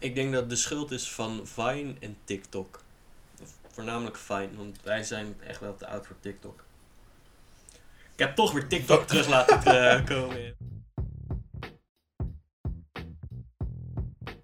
Ik 0.00 0.14
denk 0.14 0.32
dat 0.32 0.50
de 0.50 0.56
schuld 0.56 0.90
is 0.90 1.10
van 1.10 1.40
Vine 1.44 1.94
en 2.00 2.16
TikTok. 2.24 2.80
Voornamelijk 3.72 4.16
Vine, 4.16 4.48
want 4.56 4.76
wij 4.82 5.02
zijn 5.02 5.36
echt 5.46 5.60
wel 5.60 5.76
te 5.76 5.86
oud 5.86 6.06
voor 6.06 6.16
TikTok. 6.20 6.64
Ik 8.12 8.24
heb 8.24 8.34
toch 8.34 8.52
weer 8.52 8.66
TikTok 8.66 9.06
terug 9.06 9.28
laten 9.36 9.90
eh, 9.90 10.04
komen. 10.06 10.56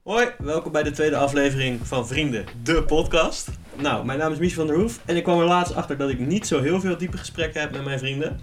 Hoi, 0.02 0.28
welkom 0.38 0.72
bij 0.72 0.82
de 0.82 0.90
tweede 0.90 1.16
aflevering 1.16 1.86
van 1.86 2.06
Vrienden, 2.06 2.46
de 2.62 2.84
podcast. 2.84 3.48
Nou, 3.74 4.04
mijn 4.04 4.18
naam 4.18 4.32
is 4.32 4.38
Mies 4.38 4.54
van 4.54 4.66
der 4.66 4.76
Hoef 4.76 5.00
en 5.04 5.16
ik 5.16 5.22
kwam 5.22 5.40
er 5.40 5.46
laatst 5.46 5.74
achter 5.74 5.96
dat 5.96 6.10
ik 6.10 6.18
niet 6.18 6.46
zo 6.46 6.60
heel 6.60 6.80
veel 6.80 6.96
diepe 6.96 7.16
gesprekken 7.16 7.60
heb 7.60 7.72
met 7.72 7.84
mijn 7.84 7.98
vrienden. 7.98 8.40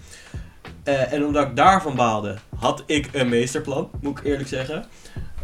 Eh, 0.82 1.12
en 1.12 1.24
omdat 1.24 1.48
ik 1.48 1.56
daarvan 1.56 1.96
baalde, 1.96 2.38
had 2.56 2.82
ik 2.86 3.08
een 3.12 3.28
meesterplan, 3.28 3.90
moet 4.00 4.18
ik 4.18 4.24
eerlijk 4.24 4.48
zeggen. 4.48 4.86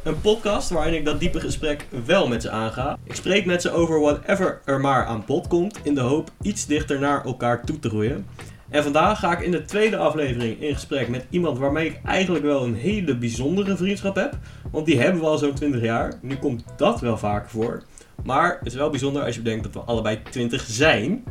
Een 0.02 0.20
podcast 0.20 0.70
waarin 0.70 0.94
ik 0.94 1.04
dat 1.04 1.20
diepe 1.20 1.40
gesprek 1.40 1.86
wel 2.06 2.28
met 2.28 2.42
ze 2.42 2.50
aanga. 2.50 2.98
Ik 3.04 3.14
spreek 3.14 3.46
met 3.46 3.62
ze 3.62 3.70
over 3.70 4.00
whatever 4.00 4.60
er 4.64 4.80
maar 4.80 5.04
aan 5.04 5.22
bod 5.26 5.46
komt, 5.46 5.80
in 5.82 5.94
de 5.94 6.00
hoop 6.00 6.30
iets 6.42 6.66
dichter 6.66 6.98
naar 6.98 7.24
elkaar 7.24 7.64
toe 7.64 7.78
te 7.78 7.88
groeien. 7.88 8.26
En 8.68 8.82
vandaag 8.82 9.18
ga 9.18 9.32
ik 9.32 9.40
in 9.40 9.50
de 9.50 9.64
tweede 9.64 9.96
aflevering 9.96 10.60
in 10.60 10.74
gesprek 10.74 11.08
met 11.08 11.26
iemand 11.30 11.58
waarmee 11.58 11.86
ik 11.86 12.00
eigenlijk 12.04 12.44
wel 12.44 12.64
een 12.64 12.74
hele 12.74 13.16
bijzondere 13.16 13.76
vriendschap 13.76 14.14
heb. 14.14 14.38
Want 14.70 14.86
die 14.86 15.00
hebben 15.00 15.20
we 15.20 15.26
al 15.26 15.38
zo'n 15.38 15.54
20 15.54 15.80
jaar. 15.82 16.12
Nu 16.22 16.36
komt 16.36 16.64
dat 16.76 17.00
wel 17.00 17.18
vaker 17.18 17.50
voor. 17.50 17.82
Maar 18.24 18.56
het 18.58 18.66
is 18.66 18.74
wel 18.74 18.90
bijzonder 18.90 19.22
als 19.22 19.34
je 19.34 19.42
bedenkt 19.42 19.64
dat 19.64 19.72
we 19.72 19.90
allebei 19.90 20.22
20 20.30 20.64
zijn. 20.68 21.24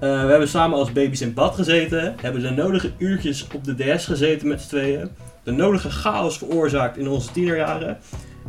we 0.00 0.30
hebben 0.30 0.48
samen 0.48 0.78
als 0.78 0.92
baby's 0.92 1.20
in 1.20 1.34
bad 1.34 1.54
gezeten. 1.54 2.14
Hebben 2.20 2.42
de 2.42 2.50
nodige 2.50 2.92
uurtjes 2.98 3.46
op 3.54 3.64
de 3.64 3.74
DS 3.74 4.04
gezeten 4.04 4.48
met 4.48 4.60
z'n 4.60 4.68
tweeën. 4.68 5.10
De 5.46 5.52
nodige 5.52 5.90
chaos 5.90 6.38
veroorzaakt 6.38 6.96
in 6.96 7.08
onze 7.08 7.30
tienerjaren. 7.32 7.98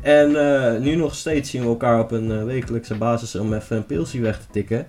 En 0.01 0.35
eh, 0.73 0.79
nu 0.79 0.95
nog 0.95 1.15
steeds 1.15 1.49
zien 1.49 1.61
we 1.61 1.67
elkaar 1.67 1.99
op 1.99 2.11
een 2.11 2.31
eh, 2.31 2.43
wekelijkse 2.43 2.95
basis 2.95 3.35
om 3.35 3.53
even 3.53 3.77
een 3.77 3.85
pilsie 3.85 4.21
weg 4.21 4.39
te 4.39 4.45
tikken. 4.51 4.87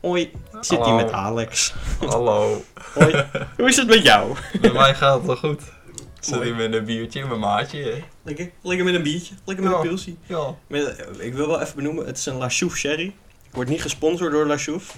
Hoi, 0.00 0.22
ik 0.22 0.30
zit 0.60 0.68
hier 0.70 0.78
Hallo. 0.78 0.96
met 0.96 1.12
Alex. 1.12 1.74
Hallo. 2.06 2.62
Hoi, 2.94 3.24
hoe 3.56 3.68
is 3.68 3.76
het 3.76 3.86
met 3.86 4.02
jou? 4.02 4.34
Bij 4.60 4.72
mij 4.72 4.94
gaat 4.94 5.16
het 5.16 5.26
wel 5.26 5.36
goed. 5.36 5.60
Ik 5.96 6.24
zit 6.24 6.42
hier 6.42 6.54
met 6.54 6.72
een 6.72 6.84
biertje 6.84 7.20
in 7.20 7.28
mijn 7.28 7.40
maatje. 7.40 7.82
hè. 7.82 8.04
Lekker, 8.22 8.50
lekker 8.62 8.84
met 8.84 8.94
een 8.94 9.02
biertje, 9.02 9.34
lekker 9.44 9.64
met 9.64 9.74
Ja. 9.74 9.80
een 9.80 9.88
pilsie. 9.88 10.18
Ja. 10.26 10.54
Met- 10.66 11.06
ik 11.18 11.34
wil 11.34 11.46
wel 11.46 11.60
even 11.60 11.76
benoemen, 11.76 12.06
het 12.06 12.18
is 12.18 12.26
een 12.26 12.36
La 12.36 12.48
Chouffe 12.48 12.78
Sherry. 12.78 13.06
Ik 13.48 13.54
word 13.54 13.68
niet 13.68 13.82
gesponsord 13.82 14.32
door 14.32 14.46
La 14.46 14.56
Chouffe. 14.56 14.92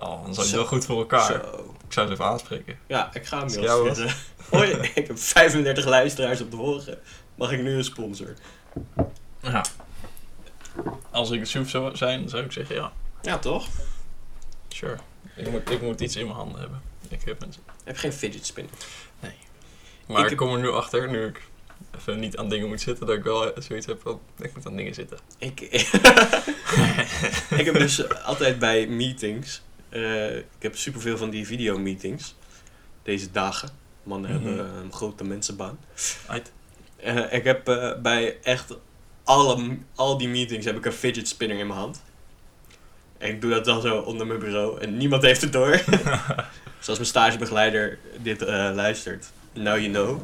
Oh, 0.00 0.24
dan 0.24 0.34
zijn 0.34 0.46
Zo. 0.46 0.50
we 0.52 0.56
wel 0.58 0.66
goed 0.66 0.84
voor 0.84 0.98
elkaar. 0.98 1.24
Zo. 1.32 1.73
Ik 1.94 2.00
zou 2.00 2.12
ze 2.14 2.22
even 2.22 2.32
aanspreken. 2.32 2.78
Ja, 2.86 3.10
ik 3.14 3.26
ga 3.26 3.38
hem 3.46 3.60
mail 3.60 3.94
sturen. 3.94 4.14
Hoi, 4.50 4.70
ik 4.94 5.06
heb 5.06 5.18
35 5.18 5.84
luisteraars 5.84 6.40
op 6.40 6.50
de 6.50 6.56
vorige. 6.56 6.98
Mag 7.34 7.52
ik 7.52 7.62
nu 7.62 7.76
een 7.76 7.84
sponsor? 7.84 8.34
Ja. 9.42 9.64
Als 11.10 11.30
ik 11.30 11.40
een 11.40 11.46
soep 11.46 11.68
zou 11.68 11.96
zijn, 11.96 12.28
zou 12.28 12.44
ik 12.44 12.52
zeggen 12.52 12.74
ja. 12.74 12.92
Ja, 13.22 13.38
toch? 13.38 13.66
Sure. 14.68 14.96
Ik 15.36 15.50
moet, 15.50 15.70
ik 15.70 15.82
moet 15.82 16.00
iets 16.00 16.16
in 16.16 16.24
mijn 16.24 16.36
handen 16.36 16.60
hebben. 16.60 16.82
Ik 17.08 17.20
heb 17.24 17.42
een... 17.42 17.54
Heb 17.84 17.96
geen 17.96 18.12
fidget 18.12 18.46
spinner. 18.46 18.74
Maar 19.20 19.30
Ik 20.18 20.22
ik, 20.22 20.28
heb- 20.28 20.38
kom 20.38 20.52
er 20.52 20.60
nu 20.60 20.70
achter, 20.70 21.10
nu 21.10 21.26
ik 21.26 21.42
even 21.98 22.18
niet 22.20 22.36
aan 22.36 22.48
dingen 22.48 22.68
moet 22.68 22.80
zitten, 22.80 23.06
dat 23.06 23.16
ik 23.16 23.22
wel 23.22 23.52
zoiets 23.58 23.86
heb 23.86 24.00
van, 24.02 24.20
ik 24.38 24.54
moet 24.54 24.66
aan 24.66 24.76
dingen 24.76 24.94
zitten. 24.94 25.18
Ik, 25.38 25.60
ik 27.60 27.64
heb 27.64 27.74
dus 27.74 28.12
altijd 28.24 28.58
bij 28.58 28.86
meetings, 28.86 29.62
eh, 29.94 30.36
ik 30.36 30.44
heb 30.58 30.76
superveel 30.76 31.16
van 31.16 31.30
die 31.30 31.46
videomeetings, 31.46 32.34
deze 33.02 33.30
dagen. 33.30 33.68
Mannen 34.02 34.30
Mhm. 34.34 34.44
hebben 34.46 34.66
een 34.74 34.92
grote 34.92 35.24
mensenbaan. 35.24 35.78
Uit. 36.26 36.52
Eh, 36.96 37.32
ik 37.32 37.44
heb 37.44 37.68
eh, 37.68 38.00
bij 38.02 38.36
echt 38.42 38.74
alle, 39.24 39.76
al 39.94 40.18
die 40.18 40.28
meetings 40.28 40.64
heb 40.66 40.76
ik 40.76 40.84
een 40.86 40.92
fidget 40.92 41.28
spinner 41.28 41.58
in 41.58 41.66
mijn 41.66 41.78
hand. 41.78 42.02
En 43.18 43.28
ik 43.28 43.40
doe 43.40 43.50
dat 43.50 43.64
dan 43.64 43.80
zo 43.80 43.98
onder 43.98 44.26
mijn 44.26 44.38
bureau 44.38 44.80
en 44.80 44.96
niemand 44.96 45.22
heeft 45.22 45.40
het 45.40 45.52
door. 45.52 45.82
Zoals 46.80 46.98
mijn 46.98 47.06
stagebegeleider 47.10 47.98
dit 48.22 48.42
eh, 48.42 48.70
luistert. 48.74 49.26
Now 49.52 49.78
you 49.78 49.90
know. 49.90 50.20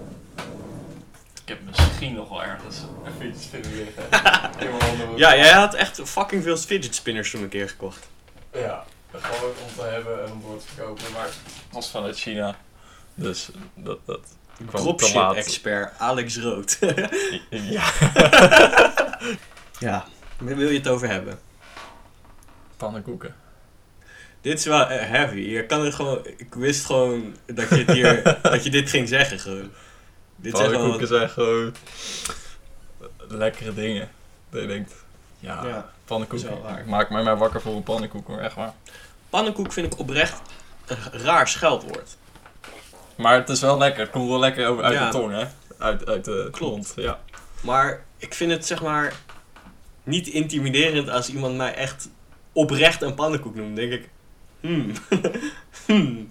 Ik 1.42 1.48
heb 1.56 1.59
misschien 1.66 2.14
nog 2.14 2.28
wel 2.28 2.42
ergens 2.42 2.76
een 3.04 3.12
fiets 3.20 3.47
vinden 3.47 3.75
liggen. 3.75 4.03
Ja, 5.19 5.36
jij 5.36 5.53
had 5.53 5.75
echt 5.75 6.00
fucking 6.04 6.42
veel 6.42 6.56
fidget 6.56 6.94
spinners 6.94 7.30
toen 7.30 7.42
een 7.42 7.48
keer 7.48 7.69
gekocht. 7.69 8.09
Ja, 8.53 8.84
gewoon 9.12 9.50
om 9.50 9.75
te 9.76 9.82
hebben 9.82 10.25
en 10.26 10.32
om 10.32 10.43
door 10.43 10.59
te 10.59 10.66
verkopen. 10.66 11.12
Maar 11.12 11.25
het 11.25 11.37
was 11.71 11.91
vanuit 11.91 12.19
China. 12.19 12.56
Dus 13.15 13.50
dat, 13.75 13.98
dat 14.06 14.21
kwam 14.56 14.71
te 14.71 14.76
Dropship 14.82 15.15
laat. 15.15 15.37
expert 15.37 15.98
Alex 15.98 16.38
Rood. 16.38 16.78
Ja. 17.50 17.93
ja, 19.78 20.04
waar 20.38 20.56
wil 20.56 20.69
je 20.69 20.78
het 20.78 20.88
over 20.88 21.09
hebben? 21.09 21.38
Pannenkoeken. 22.76 23.34
Dit 24.41 24.59
is 24.59 24.65
wel 24.65 24.87
eh, 24.87 25.09
heavy. 25.09 25.38
Je 25.38 25.66
kan 25.66 25.84
het 25.84 25.94
gewoon. 25.94 26.27
Ik 26.37 26.54
wist 26.54 26.84
gewoon 26.87 27.37
dat 27.47 27.69
je, 27.69 27.75
het 27.75 27.91
hier, 27.91 28.38
dat 28.42 28.65
je 28.65 28.71
dit 28.71 28.91
ging 28.91 29.09
zeggen. 29.09 29.38
Gewoon. 29.38 29.71
Dit 30.37 30.56
zijn 30.56 30.71
Pannenkoeken 30.71 31.06
gewoon. 31.06 31.21
zijn 31.21 31.31
gewoon 31.31 31.75
lekkere 33.38 33.75
dingen. 33.75 34.10
Dat 34.50 34.60
je 34.60 34.66
denkt, 34.66 34.92
ja, 35.38 35.66
Ja, 35.66 35.91
Ik 36.78 36.87
maak 36.87 37.10
mij 37.10 37.22
maar 37.22 37.38
wakker 37.38 37.60
voor 37.60 37.75
een 37.75 37.82
pannenkoek 37.82 38.26
hoor, 38.26 38.38
echt 38.38 38.54
waar. 38.54 38.72
pannenkoek 39.31 39.72
vind 39.72 39.93
ik 39.93 39.98
oprecht 39.98 40.41
een 40.87 40.97
raar 41.12 41.48
scheldwoord. 41.48 42.16
Maar 43.16 43.34
het 43.34 43.48
is 43.48 43.60
wel 43.60 43.78
lekker. 43.78 44.00
Het 44.03 44.10
komt 44.10 44.28
wel 44.28 44.38
lekker 44.38 44.66
over 44.69 44.84
uit 44.84 44.94
Ja. 44.94 45.06
de 45.10 45.12
tong, 45.19 45.32
hè? 45.32 45.44
Uit, 45.78 46.06
uit 46.06 46.25
de 46.25 46.48
Klopt. 46.50 46.72
mond, 46.75 46.93
ja. 46.97 47.21
Maar 47.60 48.04
ik 48.16 48.34
vind 48.34 48.50
het 48.50 48.66
zeg 48.66 48.82
maar 48.82 49.12
niet 50.03 50.26
intimiderend 50.26 51.09
als 51.09 51.28
iemand 51.28 51.56
mij 51.56 51.75
echt 51.75 52.09
oprecht 52.53 53.03
een 53.03 53.15
pannenkoek 53.15 53.54
noemt. 53.54 53.77
Denk 53.77 53.92
ik, 53.92 54.09
hmm, 54.60 54.92
hmm. 55.87 56.31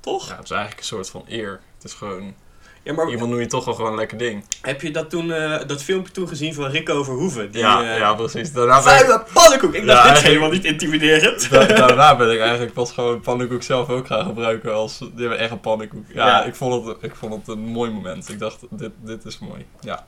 Toch? 0.00 0.28
Ja, 0.28 0.34
het 0.36 0.44
is 0.44 0.50
eigenlijk 0.50 0.80
een 0.80 0.86
soort 0.86 1.10
van 1.10 1.24
eer. 1.28 1.60
Het 1.74 1.84
is 1.84 1.92
gewoon, 1.92 2.34
Ja, 2.82 2.92
maar 2.92 3.10
iemand 3.10 3.30
noemt 3.30 3.42
je 3.42 3.48
toch 3.48 3.64
wel 3.64 3.74
gewoon 3.74 3.90
een 3.90 3.96
lekker 3.98 4.18
ding. 4.18 4.44
heb 4.62 4.82
je 4.82 4.90
dat 4.90 5.10
toen, 5.10 5.32
eh, 5.32 5.66
dat 5.66 5.82
filmpje 5.82 6.12
toen 6.12 6.28
gezien 6.28 6.54
van 6.54 6.70
Rico 6.70 7.02
Verhoeven? 7.04 7.50
Die, 7.52 7.60
ja, 7.60 7.82
eh, 7.92 7.98
ja, 7.98 8.14
precies. 8.14 8.52
Daarna 8.52 8.82
ben 8.82 9.14
ik, 9.14 9.24
pannenkoek! 9.32 9.74
Ik 9.74 9.86
dacht, 9.86 10.08
dit 10.08 10.16
is 10.16 10.22
helemaal 10.22 10.50
niet 10.50 10.64
intimiderend. 10.64 11.50
Da- 11.50 11.66
daarna 11.66 12.16
ben 12.16 12.32
ik 12.32 12.40
eigenlijk 12.40 12.72
pas 12.72 12.92
gewoon 12.92 13.20
pannenkoek 13.20 13.62
zelf 13.62 13.88
ook 13.88 14.06
gaan 14.06 14.24
gebruiken 14.24 14.74
als 14.74 14.98
die 14.98 15.10
hebben 15.14 15.38
echt 15.38 15.50
een 15.50 15.60
pannenkoek. 15.60 16.04
Ja, 16.14 16.26
Ja. 16.26 16.44
Ik, 16.44 16.54
vond 16.54 16.86
het, 16.86 16.96
ik 17.00 17.14
vond 17.14 17.34
het 17.34 17.48
een 17.48 17.64
mooi 17.64 17.90
moment. 17.90 18.28
Ik 18.28 18.38
dacht, 18.38 18.60
dit, 18.70 18.90
dit 19.04 19.24
is 19.24 19.38
mooi. 19.38 19.66
Ja, 19.80 20.06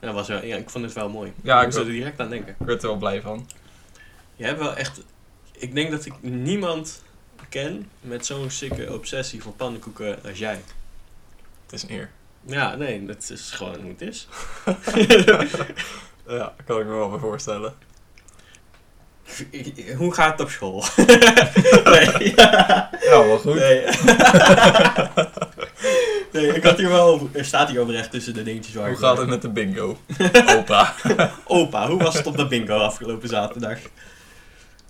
Ja, 0.00 0.12
was 0.12 0.28
wel, 0.28 0.44
ja, 0.44 0.56
ik 0.56 0.70
vond 0.70 0.84
het 0.84 0.92
wel 0.92 1.08
mooi. 1.08 1.32
Ja, 1.42 1.58
ik 1.58 1.64
moest 1.64 1.78
er 1.78 1.84
direct 1.84 2.20
aan 2.20 2.28
denken. 2.28 2.54
ik 2.60 2.66
werd 2.66 2.82
er 2.82 2.88
wel 2.88 2.96
blij 2.98 3.20
van. 3.20 3.48
Je 4.36 4.44
hebt 4.44 4.58
wel 4.58 4.74
echt... 4.74 5.00
Ik 5.58 5.74
denk 5.74 5.90
dat 5.90 6.04
ik 6.06 6.12
niemand 6.20 7.02
ken 7.48 7.88
met 8.00 8.26
zo'n 8.26 8.50
sikke 8.50 8.92
obsessie 8.92 9.42
voor 9.42 9.52
pannenkoeken 9.52 10.18
als 10.28 10.38
jij. 10.38 10.60
Het 11.64 11.72
is 11.72 11.82
een 11.82 11.90
eer. 11.90 12.10
Ja, 12.46 12.74
nee, 12.74 13.04
dat 13.06 13.30
is 13.32 13.50
gewoon 13.50 13.80
hoe 13.80 13.94
het 13.98 14.00
is. 14.00 14.28
Ja, 16.28 16.52
kan 16.66 16.80
ik 16.80 16.86
me 16.86 16.92
wel 16.94 17.10
bij 17.10 17.18
voorstellen. 17.18 17.74
hoe 19.96 20.14
gaat 20.14 20.30
het 20.30 20.40
op 20.40 20.50
school? 20.50 20.84
nee. 21.84 22.32
Ja, 22.36 22.90
wel 23.00 23.38
goed. 23.38 23.54
Nee. 23.54 23.82
nee, 26.32 26.46
ik 26.54 26.62
had 26.62 26.78
hier 26.78 26.88
wel. 26.88 27.28
Er 27.32 27.44
staat 27.44 27.70
hier 27.70 27.80
over 27.80 27.94
echt 27.94 28.10
tussen 28.10 28.34
de 28.34 28.42
dingetjes 28.42 28.74
waar 28.74 28.88
Hoe 28.88 28.98
gaat 28.98 29.18
het 29.18 29.28
met 29.28 29.42
de 29.42 29.48
bingo? 29.48 29.98
Opa. 30.46 30.94
Opa, 31.44 31.88
hoe 31.88 32.02
was 32.02 32.14
het 32.16 32.26
op 32.26 32.36
de 32.36 32.46
bingo 32.46 32.76
afgelopen 32.76 33.28
zaterdag? 33.28 33.78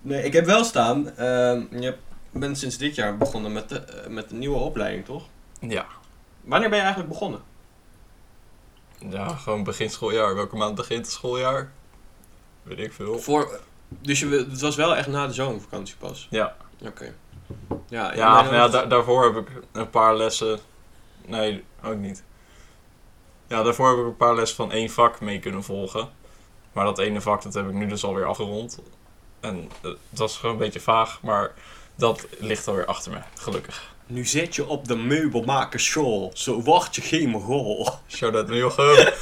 Nee, 0.03 0.23
ik 0.23 0.33
heb 0.33 0.45
wel 0.47 0.65
staan. 0.65 1.17
ehm, 1.17 1.63
je 1.71 1.95
bent 2.33 2.59
sinds 2.59 2.79
dit 2.79 2.95
jaar 2.95 3.17
begonnen 3.17 3.53
met 3.53 3.69
de, 3.69 3.79
eh, 3.79 4.09
met 4.09 4.29
de 4.29 4.35
nieuwe 4.35 4.59
opleiding, 4.59 5.05
toch? 5.05 5.25
Ja. 5.61 5.87
Wanneer 6.45 6.69
ben 6.69 6.79
je 6.79 6.85
eigenlijk 6.85 7.13
begonnen? 7.13 7.43
Ja, 9.09 9.29
gewoon 9.29 9.65
begin 9.65 9.91
schooljaar. 9.91 10.35
Welke 10.35 10.57
maand 10.57 10.75
begint 10.75 11.05
het 11.07 11.15
schooljaar? 11.15 11.73
Weet 12.63 12.79
ik 12.79 12.93
veel. 12.93 13.19
Voor, 13.19 13.61
dus 13.89 14.21
je, 14.21 14.29
het 14.29 14.61
was 14.61 14.77
wel 14.77 14.97
echt 14.97 15.09
na 15.09 15.27
de 15.27 15.33
zomervakantie 15.33 15.97
pas? 15.97 16.27
Ja. 16.31 16.57
Oké. 16.83 17.15
Ja, 17.89 18.15
Ja, 18.15 18.43
nou 18.43 18.55
ja 18.55 18.69
da- 18.69 18.85
daarvoor 18.87 19.25
heb 19.25 19.37
ik 19.49 19.63
een 19.73 19.91
paar 19.91 20.17
lessen. 20.17 20.59
Nee, 21.27 21.65
ook 21.85 21.97
niet. 21.97 22.23
Ja, 23.47 23.63
daarvoor 23.63 23.89
heb 23.89 23.99
ik 23.99 24.05
een 24.05 24.17
paar 24.17 24.35
lessen 24.35 24.57
van 24.57 24.73
één 24.73 24.91
vak 24.91 25.21
mee 25.21 25.39
kunnen 25.39 25.63
volgen. 25.65 26.09
Maar 26.73 26.85
dat 26.85 26.99
ene 26.99 27.21
vak, 27.21 27.43
dat 27.43 27.55
heb 27.55 27.67
ik 27.69 27.73
nu 27.75 27.87
dus 27.87 28.05
alweer 28.05 28.25
afgerond. 28.25 28.79
En 29.41 29.71
eh, 29.83 29.91
het 30.11 30.19
was 30.19 30.37
gewoon 30.39 30.55
een 30.55 30.61
beetje 30.61 30.81
vaag, 30.81 31.23
maar 31.23 31.53
dat 31.95 32.27
ligt 32.39 32.69
alweer 32.69 32.87
achter 32.87 33.13
me, 33.13 33.19
gelukkig. 33.35 33.94
Nu 34.07 34.25
zit 34.25 34.55
je 34.55 34.67
op 34.67 34.89
de 34.89 34.97
meubelmakerschool, 34.97 36.31
zo 36.35 36.63
word 36.63 36.95
je 36.95 37.03
geen 37.03 37.29
mogol. 37.29 37.89
Shout-out 38.09 38.47
naar 38.47 38.57
Jochem. 38.57 39.13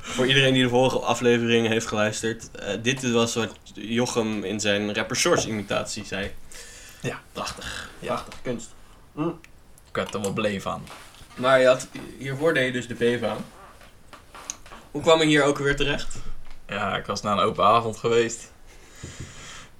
Voor 0.00 0.26
iedereen 0.26 0.52
die 0.54 0.62
de 0.62 0.68
vorige 0.68 0.98
aflevering 0.98 1.68
heeft 1.68 1.86
geluisterd, 1.86 2.50
eh, 2.50 2.74
dit 2.82 3.12
was 3.12 3.34
wat 3.34 3.52
Jochem 3.74 4.44
in 4.44 4.60
zijn 4.60 4.94
rapper 4.94 5.16
Source 5.16 5.48
imitatie 5.48 6.04
zei. 6.04 6.30
Ja. 7.00 7.20
Prachtig. 7.32 7.90
Ja. 7.98 8.06
Prachtig 8.06 8.42
kunst. 8.42 8.68
Ik 9.88 9.92
werd 9.92 10.14
er 10.14 10.20
wel 10.20 10.32
beleefd 10.32 10.66
aan. 10.66 10.84
Maar 11.34 11.60
je 11.60 11.66
had, 11.66 11.88
hiervoor 12.18 12.54
deed 12.54 12.66
je 12.66 12.72
dus 12.72 12.86
de 12.86 12.94
BEVA. 12.94 13.36
Hoe 14.90 15.02
kwam 15.02 15.20
je 15.20 15.26
hier 15.26 15.42
ook 15.42 15.58
weer 15.58 15.76
terecht? 15.76 16.16
Ja, 16.68 16.96
ik 16.96 17.06
was 17.06 17.22
naar 17.22 17.38
een 17.38 17.44
open 17.44 17.64
avond 17.64 17.96
geweest. 17.96 18.52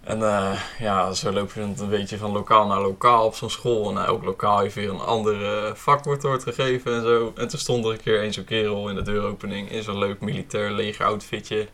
En 0.06 0.22
eh, 0.22 0.60
ja, 0.78 1.12
zo 1.12 1.32
loop 1.32 1.52
je 1.52 1.60
een 1.60 1.88
beetje 1.88 2.18
van 2.18 2.32
lokaal 2.32 2.66
naar 2.66 2.80
lokaal 2.80 3.24
op 3.24 3.34
zo'n 3.34 3.50
school. 3.50 3.90
En 3.90 4.04
elk 4.04 4.24
lokaal 4.24 4.58
heeft 4.58 4.74
weer 4.74 4.90
een 4.90 5.00
ander 5.00 5.76
vak 5.76 6.04
wordt, 6.04 6.42
gegeven 6.42 6.94
en 6.94 7.02
zo. 7.02 7.32
En 7.36 7.48
toen 7.48 7.58
stond 7.58 7.84
er 7.84 7.90
een 7.90 8.00
keer 8.00 8.22
een 8.22 8.32
zo'n 8.32 8.44
kerel 8.44 8.88
in 8.88 8.94
de 8.94 9.02
deuropening 9.02 9.70
in 9.70 9.82
zo'n 9.82 9.98
leuk 9.98 10.20
militair 10.20 10.70
leger 10.70 11.04
outfitje. 11.04 11.68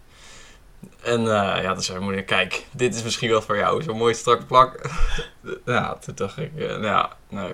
En 1.02 1.20
uh, 1.20 1.58
ja, 1.62 1.72
toen 1.72 1.82
zei 1.82 1.98
mijn 1.98 2.10
moeder, 2.10 2.24
kijk, 2.24 2.66
dit 2.70 2.94
is 2.94 3.02
misschien 3.02 3.30
wel 3.30 3.42
voor 3.42 3.56
jou, 3.56 3.82
zo'n 3.82 3.96
mooi 3.96 4.14
strak 4.14 4.46
plak. 4.46 4.80
ja, 5.64 5.94
toen 5.94 6.14
dacht 6.14 6.38
ik, 6.38 6.50
uh, 6.54 6.82
ja, 6.82 7.16
nou, 7.28 7.52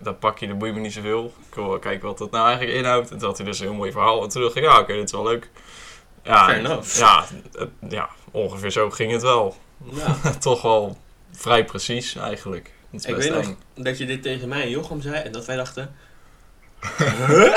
dat 0.00 0.18
pakje, 0.18 0.46
dat 0.46 0.58
boeit 0.58 0.74
me 0.74 0.80
niet 0.80 0.92
zoveel. 0.92 1.32
Ik 1.48 1.54
wil 1.54 1.68
wel 1.68 1.78
kijken 1.78 2.08
wat 2.08 2.18
dat 2.18 2.30
nou 2.30 2.46
eigenlijk 2.46 2.78
inhoudt. 2.78 3.10
En 3.10 3.18
toen 3.18 3.28
had 3.28 3.36
hij 3.36 3.46
dus 3.46 3.58
een 3.58 3.66
heel 3.66 3.74
mooi 3.74 3.92
verhaal. 3.92 4.22
En 4.22 4.28
toen 4.28 4.42
dacht 4.42 4.56
ik, 4.56 4.62
ja, 4.62 4.78
oké, 4.78 4.92
dit 4.92 5.04
is 5.04 5.12
wel 5.12 5.24
leuk. 5.24 5.50
Ja, 6.22 6.54
ja, 6.98 7.24
ja, 7.88 8.08
ongeveer 8.30 8.70
zo 8.70 8.90
ging 8.90 9.12
het 9.12 9.22
wel. 9.22 9.56
Ja. 9.84 10.16
Toch 10.38 10.62
wel 10.62 10.96
vrij 11.30 11.64
precies 11.64 12.14
eigenlijk. 12.14 12.74
Ik 12.90 13.16
weet 13.16 13.34
nog 13.34 13.54
dat 13.74 13.98
je 13.98 14.06
dit 14.06 14.22
tegen 14.22 14.48
mij 14.48 14.62
en 14.62 14.70
Jochem 14.70 15.00
zei 15.00 15.14
en 15.14 15.32
dat 15.32 15.46
wij 15.46 15.56
dachten... 15.56 15.94
Huh? 17.26 17.56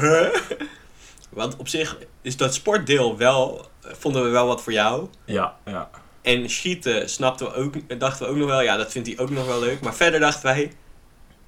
huh? 0.00 0.34
Want 1.30 1.56
op 1.56 1.68
zich 1.68 1.98
is 2.22 2.36
dat 2.36 2.54
sportdeel 2.54 3.16
wel, 3.16 3.66
vonden 3.80 4.22
we 4.24 4.28
wel 4.28 4.46
wat 4.46 4.62
voor 4.62 4.72
jou. 4.72 5.08
Ja, 5.24 5.56
ja. 5.64 5.90
En 6.22 6.50
schieten 6.50 7.10
snapten 7.10 7.46
we 7.46 7.54
ook, 7.54 7.98
dachten 8.00 8.26
we 8.26 8.32
ook 8.32 8.38
nog 8.38 8.48
wel, 8.48 8.60
ja, 8.60 8.76
dat 8.76 8.92
vindt 8.92 9.08
hij 9.08 9.18
ook 9.18 9.30
nog 9.30 9.46
wel 9.46 9.60
leuk. 9.60 9.80
Maar 9.80 9.94
verder 9.94 10.20
dachten 10.20 10.42
wij, 10.42 10.72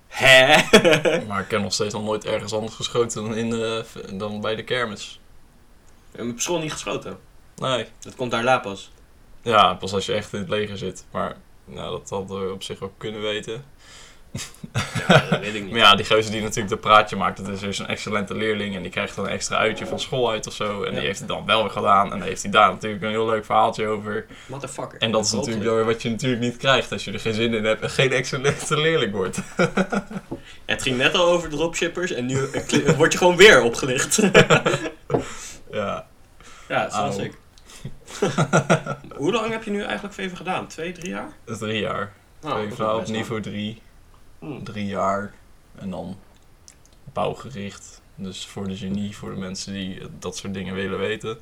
hè? 0.08 0.56
maar 1.26 1.40
ik 1.40 1.50
heb 1.50 1.60
nog 1.60 1.72
steeds 1.72 1.94
nog 1.94 2.04
nooit 2.04 2.24
ergens 2.24 2.52
anders 2.52 2.74
geschoten 2.74 3.22
dan, 3.22 3.34
in 3.34 3.50
de, 3.50 3.84
dan 4.12 4.40
bij 4.40 4.54
de 4.54 4.64
kermis. 4.64 5.20
We 6.10 6.16
hebben 6.16 6.34
op 6.34 6.40
school 6.40 6.58
niet 6.58 6.72
geschoten. 6.72 7.18
Nee. 7.56 7.86
Dat 8.00 8.14
komt 8.14 8.30
daar 8.30 8.44
laat 8.44 8.62
pas. 8.62 8.90
Ja, 9.42 9.74
pas 9.74 9.92
als 9.92 10.06
je 10.06 10.12
echt 10.12 10.32
in 10.32 10.38
het 10.38 10.48
leger 10.48 10.78
zit. 10.78 11.04
Maar 11.10 11.36
nou, 11.64 11.90
dat 11.98 12.10
hadden 12.10 12.46
we 12.46 12.52
op 12.52 12.62
zich 12.62 12.80
ook 12.80 12.92
kunnen 12.96 13.20
weten. 13.20 13.64
Ja, 15.08 15.26
dat 15.30 15.40
weet 15.40 15.54
ik 15.54 15.62
niet. 15.62 15.70
maar 15.72 15.80
ja, 15.80 15.94
die 15.94 16.06
gozer 16.06 16.32
die 16.32 16.40
natuurlijk 16.42 16.68
de 16.68 16.76
praatje 16.76 17.16
maakt, 17.16 17.36
dat 17.36 17.48
is 17.48 17.60
dus 17.60 17.78
een 17.78 17.86
excellente 17.86 18.34
leerling. 18.34 18.76
En 18.76 18.82
die 18.82 18.90
krijgt 18.90 19.16
dan 19.16 19.24
een 19.24 19.30
extra 19.30 19.56
uitje 19.56 19.86
van 19.86 20.00
school 20.00 20.30
uit 20.30 20.46
of 20.46 20.52
zo. 20.52 20.82
En 20.82 20.94
die 20.94 21.02
heeft 21.02 21.18
het 21.18 21.28
dan 21.28 21.46
wel 21.46 21.62
weer 21.62 21.70
gedaan. 21.70 22.12
En 22.12 22.18
dan 22.18 22.28
heeft 22.28 22.42
hij 22.42 22.50
daar 22.50 22.70
natuurlijk 22.70 23.02
een 23.02 23.08
heel 23.08 23.26
leuk 23.26 23.44
verhaaltje 23.44 23.86
over. 23.86 24.26
Motherfucker. 24.46 24.98
En 24.98 25.12
dat 25.12 25.24
is 25.24 25.32
natuurlijk 25.32 25.84
wat 25.84 26.02
je 26.02 26.10
natuurlijk 26.10 26.42
niet 26.42 26.56
krijgt 26.56 26.92
als 26.92 27.04
je 27.04 27.12
er 27.12 27.20
geen 27.20 27.34
zin 27.34 27.54
in 27.54 27.64
hebt 27.64 27.82
en 27.82 27.90
geen 27.90 28.12
excellente 28.12 28.80
leerling 28.80 29.12
wordt. 29.12 29.40
het 30.64 30.82
ging 30.82 30.96
net 30.96 31.14
al 31.14 31.26
over 31.26 31.48
dropshippers 31.48 32.12
en 32.12 32.26
nu 32.26 32.48
word 32.96 33.12
je 33.12 33.18
gewoon 33.18 33.36
weer 33.36 33.62
opgelicht. 33.62 34.20
ja. 35.70 36.06
Ja, 36.68 36.90
zoals 36.90 37.16
ik. 37.16 37.40
Hoe 39.16 39.32
lang 39.32 39.50
heb 39.50 39.62
je 39.62 39.70
nu 39.70 39.82
eigenlijk 39.82 40.14
VV 40.14 40.36
gedaan? 40.36 40.66
Twee, 40.66 40.92
drie 40.92 41.10
jaar? 41.10 41.32
Drie 41.44 41.80
jaar. 41.80 42.12
Oh, 42.42 42.58
VV 42.58 42.80
op 42.80 43.06
niveau 43.06 43.40
drie. 43.40 43.82
Hmm. 44.38 44.64
Drie 44.64 44.86
jaar. 44.86 45.34
En 45.74 45.90
dan 45.90 46.18
bouwgericht. 47.12 48.00
Dus 48.14 48.46
voor 48.46 48.68
de 48.68 48.76
genie, 48.76 49.16
voor 49.16 49.30
de 49.30 49.40
mensen 49.40 49.72
die 49.72 50.00
dat 50.18 50.36
soort 50.36 50.54
dingen 50.54 50.74
willen 50.74 50.98
weten. 50.98 51.38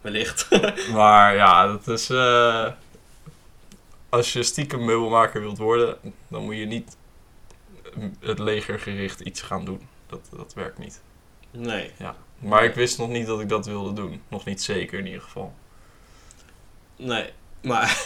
Wellicht. 0.00 0.48
maar 0.92 1.34
ja, 1.34 1.66
dat 1.66 1.88
is... 1.88 2.10
Uh, 2.10 2.70
als 4.08 4.32
je 4.32 4.42
stiekem 4.42 4.84
meubelmaker 4.84 5.40
wilt 5.40 5.58
worden, 5.58 5.98
dan 6.28 6.44
moet 6.44 6.56
je 6.56 6.64
niet 6.64 6.96
het 8.20 8.38
legergericht 8.38 9.20
iets 9.20 9.42
gaan 9.42 9.64
doen. 9.64 9.80
Dat, 10.06 10.28
dat 10.36 10.54
werkt 10.54 10.78
niet. 10.78 11.00
Nee. 11.50 11.90
Ja. 11.98 12.16
Maar 12.44 12.64
ik 12.64 12.74
wist 12.74 12.98
nog 12.98 13.08
niet 13.08 13.26
dat 13.26 13.40
ik 13.40 13.48
dat 13.48 13.66
wilde 13.66 13.92
doen. 13.92 14.22
Nog 14.28 14.44
niet 14.44 14.62
zeker 14.62 14.98
in 14.98 15.06
ieder 15.06 15.22
geval. 15.22 15.54
Nee. 16.96 17.30
Maar, 17.62 18.04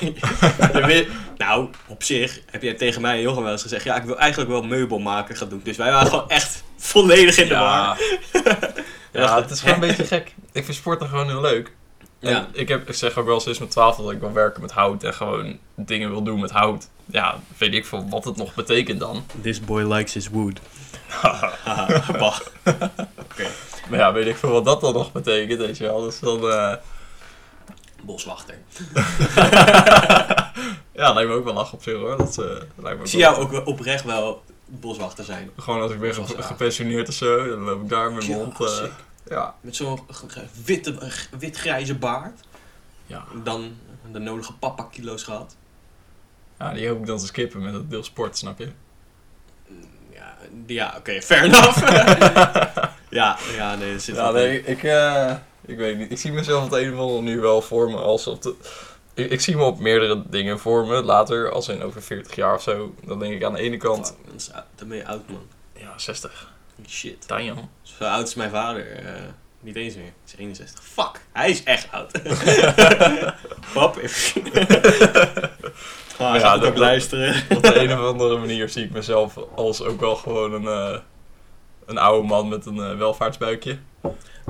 nou, 1.36 1.68
op 1.86 2.02
zich 2.02 2.40
heb 2.50 2.62
jij 2.62 2.74
tegen 2.74 3.00
mij 3.00 3.14
en 3.14 3.20
Jochem 3.20 3.42
wel 3.42 3.52
eens 3.52 3.62
gezegd... 3.62 3.84
Ja, 3.84 3.96
ik 3.96 4.02
wil 4.02 4.18
eigenlijk 4.18 4.50
wel 4.50 4.62
meubelmaker 4.62 5.36
gaan 5.36 5.48
doen. 5.48 5.60
Dus 5.64 5.76
wij 5.76 5.90
waren 5.90 6.08
gewoon 6.08 6.28
echt 6.28 6.62
volledig 6.76 7.38
in 7.38 7.48
de 7.48 7.54
ja. 7.54 7.60
war. 7.60 7.98
ja, 9.22 9.40
het 9.40 9.50
is 9.50 9.60
gewoon 9.60 9.74
een 9.74 9.80
beetje 9.88 10.04
gek. 10.04 10.34
Ik 10.52 10.64
vind 10.64 10.76
sporten 10.76 11.08
gewoon 11.08 11.26
heel 11.26 11.40
leuk. 11.40 11.72
En 12.20 12.30
ja. 12.30 12.48
ik, 12.52 12.68
heb, 12.68 12.88
ik 12.88 12.94
zeg 12.94 13.16
ook 13.16 13.26
wel 13.26 13.40
sinds 13.40 13.58
mijn 13.58 13.70
twaalf 13.70 13.96
dat 13.96 14.10
ik 14.10 14.20
wil 14.20 14.32
werken 14.32 14.62
met 14.62 14.70
hout 14.70 15.04
en 15.04 15.14
gewoon 15.14 15.58
dingen 15.74 16.10
wil 16.10 16.22
doen 16.22 16.40
met 16.40 16.50
hout. 16.50 16.88
Ja, 17.06 17.40
weet 17.56 17.74
ik 17.74 17.86
veel 17.86 18.08
wat 18.08 18.24
het 18.24 18.36
nog 18.36 18.54
betekent 18.54 19.00
dan. 19.00 19.24
This 19.42 19.60
boy 19.60 19.82
likes 19.82 20.14
his 20.14 20.28
wood. 20.28 20.60
Oké. 23.18 23.46
Maar 23.88 23.98
ja, 23.98 24.12
weet 24.12 24.26
ik 24.26 24.36
veel 24.36 24.50
wat 24.50 24.64
dat 24.64 24.80
dan 24.80 24.92
nog 24.92 25.12
betekent, 25.12 25.60
weet 25.60 25.78
je 25.78 25.84
wel. 25.84 26.00
Dus 26.00 26.20
dan... 26.20 26.44
Uh... 26.44 26.74
Boswachter. 28.02 28.54
ja, 30.92 31.12
lijkt 31.12 31.30
me 31.30 31.36
ook 31.36 31.44
wel 31.44 31.54
lach 31.54 31.72
op 31.72 31.82
zich 31.82 31.94
hoor. 31.94 32.16
Dat, 32.16 32.38
uh, 32.38 32.46
lijkt 32.76 32.98
me 32.98 33.04
ik 33.04 33.10
zie 33.10 33.18
jou 33.18 33.36
ook 33.36 33.66
oprecht 33.66 34.04
wel 34.04 34.42
boswachter 34.66 35.24
zijn. 35.24 35.50
Gewoon 35.56 35.80
als 35.80 35.92
ik 35.92 36.00
ben 36.00 36.14
gepensioneerd 36.26 37.08
of 37.08 37.14
zo, 37.14 37.48
dan 37.48 37.58
loop 37.58 37.82
ik 37.82 37.88
daar 37.88 38.12
met 38.12 38.28
mijn 38.28 38.38
hond. 38.38 38.60
Uh, 38.60 38.68
ja. 39.28 39.54
Met 39.60 39.76
zo'n 39.76 40.00
witte, 40.64 40.98
wit-grijze 41.38 41.94
baard. 41.94 42.40
Ja. 43.06 43.24
Dan 43.44 43.76
de 44.12 44.18
nodige 44.18 44.52
papa-kilo's 44.52 45.22
gehad. 45.22 45.56
Ja, 46.58 46.72
die 46.72 46.88
hoop 46.88 46.98
ik 46.98 47.06
dan 47.06 47.18
te 47.18 47.26
skippen 47.26 47.62
met 47.62 47.74
het 47.74 47.90
deel 47.90 48.04
sport, 48.04 48.36
snap 48.36 48.58
je? 48.58 48.68
Ja, 50.12 50.36
ja 50.66 50.88
oké, 50.88 50.96
okay, 50.98 51.22
fair 51.22 51.44
enough. 51.44 51.78
ja, 53.10 53.38
ja, 53.56 53.74
nee, 53.74 53.92
dat 53.92 54.02
zit 54.02 54.16
ja, 54.16 54.30
nee, 54.30 54.62
ik, 54.62 54.82
uh, 54.82 55.32
ik 55.66 55.76
weet 55.76 55.98
niet. 55.98 56.10
Ik 56.10 56.18
zie 56.18 56.32
mezelf 56.32 56.64
op 56.64 56.70
het 56.70 56.82
een 56.82 56.92
of 56.92 56.98
andere 56.98 57.22
nu 57.22 57.40
wel 57.40 57.62
voor 57.62 57.90
me 57.90 57.96
als 57.96 58.26
op 58.26 58.42
de... 58.42 58.54
Ik, 59.14 59.30
ik, 59.30 59.40
zie 59.40 59.56
me 59.56 59.64
op 59.64 59.78
meerdere 59.78 60.22
dingen 60.26 60.58
voor 60.58 60.86
me 60.86 61.02
later, 61.02 61.50
als 61.50 61.68
in 61.68 61.82
over 61.82 62.02
40 62.02 62.34
jaar 62.34 62.54
of 62.54 62.62
zo. 62.62 62.94
Dan 63.04 63.18
denk 63.18 63.34
ik 63.34 63.44
aan 63.44 63.52
de 63.52 63.60
ene 63.60 63.76
kant... 63.76 64.16
dan 64.74 64.88
ben 64.88 64.96
je 64.96 65.06
oud, 65.06 65.28
man. 65.28 65.46
Ja, 65.72 65.92
60. 65.96 66.52
Shit. 66.88 67.28
Damn. 67.28 67.70
Zo 67.82 68.04
oud 68.04 68.28
is 68.28 68.34
mijn 68.34 68.50
vader. 68.50 69.04
Uh, 69.04 69.10
niet 69.60 69.76
eens 69.76 69.94
meer. 69.94 70.04
Hij 70.04 70.12
is 70.24 70.34
61. 70.38 70.84
Fuck, 70.84 71.20
hij 71.32 71.50
is 71.50 71.62
echt 71.62 71.88
oud. 71.90 72.12
Pap, 73.74 73.96
even. 73.96 74.42
Ah, 76.18 76.40
ja, 76.40 76.58
dat 76.58 76.68
ook 76.68 76.76
luisteren. 76.76 77.42
Op 77.56 77.62
de 77.62 77.80
een 77.80 77.92
of 77.92 77.98
andere 77.98 78.38
manier 78.38 78.68
zie 78.68 78.84
ik 78.84 78.90
mezelf 78.90 79.36
als 79.54 79.82
ook 79.82 80.00
wel 80.00 80.16
gewoon 80.16 80.52
een, 80.52 80.62
uh, 80.62 80.98
een 81.88 81.98
oude 81.98 82.26
man 82.26 82.48
met 82.48 82.66
een 82.66 82.76
uh, 82.76 82.96
welvaartsbuikje. 82.96 83.78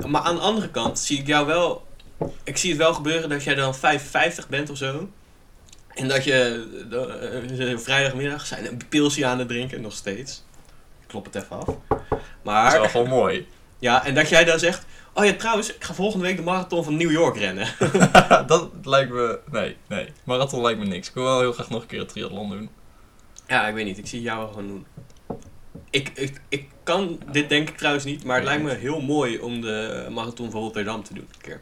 Maar 0.07 0.21
aan 0.21 0.35
de 0.35 0.41
andere 0.41 0.69
kant 0.69 0.99
zie 0.99 1.19
ik 1.19 1.27
jou 1.27 1.45
wel. 1.45 1.87
Ik 2.43 2.57
zie 2.57 2.69
het 2.69 2.79
wel 2.79 2.93
gebeuren 2.93 3.29
dat 3.29 3.43
jij 3.43 3.55
dan 3.55 3.75
55 3.75 4.47
bent 4.47 4.69
of 4.69 4.77
zo. 4.77 5.09
En 5.87 6.07
dat 6.07 6.23
je 6.23 6.67
uh, 7.57 7.77
vrijdagmiddag 7.77 8.45
zijn 8.45 8.67
een 8.67 8.81
pilsje 8.89 9.25
aan 9.25 9.39
het 9.39 9.47
drinken, 9.47 9.81
nog 9.81 9.93
steeds. 9.93 10.43
Ik 11.01 11.07
klop 11.07 11.25
het 11.25 11.35
even 11.35 11.59
af. 11.59 11.75
Maar, 12.41 12.63
dat 12.63 12.73
is 12.73 12.79
wel 12.79 12.89
gewoon 12.89 13.09
mooi. 13.19 13.47
Ja, 13.81 14.05
en 14.05 14.13
dat 14.13 14.29
jij 14.29 14.43
dan 14.43 14.59
zegt: 14.59 14.85
Oh 15.13 15.25
ja, 15.25 15.33
trouwens, 15.33 15.75
ik 15.75 15.83
ga 15.83 15.93
volgende 15.93 16.25
week 16.25 16.37
de 16.37 16.43
marathon 16.43 16.83
van 16.83 16.97
New 16.97 17.11
York 17.11 17.37
rennen. 17.37 17.67
dat 18.47 18.69
lijkt 18.83 19.11
me... 19.11 19.39
Nee, 19.51 19.77
nee. 19.87 20.13
Marathon 20.23 20.61
lijkt 20.61 20.79
me 20.79 20.85
niks. 20.85 21.07
Ik 21.07 21.13
wil 21.13 21.23
wel 21.23 21.39
heel 21.39 21.53
graag 21.53 21.69
nog 21.69 21.81
een 21.81 21.87
keer 21.87 21.99
een 21.99 22.07
triathlon 22.07 22.49
doen. 22.49 22.69
Ja, 23.47 23.67
ik 23.67 23.73
weet 23.73 23.85
niet. 23.85 23.97
Ik 23.97 24.07
zie 24.07 24.21
jou 24.21 24.37
wel 24.39 24.47
gewoon 24.47 24.67
doen. 24.67 24.85
Ik, 25.89 26.09
ik, 26.13 26.41
ik 26.49 26.69
kan 26.83 27.19
dit 27.31 27.49
denk 27.49 27.69
ik 27.69 27.77
trouwens 27.77 28.05
niet, 28.05 28.23
maar 28.23 28.35
het 28.35 28.45
lijkt 28.45 28.63
me 28.63 28.73
heel 28.73 29.01
mooi 29.01 29.39
om 29.39 29.61
de 29.61 30.07
marathon 30.09 30.51
van 30.51 30.61
Rotterdam 30.61 31.03
te 31.03 31.13
doen 31.13 31.27
een 31.33 31.41
keer. 31.41 31.61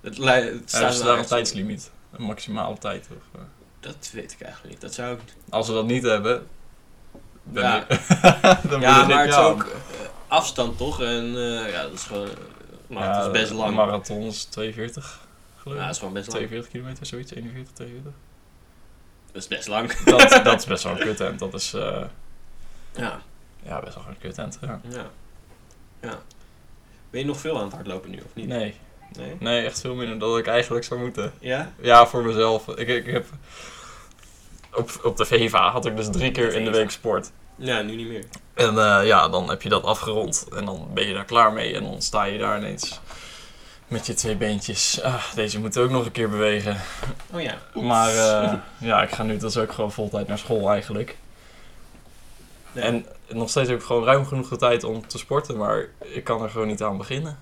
Het, 0.00 0.16
het 0.16 0.70
staat 0.70 0.92
is 0.92 1.00
daar 1.00 1.18
een 1.18 1.26
tijdslimiet? 1.26 1.90
Een 2.12 2.24
maximale 2.24 2.78
tijd? 2.78 3.08
Of, 3.10 3.40
uh... 3.40 3.46
Dat 3.80 4.10
weet 4.12 4.32
ik 4.32 4.40
eigenlijk 4.40 4.72
niet. 4.72 4.82
Dat 4.82 4.94
zou 4.94 5.14
ik... 5.14 5.20
Als 5.48 5.68
we 5.68 5.72
dat 5.72 5.86
niet 5.86 6.02
hebben, 6.02 6.46
dan, 7.42 7.62
ja. 7.62 7.86
dan 8.70 8.80
ja, 8.80 9.06
maar 9.06 9.20
het 9.20 9.28
is 9.28 9.36
ook 9.36 9.66
afstand 10.28 10.78
toch? 10.78 11.02
En 11.02 11.24
uh, 11.24 11.70
ja, 11.72 11.82
dat 11.82 11.92
is 11.92 12.02
gewoon. 12.02 12.28
Maar 12.86 13.04
ja, 13.04 13.16
het 13.16 13.26
is 13.26 13.40
best 13.40 13.52
lang. 13.52 13.68
Een 13.68 13.74
marathon 13.74 14.22
is 14.22 14.44
42, 14.44 15.20
geloof 15.56 15.76
ik. 15.76 15.80
Ja, 15.80 15.86
dat 15.86 15.94
is 15.94 15.98
gewoon 15.98 16.14
best 16.14 16.30
42 16.30 16.70
kilometer, 16.70 17.06
zoiets, 17.06 17.32
41, 17.32 17.72
42. 17.74 18.12
Dat 19.32 19.42
is 19.42 19.48
best 19.48 19.68
lang. 19.68 19.92
Dat, 19.92 20.30
dat 20.44 20.58
is 20.58 20.64
best 20.64 20.82
wel 20.82 20.92
een 20.92 20.98
kuttent. 20.98 21.38
Dat 21.38 21.54
is. 21.54 21.74
Uh, 21.74 22.02
ja. 22.96 23.20
Ja, 23.62 23.80
best 23.80 23.94
wel 23.94 24.04
een 24.08 24.18
kuttent. 24.18 24.58
Ja. 24.60 24.80
ja. 24.88 25.06
Ja. 26.00 26.18
Ben 27.10 27.20
je 27.20 27.26
nog 27.26 27.40
veel 27.40 27.56
aan 27.58 27.64
het 27.64 27.72
hardlopen 27.72 28.10
nu 28.10 28.16
of 28.16 28.34
niet? 28.34 28.46
Nee. 28.46 28.74
Nee? 29.16 29.36
Nee, 29.38 29.64
echt 29.64 29.80
veel 29.80 29.94
minder 29.94 30.18
dan 30.18 30.38
ik 30.38 30.46
eigenlijk 30.46 30.84
zou 30.84 31.00
moeten. 31.00 31.32
Ja? 31.38 31.72
Ja, 31.80 32.06
voor 32.06 32.24
mezelf. 32.24 32.68
Ik, 32.68 32.88
ik 32.88 33.06
heb. 33.06 33.26
Op, 34.74 35.00
op 35.02 35.16
de 35.16 35.24
VEVA 35.24 35.70
had 35.70 35.86
ik 35.86 35.96
dus 35.96 36.10
drie 36.10 36.30
keer 36.30 36.54
in 36.54 36.64
de 36.64 36.70
week 36.70 36.90
sport. 36.90 37.30
Ja, 37.56 37.82
nu 37.82 37.96
niet 37.96 38.08
meer. 38.08 38.24
En 38.54 38.74
uh, 38.74 39.00
ja, 39.04 39.28
dan 39.28 39.48
heb 39.48 39.62
je 39.62 39.68
dat 39.68 39.84
afgerond 39.84 40.46
en 40.56 40.64
dan 40.64 40.88
ben 40.94 41.06
je 41.06 41.14
daar 41.14 41.24
klaar 41.24 41.52
mee 41.52 41.74
en 41.74 41.82
dan 41.82 42.02
sta 42.02 42.24
je 42.24 42.38
daar 42.38 42.58
ineens 42.58 43.00
met 43.88 44.06
je 44.06 44.14
twee 44.14 44.36
beentjes. 44.36 45.02
Ah, 45.02 45.34
deze 45.34 45.60
moeten 45.60 45.82
ook 45.82 45.90
nog 45.90 46.04
een 46.04 46.12
keer 46.12 46.30
bewegen. 46.30 46.76
Oh 47.32 47.40
ja. 47.40 47.58
Maar 47.74 48.14
uh, 48.14 48.52
ja, 48.78 49.02
ik 49.02 49.10
ga 49.10 49.22
nu 49.22 49.36
dus 49.36 49.56
ook 49.56 49.72
gewoon 49.72 49.92
voltijd 49.92 50.28
naar 50.28 50.38
school 50.38 50.70
eigenlijk. 50.70 51.16
Nee. 52.76 52.84
En 52.84 53.06
nog 53.36 53.50
steeds 53.50 53.68
heb 53.68 53.78
ik 53.78 53.84
gewoon 53.84 54.04
ruim 54.04 54.26
genoeg 54.26 54.48
de 54.48 54.56
tijd 54.56 54.84
om 54.84 55.06
te 55.06 55.18
sporten, 55.18 55.56
maar 55.56 55.86
ik 55.98 56.24
kan 56.24 56.42
er 56.42 56.50
gewoon 56.50 56.66
niet 56.66 56.82
aan 56.82 56.96
beginnen. 56.98 57.38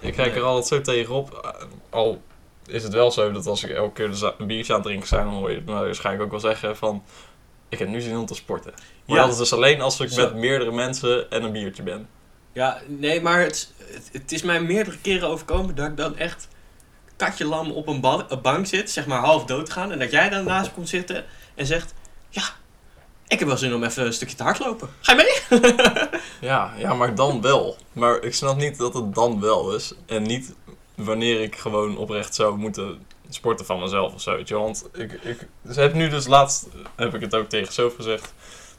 Ik 0.00 0.14
kijk 0.14 0.28
Nee. 0.30 0.38
er 0.40 0.42
altijd 0.46 0.66
zo 0.66 0.80
tegenop. 0.80 1.54
Al 1.90 2.22
is 2.66 2.82
het 2.82 2.92
wel 2.92 3.10
zo 3.10 3.32
dat 3.32 3.46
als 3.46 3.64
ik 3.64 3.70
elke 3.70 3.92
keer 3.92 4.32
een 4.38 4.46
biertje 4.46 4.72
aan 4.72 4.78
het 4.78 4.88
drinken 4.88 5.08
zijn, 5.08 5.24
dan 5.24 5.34
hoor 5.34 5.50
je 5.50 5.56
het 5.56 5.64
waarschijnlijk 5.68 6.24
ook 6.24 6.30
wel 6.30 6.40
zeggen 6.50 6.76
van... 6.76 7.02
Ik 7.68 7.78
heb 7.78 7.88
nu 7.88 8.00
zin 8.00 8.16
om 8.16 8.26
te 8.26 8.34
sporten. 8.34 8.72
Maar 9.06 9.16
Ja. 9.16 9.22
dat 9.22 9.32
is 9.32 9.38
dus 9.38 9.52
alleen 9.52 9.80
als 9.80 10.00
ik 10.00 10.08
Zo. 10.08 10.22
met 10.22 10.34
meerdere 10.34 10.72
mensen 10.72 11.30
en 11.30 11.42
een 11.42 11.52
biertje 11.52 11.82
ben. 11.82 12.08
Ja, 12.52 12.80
nee, 12.86 13.20
maar 13.20 13.40
het, 13.40 13.72
het, 13.78 14.08
het 14.12 14.32
is 14.32 14.42
mij 14.42 14.62
meerdere 14.62 14.98
keren 14.98 15.28
overkomen 15.28 15.74
dat 15.74 15.86
ik 15.88 15.96
dan 15.96 16.16
echt 16.16 16.48
katje 17.16 17.44
lam 17.44 17.70
op 17.70 17.88
een, 17.88 18.00
ba- 18.00 18.26
een 18.28 18.40
bank 18.40 18.66
zit, 18.66 18.90
zeg 18.90 19.06
maar 19.06 19.18
half 19.20 19.44
dood 19.44 19.70
gaan. 19.70 19.92
En 19.92 19.98
dat 19.98 20.10
jij 20.10 20.28
dan 20.28 20.44
naast 20.44 20.68
me 20.68 20.74
komt 20.74 20.88
zitten 20.88 21.24
en 21.54 21.66
zegt, 21.66 21.94
ja, 22.28 22.42
ik 23.34 23.40
heb 23.40 23.48
wel 23.48 23.58
zin 23.58 23.74
om 23.74 23.84
even 23.84 24.06
een 24.06 24.12
stukje 24.12 24.36
te 24.36 24.42
hardlopen. 24.42 24.88
Ga 25.00 25.12
je 25.12 25.38
mee? 25.50 25.60
Ja, 26.40 26.72
ja, 26.76 26.94
maar 26.94 27.14
dan 27.14 27.40
wel. 27.40 27.76
Maar 27.92 28.22
ik 28.22 28.34
snap 28.34 28.56
niet 28.56 28.78
dat 28.78 28.94
het 28.94 29.14
dan 29.14 29.40
wel 29.40 29.74
is. 29.74 29.94
En 30.06 30.22
niet 30.22 30.54
wanneer 30.94 31.40
ik 31.40 31.56
gewoon 31.56 31.96
oprecht 31.96 32.34
zou 32.34 32.56
moeten 32.56 33.06
sporten 33.28 33.66
van 33.66 33.80
mezelf 33.80 34.14
of 34.14 34.20
zo. 34.20 34.38
je. 34.44 34.54
Want 34.54 34.88
ik, 34.92 35.12
ik 35.12 35.48
dus 35.62 35.76
heb 35.76 35.94
nu 35.94 36.08
dus 36.08 36.26
laatst, 36.26 36.66
heb 36.96 37.14
ik 37.14 37.20
het 37.20 37.34
ook 37.34 37.48
tegen 37.48 37.72
Sof 37.72 37.94
gezegd, 37.94 38.32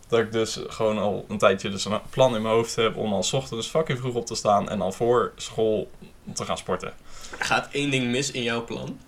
dat 0.08 0.20
ik 0.20 0.32
dus 0.32 0.60
gewoon 0.68 0.98
al 0.98 1.26
een 1.28 1.38
tijdje 1.38 1.70
dus 1.70 1.86
een 1.86 2.00
plan 2.10 2.36
in 2.36 2.42
mijn 2.42 2.54
hoofd 2.54 2.76
heb 2.76 2.98
om 2.98 3.14
al 3.14 3.26
ochtends 3.32 3.68
fucking 3.68 4.00
vroeg 4.00 4.16
op 4.16 4.26
te 4.26 4.36
staan 4.36 4.70
en 4.70 4.82
al 4.82 4.92
voor 4.92 5.32
school 5.36 5.90
te 6.34 6.46
gaan 6.46 6.58
sporten. 6.58 6.94
Gaat 7.40 7.68
één 7.72 7.92
ding 7.92 8.06
mis 8.12 8.32
in 8.32 8.44
jouw 8.44 8.66
plan. 8.66 9.00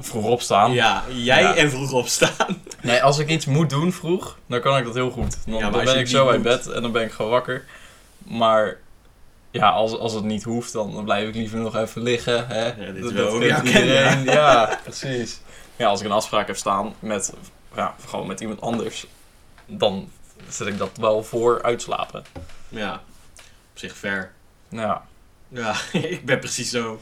Vroeg 0.00 0.24
opstaan. 0.24 0.72
Ja, 0.72 1.04
jij 1.08 1.42
Ja. 1.42 1.54
en 1.54 1.70
vroeg 1.70 1.92
opstaan. 1.92 2.62
Nee, 2.82 3.02
als 3.02 3.18
ik 3.18 3.28
iets 3.28 3.46
moet 3.46 3.70
doen 3.70 3.92
vroeg, 3.92 4.38
dan 4.46 4.60
kan 4.60 4.76
ik 4.78 4.84
dat 4.84 4.94
heel 4.94 5.10
goed. 5.10 5.36
Dan, 5.46 5.54
Ja, 5.54 5.70
dan 5.70 5.84
ben 5.84 5.98
ik 5.98 6.06
zo 6.08 6.26
uit 6.28 6.34
moet- 6.36 6.42
bed 6.46 6.66
en 6.68 6.82
dan 6.82 6.92
ben 6.92 7.02
ik 7.02 7.12
gewoon 7.12 7.30
wakker. 7.30 7.64
Maar 8.18 8.76
ja, 9.50 9.70
als, 9.70 9.98
als 9.98 10.12
het 10.12 10.24
niet 10.24 10.42
hoeft, 10.42 10.72
dan, 10.72 10.92
dan 10.94 11.04
blijf 11.04 11.28
ik 11.28 11.34
liever 11.34 11.58
nog 11.58 11.76
even 11.76 12.02
liggen. 12.02 12.46
Hè? 12.48 12.64
Ja, 12.66 12.72
dit 12.92 12.96
is 12.96 13.02
dat 13.02 13.12
wel 13.12 13.38
ken, 13.38 13.66
iedereen. 13.66 14.24
Ja. 14.24 14.78
precies. 14.82 15.40
Ja, 15.76 15.86
als 15.88 16.00
ik 16.00 16.06
een 16.06 16.12
afspraak 16.12 16.46
heb 16.46 16.56
staan 16.56 16.94
met, 16.98 17.32
ja, 17.74 17.94
gewoon 18.08 18.26
met 18.26 18.40
iemand 18.40 18.60
anders, 18.60 19.06
dan 19.66 20.10
zet 20.48 20.66
ik 20.66 20.78
dat 20.78 20.90
wel 20.96 21.22
voor 21.22 21.62
uitslapen. 21.62 22.24
Ja, 22.68 22.92
op 23.72 23.78
zich 23.78 23.96
fair. 23.96 24.32
Ja, 24.68 25.06
Ja, 25.56 25.74
ik 26.16 26.24
ben 26.24 26.38
precies 26.38 26.70
zo. 26.70 27.00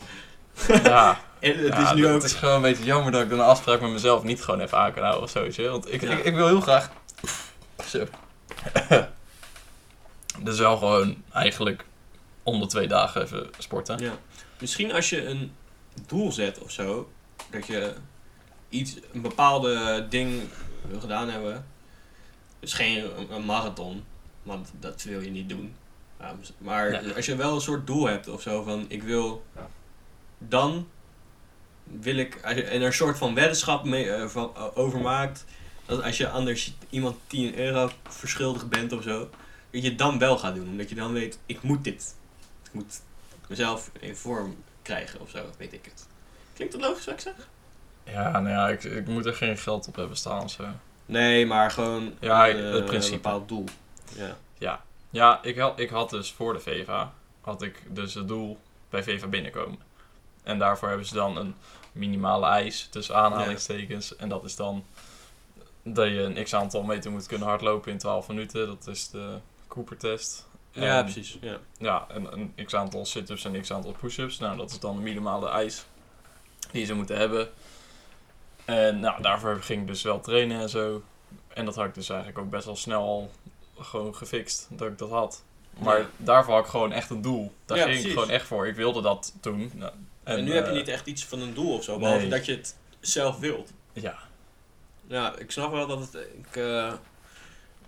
ja. 0.68 1.20
En 1.40 1.58
het 1.58 1.75
Ja, 1.75 1.88
is 1.90 1.94
nu 1.94 2.06
ook... 2.06 2.14
Het 2.14 2.23
is 2.23 2.32
gewoon 2.32 2.54
een 2.54 2.62
beetje 2.62 2.84
jammer 2.84 3.12
dat 3.12 3.23
ik 3.23 3.28
dan 3.28 3.38
een 3.38 3.44
afspraak 3.44 3.80
met 3.80 3.90
mezelf 3.90 4.23
niet 4.23 4.42
gewoon 4.42 4.61
even 4.61 4.78
aan 4.78 4.92
kan 4.92 5.02
houden 5.02 5.23
of 5.23 5.30
zo. 5.54 5.70
Want 5.70 5.92
ik, 5.92 6.00
Ja. 6.02 6.11
ik, 6.11 6.25
ik 6.25 6.34
wil 6.34 6.46
heel 6.46 6.61
graag. 6.61 6.90
Zo. 7.87 8.06
dus 10.42 10.58
wel 10.58 10.76
gewoon 10.76 11.23
eigenlijk 11.32 11.84
om 12.42 12.61
de 12.61 12.66
twee 12.66 12.88
dagen 12.88 13.23
even 13.23 13.50
sporten. 13.58 13.99
Ja. 13.99 14.12
Misschien 14.58 14.92
als 14.92 15.11
je 15.11 15.26
een 15.26 15.52
doel 16.06 16.32
zet 16.32 16.58
of 16.58 16.70
zo, 16.70 17.11
dat 17.50 17.66
je 17.66 17.94
iets, 18.68 18.94
een 19.12 19.20
bepaalde 19.23 20.06
ding 20.08 20.42
wil 20.88 21.00
gedaan 21.00 21.28
hebben. 21.30 21.66
Is 22.61 22.73
geen 22.73 23.04
een, 23.18 23.30
een 23.32 23.44
marathon, 23.44 24.04
want 24.42 24.70
dat 24.80 25.02
wil 25.02 25.20
je 25.20 25.30
niet 25.30 25.49
doen. 25.49 25.75
Ja, 26.25 26.35
maar 26.59 27.04
Ja. 27.07 27.12
als 27.14 27.26
je 27.26 27.37
wel 27.37 27.54
een 27.54 27.61
soort 27.61 27.87
doel 27.87 28.07
hebt 28.07 28.28
of 28.28 28.43
zo 28.43 28.62
van 28.62 28.85
ik 28.88 29.02
wil 29.02 29.45
dan 30.38 30.88
wil 31.85 32.16
ik 32.16 32.40
als 32.45 32.54
je, 32.54 32.62
en 32.62 32.81
er 32.81 32.87
een 32.87 32.93
soort 32.93 33.19
van 33.19 33.35
weddenschap 33.35 33.85
mee, 33.85 34.11
eh, 34.11 34.26
van, 34.28 34.52
eh, 34.57 34.64
over 34.75 35.00
maakt 35.00 35.45
dat 35.87 36.02
als 36.02 36.16
je 36.16 36.28
anders 36.28 36.75
iemand 36.90 37.16
10 37.26 37.59
euro 37.59 37.90
verschuldigd 38.09 38.69
bent 38.69 38.93
of 38.93 39.02
zo, 39.02 39.19
dat 39.71 39.83
je 39.83 39.88
het 39.88 39.99
dan 39.99 40.19
wel 40.19 40.38
gaat 40.38 40.54
doen. 40.54 40.69
Omdat 40.69 40.88
je 40.88 40.95
dan 40.95 41.12
weet, 41.12 41.38
ik 41.47 41.62
moet 41.62 41.85
dit. 41.85 42.14
Ik 42.64 42.73
moet 42.73 43.00
mezelf 43.49 43.90
in 44.00 44.16
vorm 44.16 44.57
krijgen 44.83 45.21
of 45.21 45.31
zo, 45.31 45.45
weet 45.59 45.73
ik 45.73 45.85
het. 45.85 46.07
Klinkt 46.54 46.73
dat 46.75 46.83
logisch 46.83 47.04
wat 47.04 47.14
ik 47.14 47.21
zeg? 47.21 47.49
Ja, 48.04 48.31
nou 48.31 48.49
ja, 48.49 48.69
ik, 48.69 48.85
ik 48.85 49.07
moet 49.07 49.26
er 49.26 49.35
geen 49.35 49.59
geld 49.59 49.88
op 49.88 49.97
hebben 49.97 50.16
staan 50.16 50.43
of 50.43 50.50
zo. 50.50 50.64
Nee, 51.07 51.47
maar 51.47 51.71
gewoon 51.71 52.14
Ja, 52.21 52.49
een, 52.49 52.64
het 52.64 52.81
eh, 52.81 52.85
principe. 52.85 53.14
een 53.14 53.21
bepaald 53.23 53.49
doel. 53.49 53.64
Ja. 54.16 54.37
Ja, 54.59 54.85
ik 55.42 55.59
had, 55.59 55.78
ik 55.78 55.90
had 55.90 56.11
dus 56.11 56.33
voor 56.33 56.52
de 56.52 56.61
VEVA, 56.61 57.12
had 57.40 57.62
ik 57.62 57.83
dus 57.88 58.14
het 58.14 58.28
doel 58.28 58.59
bij 58.90 59.02
VEVA 59.02 59.26
binnenkomen. 59.26 59.78
En 60.42 60.59
daarvoor 60.59 60.88
hebben 60.88 61.06
ze 61.06 61.14
dan 61.14 61.37
een 61.37 61.54
minimale 61.92 62.47
eis 62.47 62.88
tussen 62.90 63.16
aanhalingstekens. 63.16 64.16
En 64.16 64.28
dat 64.28 64.44
is 64.44 64.56
dan 64.56 64.85
dat 65.83 66.06
je 66.06 66.21
een 66.21 66.44
x 66.44 66.54
aantal 66.54 66.83
meter 66.83 67.11
moet 67.11 67.26
kunnen 67.26 67.49
hardlopen 67.49 67.92
in 67.92 67.99
12 67.99 68.28
minuten. 68.28 68.66
Dat 68.66 68.87
is 68.87 69.11
de 69.11 69.38
Cooper-test. 69.68 70.47
Ja, 70.71 70.99
En- 70.99 71.04
precies. 71.04 71.38
Ja. 71.40 71.59
Ja, 71.78 72.06
en 72.09 72.33
een 72.33 72.64
x 72.64 72.75
aantal 72.75 73.04
sit-ups 73.04 73.44
en 73.44 73.61
x 73.61 73.73
aantal 73.73 73.92
push-ups. 74.00 74.38
Nou, 74.38 74.56
dat 74.56 74.71
is 74.71 74.80
dan 74.80 74.97
de 74.97 75.02
minimale 75.02 75.49
eis 75.49 75.85
die 76.71 76.87
ze 76.87 76.94
moeten 76.94 77.16
hebben. 77.16 77.49
En 78.64 79.00
nou, 79.00 79.23
daarvoor 79.23 79.62
ging 79.62 79.80
ik 79.80 79.87
dus 79.87 80.02
wel 80.02 80.21
trainen 80.21 80.61
en 80.61 80.68
zo. 80.68 81.02
En 81.49 81.64
dat 81.64 81.75
had 81.75 81.85
ik 81.85 81.94
dus 81.94 82.09
eigenlijk 82.09 82.38
ook 82.38 82.50
best 82.50 82.64
wel 82.64 82.76
snel 82.76 83.02
al 83.02 83.30
gewoon 83.78 84.14
gefixt, 84.14 84.66
dat 84.71 84.88
ik 84.88 84.99
dat 84.99 85.11
had. 85.11 85.43
Maar 85.78 85.99
Ja. 85.99 86.07
daarvoor 86.16 86.54
had 86.54 86.64
ik 86.64 86.71
gewoon 86.71 86.93
echt 86.93 87.11
een 87.11 87.23
doel. 87.23 87.52
Daar 87.66 87.78
Ja, 87.78 87.85
ging 87.85 88.04
ik 88.04 88.12
gewoon 88.12 88.31
echt 88.31 88.47
voor. 88.47 88.66
Ik 88.66 88.76
wilde 88.76 89.02
dat 89.02 89.33
toen. 89.40 89.71
Nou, 89.75 89.93
En, 90.23 90.45
nu 90.45 90.52
heb 90.54 90.64
je 90.64 90.71
eh, 90.71 90.76
niet 90.76 90.88
echt 90.88 91.07
iets 91.07 91.25
van 91.25 91.40
een 91.40 91.54
doel 91.54 91.75
of 91.76 91.85
zo, 91.85 91.99
behalve 91.99 92.21
nee. 92.21 92.31
dat 92.31 92.47
je 92.47 92.52
het 92.52 92.76
zelf 93.00 93.38
wilt. 93.38 93.71
Ja, 93.93 94.19
Ja, 95.07 95.37
ik 95.38 95.50
snap 95.50 95.73
wel 95.73 95.87
dat 95.87 95.99
het. 96.00 96.14
Ik, 96.14 96.57
eh, 96.57 96.93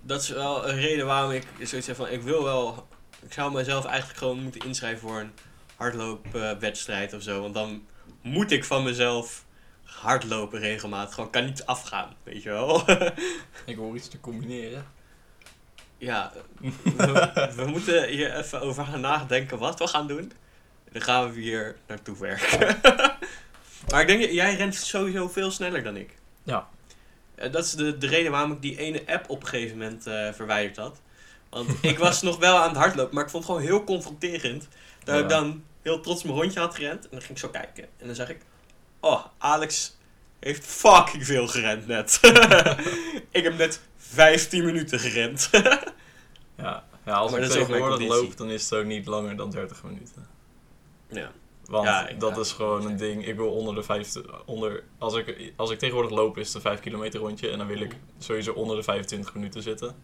dat 0.00 0.22
is 0.22 0.28
wel 0.28 0.68
een 0.68 0.76
reden 0.80 1.06
waarom 1.06 1.30
ik 1.30 1.46
zoiets 1.62 1.86
heb 1.86 1.96
van: 1.96 2.08
ik 2.08 2.22
wil 2.22 2.42
wel. 2.44 2.86
Ik 3.22 3.32
zou 3.32 3.52
mezelf 3.52 3.84
eigenlijk 3.84 4.18
gewoon 4.18 4.42
moeten 4.42 4.60
inschrijven 4.60 5.08
voor 5.08 5.20
een 5.20 5.32
hardloopwedstrijd 5.76 7.12
of 7.12 7.22
zo. 7.22 7.40
Want 7.40 7.54
dan 7.54 7.86
moet 8.22 8.50
ik 8.50 8.64
van 8.64 8.82
mezelf 8.82 9.44
hardlopen 9.82 10.58
regelmatig. 10.58 11.14
Gewoon 11.14 11.30
kan 11.30 11.44
niet 11.44 11.66
afgaan, 11.66 12.14
weet 12.22 12.42
je 12.42 12.48
wel. 12.50 12.82
ik 13.66 13.76
hoor 13.76 13.96
iets 13.96 14.08
te 14.08 14.20
combineren. 14.20 14.86
Ja, 15.98 16.32
we, 16.60 17.50
we 17.56 17.64
moeten 17.74 18.08
hier 18.08 18.36
even 18.36 18.60
over 18.60 18.84
gaan 18.84 19.00
nadenken 19.00 19.58
wat 19.58 19.78
we 19.78 19.86
gaan 19.86 20.06
doen. 20.06 20.32
Dan 20.92 21.02
gaan 21.02 21.32
we 21.32 21.40
hier 21.40 21.76
naartoe 21.86 22.16
werken. 22.18 22.76
maar 23.90 24.00
ik 24.00 24.06
denk, 24.06 24.30
jij 24.30 24.54
rent 24.56 24.74
sowieso 24.74 25.28
veel 25.28 25.50
sneller 25.50 25.82
dan 25.82 25.96
ik. 25.96 26.14
Ja. 26.42 26.68
Eh, 27.34 27.52
dat 27.52 27.64
is 27.64 27.72
de, 27.72 27.98
de 27.98 28.06
reden 28.06 28.30
waarom 28.32 28.52
ik 28.52 28.62
die 28.62 28.78
ene 28.78 29.02
app 29.06 29.30
op 29.30 29.42
een 29.42 29.48
gegeven 29.48 29.78
moment 29.78 30.06
eh, 30.06 30.32
verwijderd 30.32 30.76
had. 30.76 31.00
Want 31.50 31.70
ik 31.90 31.98
was 31.98 32.22
nog 32.22 32.38
wel 32.38 32.56
aan 32.56 32.68
het 32.68 32.78
hardlopen, 32.78 33.14
maar 33.14 33.24
ik 33.24 33.30
vond 33.30 33.44
het 33.44 33.52
gewoon 33.52 33.68
heel 33.68 33.84
confronterend. 33.84 34.68
Dat 35.04 35.14
Ja. 35.16 35.22
ik 35.22 35.28
dan 35.28 35.64
heel 35.82 36.00
trots 36.00 36.22
mijn 36.22 36.36
rondje 36.36 36.60
had 36.60 36.74
gerend. 36.74 37.02
En 37.04 37.08
dan 37.10 37.20
ging 37.20 37.32
ik 37.32 37.38
zo 37.38 37.48
kijken. 37.48 37.84
En 37.96 38.06
dan 38.06 38.14
zag 38.14 38.28
ik, 38.28 38.40
oh, 39.00 39.24
Alex 39.38 39.95
heeft 40.46 40.66
fucking 40.66 41.26
veel 41.26 41.46
gerend 41.48 41.86
net. 41.86 42.18
ik 43.30 43.42
heb 43.42 43.56
net 43.58 43.80
15 43.96 44.64
minuten 44.64 44.98
gerend. 45.00 45.50
Ja, 46.58 46.84
ja 47.04 47.12
als 47.12 47.30
Maar 47.30 47.40
ik 47.40 47.50
tegenwoordig 47.50 48.08
loop, 48.08 48.36
dan 48.36 48.50
is 48.50 48.62
het 48.70 48.72
ook 48.78 48.84
niet 48.86 49.06
langer 49.06 49.36
dan 49.36 49.50
30 49.50 49.82
minuten. 49.84 50.26
ja. 51.08 51.30
Want 51.64 51.84
Ja, 51.86 52.10
dat 52.18 52.34
ja. 52.34 52.40
is 52.40 52.52
gewoon 52.52 52.86
een 52.86 52.96
ding. 52.96 53.26
Ik 53.26 53.36
wil 53.36 53.50
onder 53.52 53.74
de 53.74 53.82
50. 53.82 54.44
Onder, 54.44 54.82
als, 54.98 55.14
ik, 55.14 55.52
als 55.56 55.70
ik 55.70 55.78
tegenwoordig 55.78 56.12
loop, 56.12 56.38
is 56.38 56.46
het 56.46 56.54
een 56.56 56.60
5 56.60 56.80
kilometer 56.80 57.20
rondje. 57.20 57.50
En 57.50 57.58
dan 57.58 57.66
wil 57.66 57.80
ik 57.80 57.96
sowieso 58.18 58.52
onder 58.52 58.76
de 58.76 58.82
25 58.82 59.34
minuten 59.34 59.62
zitten. 59.62 59.94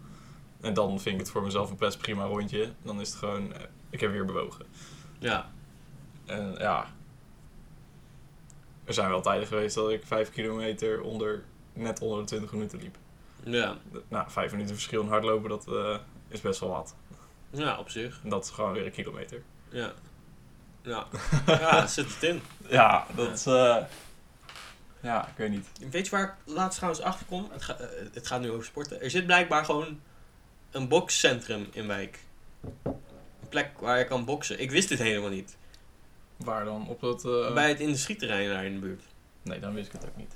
En 0.61 0.75
dan 0.75 1.01
vind 1.01 1.15
ik 1.15 1.21
het 1.21 1.31
voor 1.31 1.43
mezelf 1.43 1.71
een 1.71 1.77
best 1.77 1.99
prima 1.99 2.25
rondje. 2.25 2.73
Dan 2.83 3.01
is 3.01 3.09
het 3.09 3.19
gewoon. 3.19 3.53
eh, 3.55 3.61
Ik 3.91 4.01
heb 4.01 4.11
weer 4.13 4.25
bewogen. 4.25 4.67
ja. 5.19 5.51
En 6.27 6.55
ja. 6.59 6.87
Er 8.85 8.95
zijn 8.95 9.09
wel 9.09 9.21
tijden 9.23 9.47
geweest 9.47 9.75
dat 9.75 9.91
ik 9.91 10.07
5 10.07 10.31
kilometer 10.31 11.01
onder, 11.03 11.43
net 11.73 12.01
onder 12.01 12.19
de 12.19 12.25
20 12.25 12.53
minuten 12.53 12.79
liep. 12.79 12.97
Ja. 13.45 13.77
Nou, 14.09 14.31
5 14.31 14.51
minuten 14.53 14.75
verschil 14.75 15.03
in 15.03 15.09
hardlopen, 15.09 15.49
dat 15.49 15.69
eh, 15.69 15.97
is 16.29 16.41
best 16.41 16.61
wel 16.61 16.69
wat. 16.71 16.95
Ja, 17.51 17.79
op 17.79 17.91
zich. 17.91 18.21
Dat 18.25 18.45
is 18.45 18.51
gewoon 18.51 18.73
weer 18.73 18.87
een 18.87 18.93
kilometer. 18.93 19.43
Ja. 19.69 19.93
Ja. 20.83 21.07
Ja, 21.47 21.87
zit 21.87 22.15
het 22.15 22.23
in. 22.23 22.43
Ja, 22.69 23.07
dat 23.15 23.31
is. 23.33 23.47
eh, 23.47 23.77
ja, 25.01 25.27
ik 25.29 25.37
weet 25.37 25.51
niet. 25.51 25.67
Weet 25.91 26.05
je 26.05 26.11
waar 26.11 26.23
ik 26.25 26.53
laatst 26.55 26.77
trouwens 26.79 27.05
achter 27.05 27.27
kom? 27.27 27.49
Het, 27.53 27.63
ga- 27.63 27.77
eh, 27.79 27.89
het 28.13 28.27
gaat 28.27 28.41
nu 28.41 28.51
over 28.51 28.65
sporten. 28.65 29.01
Er 29.03 29.11
zit 29.11 29.27
blijkbaar 29.27 29.65
gewoon 29.65 30.01
een 30.71 30.89
boxcentrum 30.89 31.67
in 31.73 31.87
wijk. 31.87 32.19
Een 32.83 33.49
plek 33.49 33.71
waar 33.81 33.99
je 33.99 34.05
kan 34.05 34.25
boksen. 34.25 34.61
Ik 34.61 34.71
wist 34.71 34.89
dit 34.89 34.99
helemaal 34.99 35.31
niet. 35.31 35.57
Waar 36.45 36.65
dan? 36.65 36.89
Op 36.89 37.01
dat. 37.01 37.25
eh, 37.25 37.53
Bij 37.55 37.69
het 37.69 37.81
industrieterrein 37.81 38.49
daar 38.49 38.65
in 38.65 38.73
de 38.75 38.81
buurt. 38.81 39.03
Nee, 39.43 39.61
dan 39.61 39.75
wist 39.75 39.87
ik 39.87 39.93
het 39.93 40.05
ook 40.05 40.17
niet. 40.17 40.35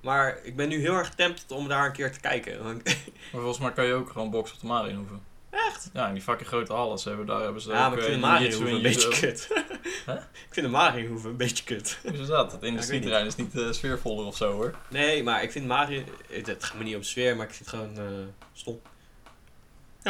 Maar 0.00 0.38
ik 0.42 0.56
ben 0.56 0.68
nu 0.68 0.80
heel 0.80 0.94
erg 0.94 1.14
tempted 1.14 1.50
om 1.50 1.68
daar 1.68 1.86
een 1.86 1.92
keer 1.92 2.12
te 2.12 2.20
kijken. 2.20 2.62
Want- 2.64 2.82
Maar 3.32 3.40
volgens 3.42 3.58
mij 3.58 3.72
kan 3.72 3.84
je 3.84 3.92
ook 3.92 4.10
gewoon 4.10 4.30
boksen 4.30 4.54
op 4.56 4.60
de 4.62 4.66
Marienhoeven. 4.68 5.20
Echt? 5.50 5.90
Ja, 5.92 6.06
in 6.08 6.14
die 6.14 6.22
fucking 6.22 6.48
grote 6.48 6.72
hallen 6.72 6.98
ze 6.98 7.08
hebben, 7.08 7.26
daar 7.26 7.40
hebben 7.40 7.62
ze 7.62 7.70
Ja, 7.70 7.88
maar 7.88 7.92
ik 7.98 8.04
eh, 8.04 8.10
vind 8.10 8.22
de 8.22 8.66
en 8.68 8.74
een 8.74 8.82
beetje 8.82 9.08
kut. 9.08 9.48
Ik 10.48 10.50
vind 10.60 10.66
de 10.66 10.72
Marienhoeven 10.72 11.30
een 11.30 11.36
beetje 11.36 11.64
kut. 11.64 11.98
Hoe 12.02 12.12
is 12.12 12.26
dat? 12.26 12.52
Het 12.52 12.62
industrieterrein 12.62 13.26
is 13.26 13.36
niet 13.36 13.58
eh, 13.58 13.72
sfeervoller 13.72 14.26
of 14.26 14.36
zo 14.36 14.52
hoor. 14.52 14.74
Nee, 14.88 15.22
maar 15.22 15.42
ik 15.42 15.52
vind 15.52 15.66
Mario... 15.66 16.02
Het, 16.28 16.64
gaat 16.64 16.78
me 16.78 16.84
niet 16.84 16.96
om 16.96 17.02
sfeer, 17.02 17.36
maar 17.36 17.46
ik 17.46 17.54
vind 17.54 17.70
het 17.70 17.80
gewoon 17.80 18.32
stom. 18.52 18.80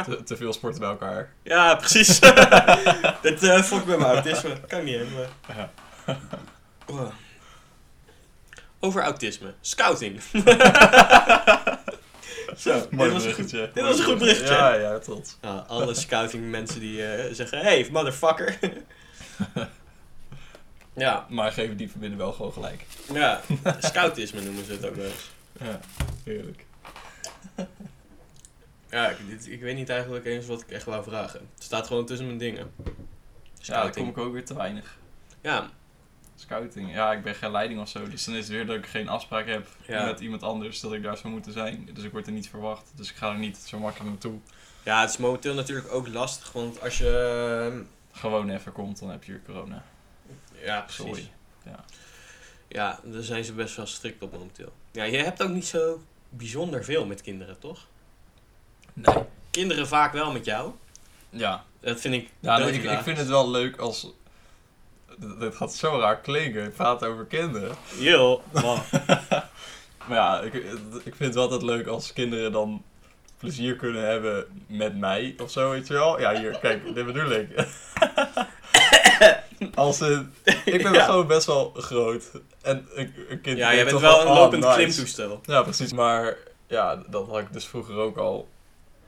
Te, 0.03 0.23
te 0.23 0.37
veel 0.37 0.53
sporten 0.53 0.81
bij 0.81 0.89
elkaar. 0.89 1.33
Ja, 1.43 1.75
precies. 1.75 2.21
Dit 3.23 3.43
uh, 3.43 3.63
fokt 3.63 3.87
met 3.87 3.99
mijn 3.99 4.13
autisme. 4.13 4.61
Kan 4.67 4.85
niet 4.85 4.95
helemaal. 4.95 5.27
Ja. 5.57 5.71
Oh. 6.87 7.13
Over 8.81 9.03
autisme. 9.03 9.55
Scouting. 9.61 10.21
Zo, 12.57 12.87
dit 12.91 13.13
was, 13.13 13.25
een 13.25 13.35
goed, 13.35 13.51
dit 13.51 13.81
was 13.81 13.99
een 13.99 14.05
goed 14.05 14.19
berichtje. 14.19 14.55
Ja, 14.55 14.75
ja, 14.75 14.99
tot. 14.99 15.39
Nou, 15.41 15.63
alle 15.67 15.95
scouting 15.95 16.51
mensen 16.51 16.81
die 16.81 16.99
uh, 16.99 17.33
zeggen, 17.33 17.59
hey, 17.59 17.89
motherfucker. 17.93 18.59
ja. 20.95 21.27
Maar 21.29 21.53
geven 21.53 21.77
die 21.77 21.91
verbinden 21.91 22.19
wel 22.19 22.33
gewoon 22.33 22.53
gelijk. 22.53 22.85
Ja, 23.13 23.41
scoutisme 23.79 24.41
noemen 24.41 24.65
ze 24.65 24.73
het 24.73 24.87
ook 24.87 24.95
wel 24.95 25.05
eens. 25.05 25.31
Ja, 25.61 25.81
heerlijk. 26.25 26.65
Ja, 28.95 29.09
ik, 29.09 29.17
dit, 29.29 29.49
ik 29.51 29.61
weet 29.61 29.77
niet 29.77 29.89
eigenlijk 29.89 30.25
eens 30.25 30.47
wat 30.47 30.61
ik 30.61 30.71
echt 30.71 30.85
wou 30.85 31.05
vragen. 31.05 31.41
Het 31.55 31.63
staat 31.65 31.87
gewoon 31.87 32.07
tussen 32.07 32.27
mijn 32.27 32.39
dingen. 32.39 32.73
Ja, 33.59 33.83
daar 33.83 33.93
kom 33.93 34.09
ik 34.09 34.19
ook 34.19 34.33
weer 34.33 34.45
te 34.45 34.55
weinig. 34.55 34.99
Ja. 35.41 35.71
Scouting. 36.35 36.93
Ja, 36.93 37.13
ik 37.13 37.23
ben 37.23 37.35
geen 37.35 37.51
leiding 37.51 37.81
of 37.81 37.89
zo. 37.89 38.09
Dus 38.09 38.25
dan 38.25 38.35
is 38.35 38.41
het 38.41 38.49
weer 38.53 38.67
dat 38.67 38.77
ik 38.77 38.87
geen 38.87 39.09
afspraak 39.09 39.47
heb 39.47 39.67
Ja. 39.87 40.05
met 40.07 40.21
iemand 40.21 40.43
anders 40.43 40.81
dat 40.81 40.93
ik 40.93 41.03
daar 41.03 41.17
zou 41.17 41.33
moeten 41.33 41.53
zijn. 41.53 41.89
Dus 41.93 42.05
ik 42.05 42.13
word 42.13 42.27
er 42.27 42.33
niet 42.33 42.49
verwacht. 42.49 42.93
Dus 42.95 43.11
ik 43.11 43.17
ga 43.17 43.31
er 43.33 43.39
niet 43.39 43.57
zo 43.57 43.79
makkelijk 43.79 44.11
naartoe. 44.11 44.39
Ja, 44.83 45.01
het 45.01 45.11
is 45.11 45.17
momenteel 45.17 45.55
natuurlijk 45.55 45.93
ook 45.93 46.09
lastig, 46.09 46.53
want 46.53 46.81
als 46.81 46.99
je... 46.99 47.69
ehm, 47.73 47.83
Gewoon 48.13 48.51
even 48.51 48.73
komt, 48.73 48.99
dan 48.99 49.11
heb 49.11 49.25
je 49.25 49.41
corona. 49.47 49.85
Ja, 50.65 50.81
precies. 50.81 51.05
Sorry. 51.05 51.31
Ja, 52.69 53.01
daar 53.05 53.23
zijn 53.23 53.45
ze 53.45 53.53
best 53.53 53.77
wel 53.77 53.87
strikt 53.87 54.23
op 54.23 54.33
momenteel. 54.33 54.73
Ja, 54.93 55.05
je 55.05 55.17
hebt 55.17 55.43
ook 55.43 55.49
niet 55.51 55.67
zo 55.67 56.03
bijzonder 56.29 56.85
veel 56.85 57.07
met 57.07 57.21
kinderen, 57.23 57.59
toch? 57.59 57.87
Nee. 58.95 59.15
Kinderen 59.51 59.87
vaak 59.89 60.13
wel 60.13 60.33
met 60.33 60.45
jou. 60.45 60.71
Ja. 61.31 61.65
Dat 61.81 62.01
vind 62.01 62.15
ik 62.15 62.29
Ja, 62.41 62.59
nee, 62.59 62.73
ik, 62.73 62.83
ik 62.85 62.99
vind 63.03 63.19
het 63.19 63.29
wel 63.29 63.51
leuk 63.51 63.77
als... 63.77 64.13
Dit 65.39 65.57
gaat 65.57 65.75
zo 65.75 65.99
raar 65.99 66.21
klinken. 66.21 66.63
Je 66.63 66.69
praat 66.69 67.05
over 67.05 67.25
kinderen. 67.25 67.75
Yo, 67.99 68.43
man. 68.53 68.79
Maar 70.07 70.17
ja, 70.19 70.41
ik, 70.41 70.53
ik 71.05 71.15
vind 71.15 71.19
het 71.19 71.35
wel 71.35 71.43
altijd 71.43 71.63
leuk 71.63 71.87
als 71.87 72.13
kinderen 72.13 72.53
dan 72.53 72.83
plezier 73.39 73.77
kunnen 73.77 74.07
hebben 74.07 74.47
met 74.67 74.99
mij 74.99 75.35
of 75.43 75.51
zo, 75.51 75.71
weet 75.71 75.87
je 75.87 75.93
wel. 75.95 76.21
Ja, 76.21 76.39
hier, 76.39 76.59
kijk, 76.59 76.85
dit 76.95 77.07
bedoel 77.07 77.31
ik. 77.31 77.49
Als 79.75 80.01
een, 80.01 80.33
ik 80.65 80.83
ben 80.83 80.93
Ja. 80.93 81.05
gewoon 81.05 81.27
best 81.27 81.47
wel 81.47 81.73
groot. 81.77 82.31
En 82.63 82.89
een, 82.95 83.15
een 83.29 83.41
kind 83.41 83.59
Ja, 83.59 83.75
jij 83.75 83.85
bent 83.85 84.01
wel 84.01 84.21
een 84.21 84.27
oh, 84.27 84.35
lopend 84.35 84.63
nice. 84.65 84.75
klimtoestel. 84.77 85.41
Ja, 85.43 85.63
precies. 85.63 85.93
Maar 85.93 86.37
ja, 86.67 87.03
dat 87.07 87.29
had 87.29 87.39
ik 87.39 87.53
dus 87.53 87.67
vroeger 87.67 87.97
ook 87.97 88.17
al. 88.17 88.49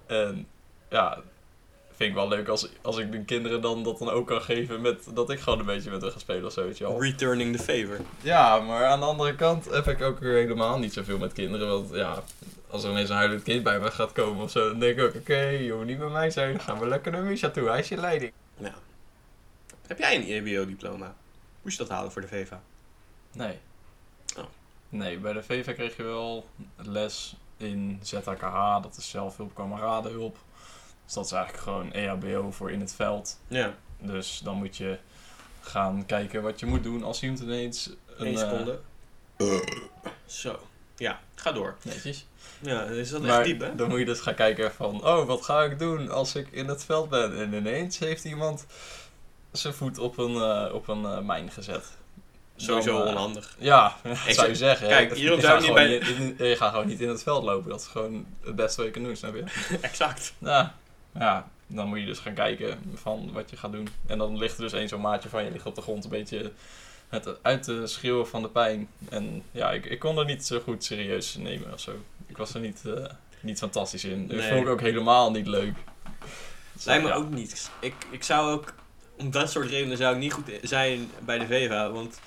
En 0.06 0.46
ja, 0.88 1.18
vind 1.96 2.10
ik 2.10 2.14
wel 2.14 2.28
leuk 2.28 2.48
als, 2.48 2.68
als 2.82 2.96
ik 2.96 3.12
de 3.12 3.24
kinderen 3.24 3.60
dan 3.60 3.82
dat 3.82 3.98
dan 3.98 4.10
ook 4.10 4.26
kan 4.26 4.42
geven 4.42 4.80
met 4.80 5.08
dat 5.14 5.30
ik 5.30 5.40
gewoon 5.40 5.58
een 5.58 5.64
beetje 5.64 5.90
met 5.90 6.02
hen 6.02 6.12
ga 6.12 6.18
spelen 6.18 6.44
of 6.44 6.52
zo, 6.52 6.64
weet 6.64 6.78
je 6.78 6.84
wel. 6.84 7.02
Returning 7.02 7.56
the 7.56 7.62
favor. 7.62 8.00
Ja, 8.20 8.58
maar 8.60 8.84
aan 8.84 9.00
de 9.00 9.06
andere 9.06 9.34
kant 9.34 9.70
heb 9.70 9.88
ik 9.88 10.02
ook 10.02 10.18
weer 10.18 10.34
helemaal 10.34 10.78
niet 10.78 10.92
zoveel 10.92 11.18
met 11.18 11.32
kinderen. 11.32 11.68
Want 11.68 11.90
ja, 11.94 12.22
als 12.68 12.84
er 12.84 12.90
ineens 12.90 13.08
een 13.08 13.16
huilend 13.16 13.42
kind 13.42 13.62
bij 13.62 13.80
me 13.80 13.90
gaat 13.90 14.12
komen 14.12 14.42
of 14.42 14.50
zo, 14.50 14.68
dan 14.68 14.78
denk 14.78 14.98
ik 14.98 15.04
ook, 15.04 15.14
oké, 15.14 15.40
je 15.40 15.72
moet 15.72 15.86
niet 15.86 15.98
bij 15.98 16.08
mij 16.08 16.30
zijn. 16.30 16.52
Dan 16.52 16.60
gaan 16.60 16.78
we 16.78 16.86
lekker 16.86 17.12
naar 17.12 17.22
Misha 17.22 17.50
toe, 17.50 17.68
hij 17.68 17.78
is 17.78 17.88
je 17.88 17.96
leiding. 17.96 18.32
Ja. 18.58 18.74
Heb 19.86 19.98
jij 19.98 20.16
een 20.16 20.46
EBO-diploma? 20.46 21.14
Moest 21.62 21.78
je 21.78 21.84
dat 21.84 21.92
halen 21.92 22.12
voor 22.12 22.22
de 22.22 22.28
VEVA? 22.28 22.62
Nee. 23.32 23.58
Oh. 24.36 24.44
Nee, 24.88 25.18
bij 25.18 25.32
de 25.32 25.42
VV 25.42 25.74
kreeg 25.74 25.96
je 25.96 26.02
wel 26.02 26.46
les 26.76 27.36
in 27.56 27.98
ZHKH, 28.02 28.82
dat 28.82 28.96
is 28.96 29.10
zelfhulp, 29.10 29.54
kameradenhulp. 29.54 30.36
Dus 31.04 31.14
dat 31.14 31.24
is 31.24 31.32
eigenlijk 31.32 31.62
gewoon 31.62 31.92
EHBO 31.92 32.50
voor 32.50 32.70
in 32.70 32.80
het 32.80 32.94
veld. 32.94 33.40
Ja. 33.48 33.74
Dus 33.98 34.40
dan 34.44 34.56
moet 34.56 34.76
je 34.76 34.98
gaan 35.60 36.06
kijken 36.06 36.42
wat 36.42 36.60
je 36.60 36.66
moet 36.66 36.82
doen 36.82 37.02
als 37.02 37.22
iemand 37.22 37.40
ineens... 37.40 37.90
Een, 38.16 38.26
Eén 38.26 38.34
eh, 38.34 38.38
seconde. 38.38 38.80
Zo. 40.26 40.58
Ja, 40.96 41.20
ga 41.34 41.52
door. 41.52 41.76
netjes. 41.82 42.26
Ja, 42.60 42.82
is 42.82 43.10
dat 43.10 43.20
echt 43.20 43.30
Maar 43.30 43.44
diep, 43.44 43.60
hè? 43.60 43.74
dan 43.74 43.88
moet 43.88 43.98
je 43.98 44.04
dus 44.04 44.20
gaan 44.20 44.34
kijken 44.34 44.72
van, 44.72 45.04
oh, 45.04 45.26
wat 45.26 45.44
ga 45.44 45.62
ik 45.62 45.78
doen 45.78 46.10
als 46.10 46.34
ik 46.34 46.48
in 46.50 46.68
het 46.68 46.84
veld 46.84 47.08
ben? 47.08 47.38
En 47.38 47.52
ineens 47.52 47.98
heeft 47.98 48.24
iemand 48.24 48.66
zijn 49.52 49.74
voet 49.74 49.98
op 49.98 50.18
een, 50.18 50.34
eh, 50.34 50.74
op 50.74 50.88
een 50.88 51.04
eh, 51.04 51.18
mijn 51.20 51.50
gezet. 51.50 51.95
Sowieso 52.56 52.92
Dan, 52.98 53.02
eh, 53.06 53.08
onhandig. 53.12 53.56
Ja, 53.72 53.96
Ik 54.26 54.34
zou 54.34 54.48
je 54.48 54.54
zeggen. 54.54 54.88
kijk, 54.88 55.14
Je 55.16 55.40
gewoon 55.40 55.88
niet 55.88 56.08
in- 56.08 56.46
je 56.48 56.56
gaat 56.56 56.70
gewoon 56.70 56.86
niet 56.86 57.00
in 57.00 57.08
het 57.08 57.22
veld 57.22 57.44
lopen. 57.44 57.70
Dat 57.70 57.80
is 57.80 57.86
gewoon 57.86 58.26
het 58.44 58.56
beste 58.56 58.76
wat 58.76 58.86
je 58.86 58.92
kan 58.92 59.02
doen, 59.02 59.16
snap 59.16 59.34
je? 59.34 59.44
exact. 59.80 60.34
Ja, 60.38 60.74
ja, 61.18 61.48
dan 61.66 61.88
moet 61.88 61.98
je 62.00 62.06
dus 62.06 62.18
gaan 62.18 62.34
kijken 62.34 62.78
van 62.94 63.30
wat 63.32 63.50
je 63.50 63.56
gaat 63.56 63.72
doen. 63.72 63.88
En 64.06 64.18
dan 64.18 64.38
ligt 64.38 64.56
er 64.56 64.62
dus 64.62 64.72
één 64.72 64.88
zo'n 64.88 65.00
maatje 65.00 65.28
van 65.28 65.44
je 65.44 65.50
ligt 65.50 65.66
op 65.66 65.74
de 65.74 65.82
grond 65.82 66.04
een 66.04 66.10
beetje 66.10 66.52
het 67.08 67.28
uit 67.42 67.62
te 67.62 67.82
schreeuwen 67.86 68.28
van 68.28 68.42
de 68.42 68.48
pijn. 68.48 68.88
En 69.08 69.42
ja, 69.50 69.72
ik, 69.72 69.86
ik 69.86 69.98
kon 69.98 70.18
er 70.18 70.24
niet 70.24 70.46
zo 70.46 70.60
goed 70.60 70.84
serieus 70.84 71.34
nemen 71.36 71.72
of 71.72 71.80
zo. 71.80 71.92
Ik 72.26 72.36
was 72.36 72.54
er 72.54 72.60
niet, 72.60 72.82
eh, 72.86 73.04
niet 73.40 73.58
fantastisch 73.58 74.04
in. 74.04 74.26
Dat 74.26 74.36
Nee. 74.36 74.48
vond 74.48 74.60
ik 74.62 74.68
ook 74.68 74.80
helemaal 74.80 75.30
niet 75.30 75.46
leuk. 75.46 75.74
Dus, 76.72 76.84
Lijkt 76.84 77.02
me 77.02 77.08
ja. 77.08 77.14
ook 77.14 77.30
niet. 77.30 77.70
Ik, 77.80 77.94
ik 78.10 78.22
zou 78.22 78.50
ook, 78.52 78.74
om 79.18 79.30
dat 79.30 79.50
soort 79.50 79.68
redenen 79.70 79.96
zou 79.96 80.14
ik 80.14 80.20
niet 80.20 80.32
goed 80.32 80.50
zijn 80.62 81.10
bij 81.24 81.38
de 81.38 81.46
VEVA. 81.46 81.90
Want 81.90 82.20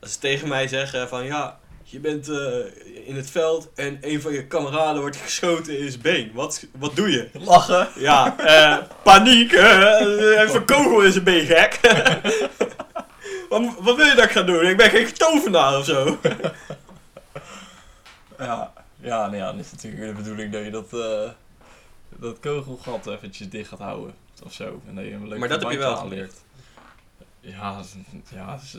als 0.00 0.12
ze 0.12 0.18
tegen 0.18 0.48
mij 0.48 0.68
zeggen 0.68 1.08
van 1.08 1.24
ja, 1.24 1.58
je 1.82 2.00
bent 2.00 2.28
eh, 2.28 3.06
in 3.06 3.16
het 3.16 3.30
veld 3.30 3.70
en 3.74 3.98
een 4.00 4.20
van 4.20 4.32
je 4.32 4.46
kameraden 4.46 5.00
wordt 5.00 5.16
geschoten 5.16 5.78
in 5.78 5.90
zijn 5.90 6.02
been. 6.02 6.30
Wat, 6.34 6.66
wat 6.78 6.96
doe 6.96 7.10
je? 7.10 7.28
Lachen! 7.32 7.88
Ja, 7.96 8.38
eh, 8.38 8.84
paniek. 9.02 9.50
heeft 9.50 10.54
een 10.54 10.64
kogel 10.64 11.02
in 11.02 11.12
zijn 11.12 11.24
been, 11.24 11.46
gek. 11.46 11.80
wat, 13.50 13.62
wat 13.80 13.96
wil 13.96 14.06
je 14.06 14.14
dat 14.14 14.24
ik 14.24 14.30
ga 14.30 14.42
doen? 14.42 14.66
Ik 14.66 14.76
ben 14.76 14.90
geen 14.90 15.12
tovenaar 15.12 15.78
of 15.78 15.84
zo. 15.84 16.18
Ja, 18.38 18.72
ja, 19.00 19.26
nou 19.26 19.36
ja, 19.36 19.46
dan 19.46 19.58
is 19.58 19.70
natuurlijk 19.70 20.06
de 20.06 20.22
bedoeling 20.22 20.52
dat 20.52 20.64
je 20.64 20.70
dat, 20.70 20.92
eh, 20.92 21.30
dat 22.08 22.40
kogelgat 22.40 23.06
eventjes 23.06 23.48
dicht 23.48 23.68
gaat 23.68 23.78
houden. 23.78 24.14
Of 24.44 24.52
zo. 24.52 24.80
En 24.88 24.94
dat 24.94 25.04
je 25.04 25.12
een 25.12 25.28
leuk 25.28 25.38
Maar 25.38 25.48
dat 25.48 25.62
heb 25.62 25.70
je 25.70 25.78
wel 25.78 25.98
aanlegt. 25.98 26.44
Ja, 27.50 27.82
ja, 28.34 28.52
het 28.52 28.62
is- 28.62 28.72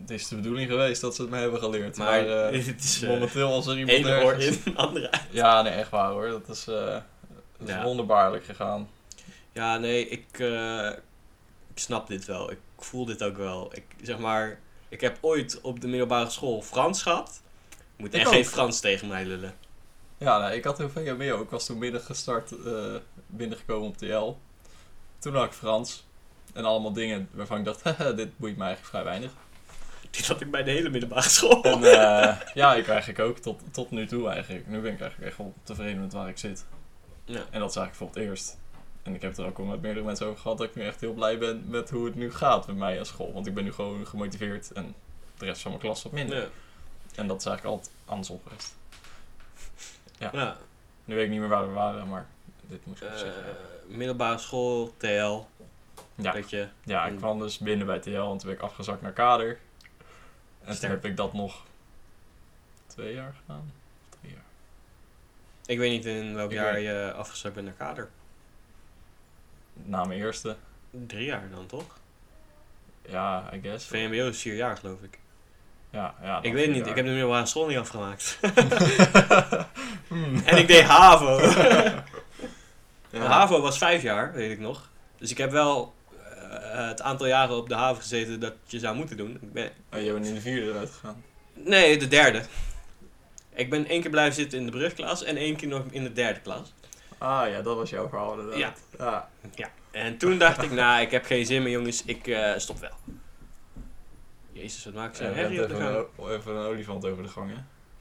het 0.00 0.10
is 0.10 0.28
de 0.28 0.36
bedoeling 0.36 0.70
geweest 0.70 1.00
dat 1.00 1.14
ze 1.14 1.22
het 1.22 1.30
me 1.30 1.36
hebben 1.36 1.60
geleerd. 1.60 1.96
Maar, 1.96 2.06
Maar 2.26 2.48
eh, 2.52 2.66
het 2.66 2.80
is 2.84 3.02
eh, 3.02 3.08
momenteel 3.08 3.52
als 3.52 3.66
er 3.66 3.78
iemand 3.78 4.04
oor 4.06 4.32
ergens- 4.32 4.62
in, 4.64 4.76
andere 4.76 5.10
uit. 5.10 5.22
Ja, 5.30 5.62
nee, 5.62 5.72
echt 5.72 5.90
waar 5.90 6.10
hoor. 6.10 6.28
Dat 6.28 6.48
is, 6.48 6.66
eh, 6.66 6.74
dat 7.58 7.68
is 7.68 7.82
wonderbaarlijk 7.82 8.44
gegaan. 8.44 8.88
Ja, 9.52 9.78
nee, 9.78 10.08
ik, 10.08 10.26
eh, 10.38 10.86
ik 11.74 11.78
snap 11.78 12.06
dit 12.08 12.24
wel. 12.24 12.50
Ik 12.50 12.58
voel 12.78 13.04
dit 13.04 13.22
ook 13.22 13.36
wel. 13.36 13.70
Ik, 13.74 13.84
zeg 14.02 14.18
maar, 14.18 14.58
ik 14.88 15.00
heb 15.00 15.18
ooit 15.20 15.60
op 15.60 15.80
de 15.80 15.88
middelbare 15.88 16.30
school 16.30 16.62
Frans 16.62 17.02
gehad. 17.02 17.42
Moet 17.96 18.14
echt 18.14 18.28
geen. 18.28 18.44
Frans 18.46 18.80
tegen 18.80 19.08
mij 19.08 19.24
lullen. 19.24 19.54
Ja, 20.18 20.38
nou, 20.38 20.52
ik 20.52 20.64
had 20.64 20.78
heel 20.78 20.90
veel 20.90 21.04
VMBO. 21.04 21.42
Ik 21.42 21.50
was 21.50 21.66
toen 21.66 21.78
midden 21.78 22.00
gestart, 22.00 22.52
eh, 22.66 22.94
binnengekomen 23.26 23.88
op 23.88 23.96
TL. 23.96 24.32
Toen 25.18 25.34
had 25.34 25.44
ik 25.44 25.52
Frans. 25.52 26.06
En 26.52 26.64
allemaal 26.64 26.92
dingen 26.92 27.28
waarvan 27.32 27.58
ik 27.58 27.64
dacht, 27.64 27.82
dit 28.16 28.38
boeit 28.38 28.56
me 28.56 28.64
eigenlijk 28.64 28.84
vrij 28.84 29.04
weinig. 29.04 29.30
Dit 30.10 30.26
had 30.26 30.40
ik 30.40 30.50
bij 30.50 30.62
de 30.62 30.70
hele 30.70 30.88
middelbare 30.88 31.28
school. 31.28 31.62
En 31.64 31.84
eh, 31.84 32.36
ja, 32.54 32.74
ik 32.74 32.88
eigenlijk 32.88 33.18
ook 33.18 33.38
tot, 33.38 33.60
tot 33.70 33.90
nu 33.90 34.06
toe 34.06 34.28
eigenlijk. 34.28 34.66
Nu 34.66 34.80
ben 34.80 34.92
ik 34.92 35.00
eigenlijk 35.00 35.30
echt 35.30 35.38
wel 35.38 35.54
tevreden 35.62 36.00
met 36.00 36.12
waar 36.12 36.28
ik 36.28 36.38
zit. 36.38 36.64
Ja. 37.24 37.40
En 37.50 37.60
dat 37.60 37.70
is 37.70 37.76
eigenlijk 37.76 37.94
voor 37.94 38.06
het 38.06 38.16
eerst. 38.16 38.58
En 39.02 39.14
ik 39.14 39.22
heb 39.22 39.30
het 39.30 39.40
er 39.40 39.46
ook 39.46 39.58
al 39.58 39.64
met 39.64 39.80
meerdere 39.82 40.04
mensen 40.06 40.26
over 40.26 40.40
gehad 40.40 40.58
dat 40.58 40.66
ik 40.66 40.74
nu 40.74 40.82
echt 40.82 41.00
heel 41.00 41.12
blij 41.12 41.38
ben 41.38 41.64
met 41.68 41.90
hoe 41.90 42.04
het 42.04 42.14
nu 42.14 42.32
gaat 42.32 42.66
met 42.66 42.76
mij 42.76 42.98
aan 42.98 43.06
school. 43.06 43.32
Want 43.32 43.46
ik 43.46 43.54
ben 43.54 43.64
nu 43.64 43.72
gewoon 43.72 44.06
gemotiveerd 44.06 44.72
en 44.72 44.94
de 45.38 45.44
rest 45.44 45.62
van 45.62 45.70
mijn 45.70 45.82
klas 45.82 46.02
wat 46.02 46.12
minder. 46.12 46.36
Ja. 46.36 46.46
En 47.14 47.26
dat 47.26 47.40
is 47.40 47.46
eigenlijk 47.46 47.76
altijd 47.76 47.94
andersom 48.04 48.40
geweest. 48.44 48.74
Ja. 50.18 50.30
Ja. 50.32 50.56
Nu 51.04 51.14
weet 51.14 51.24
ik 51.24 51.30
niet 51.30 51.40
meer 51.40 51.48
waar 51.48 51.66
we 51.68 51.72
waren, 51.72 52.08
maar 52.08 52.26
dit 52.68 52.86
moest 52.86 53.02
ik 53.02 53.08
Eh, 53.08 53.16
zeggen. 53.16 53.42
middelbare 53.86 54.38
school, 54.38 54.94
TL. 54.96 55.38
Ja. 56.14 56.34
Je. 56.46 56.68
Ja, 56.84 57.06
ik 57.06 57.16
kwam 57.16 57.38
dus 57.38 57.58
binnen 57.58 57.86
bij 57.86 57.98
TL 57.98 58.10
en 58.10 58.24
toen 58.38 58.38
ben 58.38 58.50
ik 58.52 58.60
afgezakt 58.60 59.02
naar 59.02 59.12
kader. 59.12 59.58
En 60.64 60.80
toen 60.80 60.90
heb 60.90 61.04
ik 61.04 61.16
dat 61.16 61.32
nog 61.32 61.62
twee 62.86 63.14
jaar 63.14 63.34
gedaan. 63.40 63.72
Drie 64.20 64.32
jaar. 64.32 64.42
Ik 65.66 65.78
weet 65.78 65.90
niet 65.90 66.04
in 66.06 66.34
welk 66.34 66.50
Ik 66.50 66.56
jaar 66.56 66.72
weet- 66.72 66.84
je 66.84 67.12
afgezakt 67.16 67.54
bent 67.54 67.66
naar 67.66 67.74
kader. 67.88 68.08
Na 69.72 70.04
mijn 70.04 70.20
eerste. 70.20 70.56
Drie 70.90 71.24
jaar 71.24 71.50
dan, 71.50 71.66
toch? 71.66 71.98
Ja, 73.08 73.50
I 73.52 73.60
guess. 73.60 73.86
VMBO 73.86 74.28
is 74.28 74.40
vier 74.40 74.54
jaar, 74.54 74.76
geloof 74.76 75.02
ik. 75.02 75.18
Ja, 75.90 76.14
ja. 76.22 76.42
Ik 76.42 76.52
weet 76.52 76.66
niet, 76.66 76.76
jaar. 76.76 76.88
ik 76.88 76.94
heb 76.96 77.04
de 77.04 77.10
middelbare 77.10 77.46
school 77.46 77.66
niet 77.66 77.78
afgemaakt. 77.78 78.38
Hmm. 80.08 80.36
en 80.44 80.56
ik 80.56 80.66
deed 80.66 80.82
HAVO. 80.82 81.40
Ja. 83.10 83.26
HAVO 83.26 83.60
was 83.60 83.78
vijf 83.78 84.02
jaar, 84.02 84.32
weet 84.32 84.50
ik 84.50 84.58
nog. 84.58 84.88
Dus 85.18 85.30
ik 85.30 85.38
heb 85.38 85.50
wel 85.50 85.94
eh, 86.72 86.86
het 86.88 87.00
aantal 87.02 87.26
jaren 87.26 87.56
op 87.56 87.68
de 87.68 87.74
HAVO 87.74 88.00
gezeten 88.00 88.40
dat 88.40 88.54
je 88.66 88.78
zou 88.78 88.96
moeten 88.96 89.16
doen. 89.16 89.38
Ik 89.42 89.52
ben, 89.52 89.70
Oh, 89.92 90.00
je 90.02 90.12
bent 90.12 90.26
in 90.26 90.34
de 90.34 90.40
vierde 90.40 90.70
eruit 90.70 90.90
gegaan. 90.90 91.24
nee, 91.54 91.98
de 91.98 92.08
derde. 92.08 92.42
Ik 93.54 93.70
ben 93.70 93.86
één 93.86 94.00
keer 94.00 94.10
blijven 94.10 94.34
zitten 94.34 94.58
in 94.58 94.64
de 94.64 94.70
brugklas 94.72 95.22
en 95.24 95.36
één 95.36 95.56
keer 95.56 95.68
nog 95.68 95.82
in 95.90 96.02
de 96.02 96.12
derde 96.12 96.40
klas. 96.40 96.72
Ah 97.18 97.48
ja, 97.48 97.62
dat 97.62 97.76
was 97.76 97.90
jouw 97.90 98.08
verhaal 98.08 98.30
inderdaad. 98.40 98.58
Ja. 98.58 98.74
ja. 98.98 99.28
Ja. 99.54 99.70
En 99.90 100.18
toen 100.18 100.38
dacht 100.38 100.62
ik, 100.62 100.70
nou, 100.70 101.00
ik 101.02 101.10
heb 101.10 101.24
geen 101.24 101.46
zin 101.46 101.62
meer 101.62 101.72
jongens, 101.72 102.04
ik 102.04 102.26
eh, 102.26 102.58
stop 102.58 102.78
wel. 102.78 102.90
Jezus, 104.52 104.84
wat 104.84 104.94
maak 104.94 105.12
ik 105.14 105.18
Ja, 105.20 105.24
zo'n 105.26 105.34
je 105.34 105.40
herrie 105.40 105.62
op 105.62 105.68
de 105.68 105.74
gang. 105.76 106.06
een, 106.18 106.28
even 106.38 106.54
een 106.56 106.66
olifant 106.66 107.04
over 107.06 107.22
de 107.22 107.28
gang, 107.28 107.50
hè? 107.50 107.56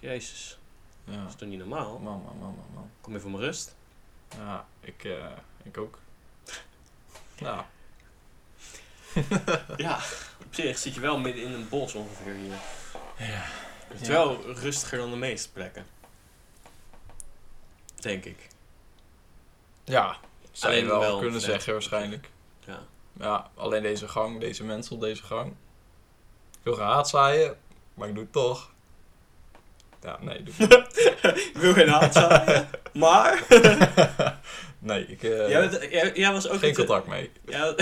Jezus, 0.08 0.60
Ja. 1.06 1.18
dat 1.22 1.30
is 1.30 1.36
toch 1.36 1.50
niet 1.50 1.60
normaal? 1.60 2.00
Man, 2.00 2.22
man, 2.40 2.56
man. 2.74 2.90
Kom 3.02 3.12
even 3.12 3.22
voor 3.22 3.32
mijn 3.32 3.44
rust. 3.44 3.76
Ja, 4.38 4.66
ik, 4.82 5.04
eh, 5.04 5.26
ik 5.64 5.78
ook. 5.78 6.00
Nou, 7.40 7.62
Ja, 9.78 9.96
op 10.46 10.54
zich 10.56 10.78
zit 10.78 10.94
je 10.94 11.00
wel 11.00 11.18
midden 11.20 11.44
in 11.44 11.52
een 11.54 11.70
bos 11.70 11.94
ongeveer 11.94 12.34
hier. 12.34 12.56
ja. 13.18 13.44
Het 13.88 14.02
is 14.02 14.08
Ja. 14.08 14.14
wel 14.14 14.42
rustiger 14.54 14.98
dan 14.98 15.10
de 15.10 15.16
meeste 15.18 15.52
plekken. 15.52 15.86
Denk 18.00 18.26
ik. 18.26 18.48
Ja, 19.84 20.18
zou 20.52 20.74
je 20.74 20.80
Alleen 20.80 20.90
wel, 20.92 21.00
wel 21.00 21.20
kunnen 21.20 21.42
zeggen 21.42 21.74
waarschijnlijk. 21.74 22.30
Ja. 22.66 22.80
Ja, 23.20 23.50
alleen 23.56 23.82
deze 23.82 24.08
gang, 24.08 24.40
deze 24.40 24.64
mensen 24.64 24.96
op 24.96 25.02
deze 25.02 25.24
gang. 25.24 25.48
Ik 26.52 26.60
wil 26.64 26.74
gehaat 26.74 27.10
zaaien, 27.10 27.58
maar 27.94 28.08
ik 28.08 28.14
doe 28.14 28.24
het 28.24 28.34
toch. 28.34 28.72
Ja, 30.02 30.18
nee, 30.22 30.44
doe 30.44 30.54
Ik 31.34 31.52
wil 31.62 31.74
geen 31.74 31.90
haat 31.90 32.14
zaaien, 32.14 32.70
maar... 32.94 33.44
Nee, 34.84 35.06
ik 35.08 35.24
eh 35.24 35.50
jij, 35.50 35.70
bent- 35.70 35.92
jij, 35.92 36.12
jij 36.16 36.32
was 36.32 36.48
ook 36.50 36.60
geen 36.60 36.76
contact 36.76 37.08
mee. 37.08 37.32
Ja. 37.46 37.76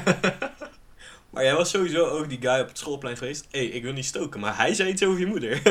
maar 1.30 1.42
jij 1.44 1.54
was 1.54 1.70
sowieso 1.70 2.06
ook 2.06 2.28
die 2.28 2.40
guy 2.40 2.60
op 2.60 2.68
het 2.68 2.78
schoolplein 2.78 3.16
geweest. 3.16 3.46
Hé, 3.50 3.58
hey, 3.58 3.68
ik 3.68 3.82
wil 3.82 3.92
niet 3.92 4.04
stoken, 4.04 4.40
maar 4.40 4.56
hij 4.56 4.74
zei 4.74 4.88
iets 4.90 5.02
over 5.04 5.20
je 5.20 5.26
moeder. 5.26 5.62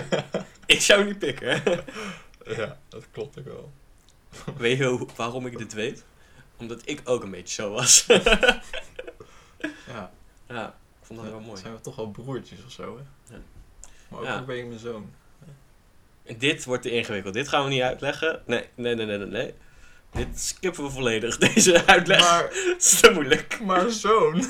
ik 0.66 0.80
zou 0.80 1.04
niet 1.04 1.18
pikken. 1.18 1.62
Ja, 2.44 2.78
dat 2.88 3.04
klopt 3.10 3.38
ook 3.38 3.44
wel. 3.44 3.72
weet 4.56 4.78
je 4.78 5.06
waarom 5.16 5.46
ik 5.46 5.58
dit 5.58 5.72
weet? 5.72 6.04
Omdat 6.56 6.82
ik 6.84 7.00
ook 7.04 7.22
een 7.22 7.30
beetje 7.30 7.62
zo 7.62 7.70
was. 7.70 8.04
Ja, 9.86 10.10
ja, 10.48 10.66
ik 11.00 11.06
vond 11.06 11.20
dat 11.20 11.28
wel 11.30 11.40
mooi. 11.40 11.60
zijn 11.60 11.74
we 11.74 11.80
toch 11.80 11.96
wel 11.96 12.10
broertjes 12.10 12.58
of 12.66 12.72
zo, 12.72 12.96
hè? 12.96 13.34
Ja. 13.34 13.40
Maar 14.08 14.20
ook 14.20 14.26
Ja. 14.26 14.36
een 14.38 14.44
beetje 14.44 14.64
mijn 14.66 14.78
zoon. 14.78 15.10
Dit 16.38 16.64
wordt 16.64 16.82
te 16.82 16.90
ingewikkeld. 16.90 17.34
Dit 17.34 17.48
gaan 17.48 17.64
we 17.64 17.70
niet 17.70 17.82
uitleggen. 17.82 18.42
Nee, 18.46 18.64
nee, 18.74 18.94
nee, 18.94 19.06
nee, 19.06 19.18
nee. 19.18 19.54
Dit 20.12 20.40
skippen 20.40 20.84
we 20.84 20.90
volledig, 20.90 21.38
deze 21.54 21.86
uitleg. 21.86 22.20
Maar, 22.20 22.42
Het 22.42 22.74
is 22.84 23.00
te 23.00 23.10
moeilijk. 23.10 23.60
maar 23.60 23.90
zoon. 23.90 24.44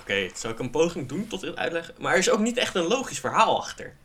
Oké, 0.00 0.28
zal 0.34 0.50
ik 0.50 0.58
een 0.58 0.70
poging 0.70 1.08
doen 1.08 1.26
tot 1.26 1.40
dit 1.40 1.56
uitleggen? 1.56 1.94
Maar 1.98 2.12
er 2.12 2.18
is 2.18 2.30
ook 2.30 2.38
niet 2.38 2.56
echt 2.56 2.74
een 2.74 2.86
logisch 2.86 3.18
verhaal 3.20 3.58
achter. 3.60 3.96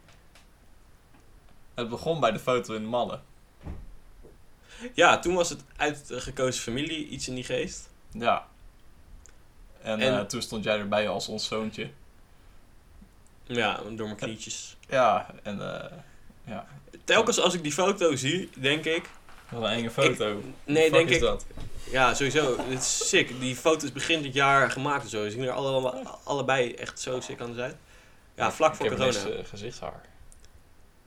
Het 1.74 1.89
begon 1.89 2.19
bij 2.19 2.32
de 2.32 2.39
foto 2.39 2.74
in 2.74 2.82
de 2.82 2.88
Malle. 2.88 3.19
Ja, 4.93 5.19
toen 5.19 5.36
was 5.36 5.50
het 5.50 5.63
uit 5.76 6.08
de 6.08 6.22
gekozen 6.22 6.62
familie 6.63 7.08
iets 7.08 7.28
in 7.28 7.36
die 7.36 7.43
geest. 7.43 7.89
Ja. 8.12 8.48
En, 9.82 10.00
En- 10.00 10.19
eh, 10.19 10.26
toen 10.26 10.41
stond 10.41 10.63
jij 10.63 10.80
erbij 10.80 11.08
als 11.10 11.28
ons 11.28 11.48
zoontje. 11.48 11.89
Ja, 13.43 13.76
door 13.76 14.06
mijn 14.06 14.15
knietjes. 14.15 14.78
Ja, 14.89 15.34
en 15.43 15.62
eh 15.76 15.98
ja, 16.43 16.65
Telkens 17.10 17.39
als 17.39 17.54
ik 17.54 17.63
die 17.63 17.72
foto 17.72 18.15
zie, 18.15 18.50
denk 18.56 18.86
ik... 18.86 19.10
wat 19.50 19.63
een 19.63 19.69
enge 19.69 19.89
foto. 19.89 20.41
Nee, 20.65 20.84
Fuck 20.84 20.93
denk 20.93 21.10
is 21.10 21.15
ik... 21.15 21.22
dat? 21.22 21.45
Ja, 21.91 22.13
sowieso. 22.13 22.56
Het 22.69 22.80
is 22.80 23.08
sick. 23.10 23.39
Die 23.39 23.56
foto's 23.56 23.91
begin 23.91 24.22
dit 24.22 24.34
jaar 24.34 24.72
gemaakt 24.72 25.04
en 25.04 25.10
zo. 25.10 25.24
Ze 25.24 25.32
zien 25.32 25.43
er 25.43 25.52
allemaal, 25.52 26.19
allebei 26.24 26.74
echt 26.74 27.00
zo 27.00 27.19
sick 27.19 27.39
anders 27.39 27.60
uit. 27.60 27.76
Ja, 28.36 28.52
vlak 28.52 28.76
voor 28.76 28.86
ik 28.86 28.91
heb 28.91 29.00
corona. 29.00 29.19
ineens, 29.19 29.38
eh, 29.39 29.45
gezichtshaar. 29.50 30.02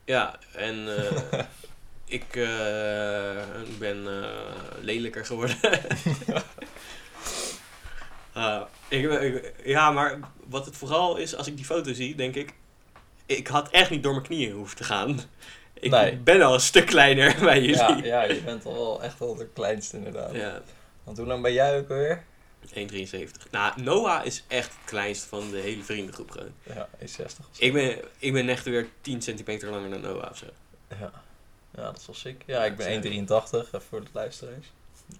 Ja, 0.04 0.38
en 0.54 0.86
eh, 0.96 1.38
ik 2.04 2.26
ben 3.78 4.06
lelijker 4.80 5.26
geworden. 5.26 5.56
Ah, 8.34 8.62
ik, 8.88 9.10
ik- 9.10 9.52
ja, 9.64 9.90
maar 9.90 10.18
wat 10.48 10.66
het 10.66 10.76
vooral 10.76 11.16
is, 11.16 11.36
als 11.36 11.46
ik 11.46 11.56
die 11.56 11.64
foto 11.64 11.92
zie, 11.92 12.14
denk 12.14 12.34
ik... 12.34 12.52
Ik 13.26 13.46
had 13.46 13.70
echt 13.70 13.90
niet 13.90 14.02
door 14.02 14.12
mijn 14.12 14.24
knieën 14.24 14.52
hoeven 14.52 14.76
te 14.76 14.84
gaan. 14.84 15.20
Ik 15.82 15.90
Nee. 15.90 16.16
ben 16.16 16.42
al 16.42 16.54
een 16.54 16.60
stuk 16.60 16.86
kleiner 16.86 17.36
bij 17.44 17.60
jullie. 17.60 17.76
Ja, 17.76 17.98
ja, 18.02 18.22
je 18.22 18.40
bent 18.40 18.66
al 18.66 18.72
wel 18.74 19.02
echt 19.02 19.18
wel 19.18 19.34
de 19.34 19.46
kleinste 19.46 19.96
inderdaad. 19.96 20.34
ja. 20.34 20.62
Want 21.04 21.18
hoe 21.18 21.26
lang 21.26 21.42
ben 21.42 21.52
jij 21.52 21.78
ook 21.78 21.88
weer? 21.88 22.24
1,73. 22.74 23.50
Nou, 23.50 23.82
Noah 23.82 24.26
is 24.26 24.44
echt 24.48 24.68
het 24.68 24.84
kleinste 24.84 25.28
van 25.28 25.50
de 25.50 25.56
hele 25.56 25.82
vriendengroep 25.82 26.30
gewoon. 26.30 26.52
Ja, 26.62 26.88
1,60 26.98 27.04
of 27.04 27.06
zo. 27.52 27.64
Ik 27.64 27.72
ben, 27.72 27.98
ik 28.18 28.32
ben 28.32 28.48
echt 28.48 28.64
weer 28.64 28.88
10 29.00 29.22
centimeter 29.22 29.70
langer 29.70 29.90
dan 29.90 30.00
Noah 30.00 30.30
of 30.30 30.36
zo. 30.36 30.46
Ja. 31.00 31.10
ja, 31.76 31.82
dat 31.82 31.98
is 31.98 32.06
wel 32.06 32.16
sick. 32.16 32.42
Ja, 32.46 32.64
ik 32.64 32.76
ben 32.76 33.02
1,83 33.04 33.08
even 33.66 33.82
voor 33.88 34.00
de 34.00 34.10
luisteraars. 34.12 34.72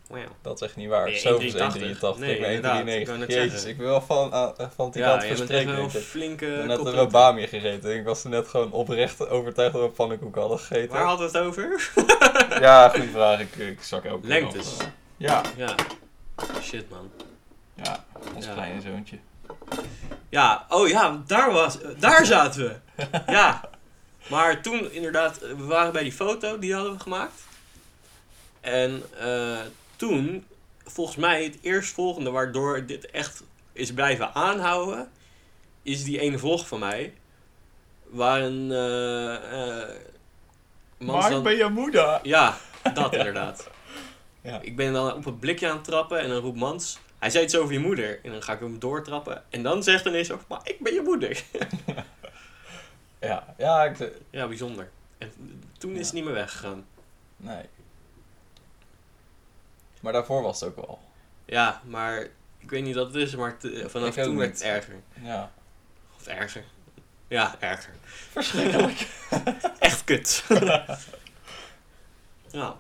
Wauw. 0.08 0.22
Dat 0.42 0.54
is 0.60 0.66
echt 0.68 0.76
niet 0.76 0.88
waar. 0.88 1.10
Zoveel 1.10 1.40
is 1.46 1.52
1,83? 1.54 1.56
1,83. 1.58 2.18
Nee, 2.18 2.38
ik 2.38 2.62
ben 2.62 2.86
ik 2.88 3.04
1,93. 3.04 3.06
wou 3.06 3.18
net 3.18 3.28
Jezus, 3.32 3.50
zeggen. 3.52 3.70
ik 3.70 3.76
ben 3.76 3.86
wel 3.86 4.00
van, 4.02 4.32
ah, 4.32 4.58
van 4.76 4.90
die 4.90 5.02
Ja, 5.02 5.08
kant 5.18 5.22
een 5.50 5.58
Ik 5.60 5.92
heb 5.92 6.02
flinke... 6.02 6.46
net 6.46 6.78
een 6.78 6.84
kop- 6.84 6.94
robami 6.94 7.46
gegeten. 7.46 7.94
Ik 7.96 8.04
was 8.04 8.24
er 8.24 8.30
net 8.30 8.48
gewoon 8.48 8.72
oprecht 8.72 9.28
overtuigd 9.28 9.72
dat 9.72 9.82
we 9.82 9.88
pannenkoeken 9.88 10.40
hadden 10.40 10.58
gegeten. 10.58 10.90
Waar 10.96 11.04
hadden 11.04 11.30
we 11.32 11.38
het 11.38 11.46
over? 11.46 11.90
Ja, 12.60 12.88
goede 12.88 13.08
vraag. 13.08 13.40
Ik, 13.40 13.56
ik 13.56 13.82
zak 13.82 14.02
keer 14.02 14.18
Lengtes. 14.22 14.72
op. 14.74 14.88
Ja, 15.16 15.42
Ja. 15.56 15.74
Shit, 16.62 16.90
man. 16.90 17.10
ja, 17.74 18.04
ons 18.34 18.46
Ja. 18.46 18.52
kleine 18.52 18.80
zoontje. 18.80 19.18
Ja, 20.28 20.66
oh 20.68 20.88
ja, 20.88 21.22
daar 21.26 21.52
was... 21.52 21.78
Daar 21.98 22.26
zaten 22.26 22.62
we. 22.64 23.04
Ja. 23.32 23.60
Maar 24.28 24.62
toen 24.62 24.92
inderdaad, 24.92 25.38
we 25.38 25.64
waren 25.64 25.92
bij 25.92 26.02
die 26.02 26.12
foto, 26.12 26.58
die 26.58 26.74
hadden 26.74 26.92
we 26.92 26.98
gemaakt. 27.00 27.42
En 28.60 29.02
eh, 29.18 29.58
toen, 30.02 30.46
volgens 30.84 31.16
mij 31.16 31.44
het 31.44 31.58
eerstvolgende 31.60 32.30
waardoor 32.30 32.86
dit 32.86 33.10
echt 33.10 33.42
is 33.72 33.92
blijven 33.92 34.34
aanhouden, 34.34 35.10
is 35.82 36.04
die 36.04 36.20
ene 36.20 36.38
vlog 36.38 36.68
van 36.68 36.78
mij. 36.78 37.14
Waar 38.04 38.40
een 38.40 38.70
eh, 38.72 39.80
eh, 39.82 39.88
dan- 40.98 41.32
ik 41.36 41.42
ben 41.42 41.56
je 41.56 41.68
moeder. 41.68 42.20
Ja, 42.22 42.56
dat 42.94 43.12
inderdaad. 43.14 43.70
Ja. 44.40 44.60
Ik 44.60 44.76
ben 44.76 44.92
dan 44.92 45.14
op 45.14 45.24
het 45.24 45.40
blikje 45.40 45.68
aan 45.68 45.76
het 45.76 45.84
trappen 45.84 46.20
en 46.20 46.28
dan 46.28 46.38
roept 46.40 46.58
Mans... 46.58 46.98
Hij 47.18 47.30
zei 47.30 47.44
iets 47.44 47.56
over 47.56 47.72
je 47.72 47.78
moeder. 47.78 48.24
En 48.24 48.30
dan 48.30 48.42
ga 48.42 48.52
ik 48.52 48.60
hem 48.60 48.78
doortrappen. 48.78 49.44
En 49.50 49.62
dan 49.62 49.82
zegt 49.82 50.06
ineens 50.06 50.30
ook, 50.30 50.40
maar 50.48 50.60
ik 50.64 50.80
ben 50.80 50.94
je 50.94 51.02
moeder. 51.02 51.42
Ja, 53.20 53.54
ja, 53.58 53.84
ik... 53.84 54.12
ja, 54.30 54.48
bijzonder. 54.48 54.90
En 55.18 55.32
toen 55.78 55.96
is 55.96 56.06
het 56.06 56.14
niet 56.14 56.24
meer 56.24 56.32
weggegaan. 56.32 56.86
Nee. 57.36 57.64
Maar 60.02 60.12
daarvoor 60.12 60.42
was 60.42 60.60
het 60.60 60.68
ook 60.68 60.86
wel. 60.86 61.00
Ja, 61.44 61.80
maar 61.84 62.20
ik 62.58 62.70
weet 62.70 62.82
niet 62.82 62.94
wat 62.94 63.06
het 63.06 63.14
is, 63.16 63.36
maar 63.36 63.56
te- 63.56 63.84
vanaf 63.88 64.16
Ik 64.16 64.22
toen 64.22 64.36
werd 64.36 64.52
het 64.52 64.62
erger. 64.62 64.94
Ja. 65.22 65.52
Of 66.16 66.26
erger. 66.26 66.64
Ja, 67.28 67.56
erger. 67.58 67.92
Verschrikkelijk. 68.30 69.08
Echt 69.78 70.04
kut. 70.04 70.44
ja. 72.50 72.76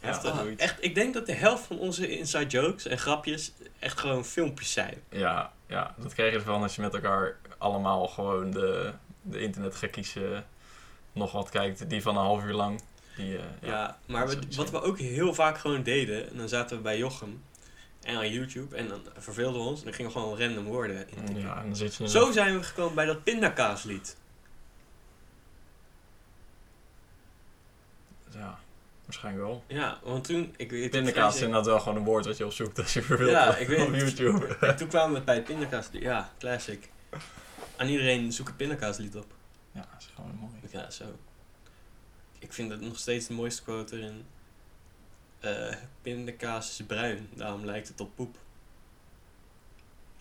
Heftig. 0.00 0.30
Ja, 0.30 0.36
zoiets. 0.36 0.62
echt, 0.62 0.84
ik 0.84 0.94
denk 0.94 1.14
dat 1.14 1.26
de 1.26 1.32
helft 1.34 1.64
van 1.66 1.78
onze 1.78 2.08
inside 2.18 2.46
jokes 2.46 2.86
en 2.86 2.98
grapjes 2.98 3.52
echt 3.78 4.00
gewoon 4.00 4.24
filmpjes 4.24 4.72
zijn. 4.72 5.02
Ja, 5.08 5.52
ja, 5.66 5.94
dat 5.96 6.14
krijg 6.14 6.32
je 6.32 6.38
ervan 6.38 6.62
als 6.62 6.74
je 6.74 6.80
met 6.82 6.94
elkaar 6.94 7.36
allemaal 7.58 8.08
gewoon 8.08 8.50
de, 8.50 8.92
de 9.22 9.40
internetgekkies 9.40 10.16
eh, 10.16 10.38
nog 11.12 11.32
wat 11.32 11.50
kijkt. 11.50 11.88
Die 11.90 12.02
van 12.02 12.16
een 12.16 12.24
half 12.24 12.44
uur 12.44 12.52
lang. 12.52 12.80
Die, 13.16 13.36
eh, 13.38 13.44
Ja, 13.60 13.98
maar 14.06 14.28
we- 14.28 14.38
wat 14.56 14.70
we 14.70 14.82
ook 14.82 14.98
heel 14.98 15.34
vaak 15.34 15.58
gewoon 15.58 15.82
deden, 15.82 16.30
en 16.30 16.36
dan 16.36 16.48
zaten 16.48 16.76
we 16.76 16.82
bij 16.82 16.98
Jochem 16.98 17.42
en 18.02 18.16
aan 18.16 18.30
YouTube 18.32 18.76
en 18.76 18.88
dan 18.88 19.00
verveelden 19.18 19.60
we 19.62 19.66
ons 19.68 19.78
en 19.78 19.84
dan 19.84 19.94
gingen 19.94 20.12
we 20.12 20.18
gewoon 20.18 20.38
random 20.38 20.64
woorden 20.64 21.06
in. 21.10 21.38
Ja, 21.40 21.56
en 21.60 21.66
dan 21.66 21.76
zit 21.76 21.94
je... 21.94 22.08
Zo 22.08 22.30
zijn 22.32 22.56
we 22.58 22.62
gekomen 22.62 22.94
bij 22.94 23.04
dat 23.06 23.22
pindakaaslied. 23.22 24.16
Ja, 28.34 28.58
waarschijnlijk 29.04 29.44
wel. 29.44 29.64
Ja, 29.66 29.98
want 30.02 30.24
toen, 30.24 30.54
ik 30.56 30.70
weet 30.70 30.90
Pindakaas 30.90 31.34
is 31.34 31.40
inderdaad 31.40 31.66
wel 31.66 31.80
gewoon 31.80 31.96
een 31.98 32.04
woord 32.04 32.26
wat 32.26 32.36
je 32.36 32.44
opzoekt 32.46 32.78
als 32.78 32.92
je 32.92 33.02
verveelt 33.02 33.30
Ja, 33.30 33.48
op- 33.48 33.56
ik 33.56 33.68
weet 33.68 33.86
op. 33.86 33.94
YouTube. 33.94 34.46
En 34.66 34.76
toen 34.76 34.88
kwamen 34.88 35.18
we 35.18 35.24
bij 35.24 35.34
het 35.34 35.44
pindakaaslied. 35.44 36.02
Ja, 36.02 36.30
classic. 36.38 36.88
Aan 37.76 37.88
iedereen 37.88 38.32
zoek 38.32 38.46
het 38.46 38.56
pindakaaslied 38.56 39.16
op. 39.16 39.26
Ja, 39.72 39.80
dat 39.92 40.00
is 40.00 40.08
gewoon 40.14 40.36
mooi. 40.40 40.52
Ja, 40.70 40.90
zo. 40.90 41.04
Ik 42.42 42.52
vind 42.52 42.70
het 42.70 42.80
nog 42.80 42.98
steeds 42.98 43.26
de 43.26 43.32
mooiste 43.32 43.62
quote 43.62 43.96
erin. 43.96 44.24
Eh, 45.40 45.74
pindakaas 46.02 46.70
is 46.70 46.86
bruin, 46.86 47.28
daarom 47.34 47.64
lijkt 47.64 47.88
het 47.88 48.00
op 48.00 48.10
poep. 48.14 48.36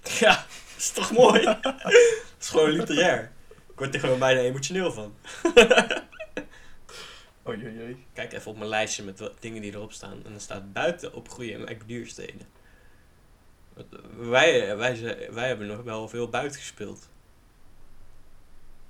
Ja, 0.03 0.35
dat 0.35 0.77
is 0.77 0.91
toch 0.91 1.11
mooi? 1.11 1.43
dat 1.61 1.75
is 2.39 2.49
gewoon 2.49 2.69
literair. 2.69 3.31
Ik 3.49 3.77
word 3.77 3.93
er 3.93 3.99
gewoon 3.99 4.19
bijna 4.19 4.39
emotioneel 4.39 4.91
van. 4.91 5.13
Oei, 7.47 7.65
oei, 7.65 7.81
oei. 7.81 8.05
Kijk 8.13 8.33
even 8.33 8.51
op 8.51 8.57
mijn 8.57 8.69
lijstje 8.69 9.03
met 9.03 9.19
wat 9.19 9.33
dingen 9.39 9.61
die 9.61 9.73
erop 9.73 9.91
staan. 9.91 10.25
En 10.25 10.31
dan 10.31 10.39
staat 10.39 10.73
buiten 10.73 11.13
opgroeien 11.13 11.67
en 11.67 11.79
duursteden. 11.85 12.47
Wij, 14.17 14.77
wij, 14.77 15.27
wij 15.31 15.47
hebben 15.47 15.67
nog 15.67 15.83
wel 15.83 16.09
veel 16.09 16.29
buiten 16.29 16.59
gespeeld. 16.59 17.09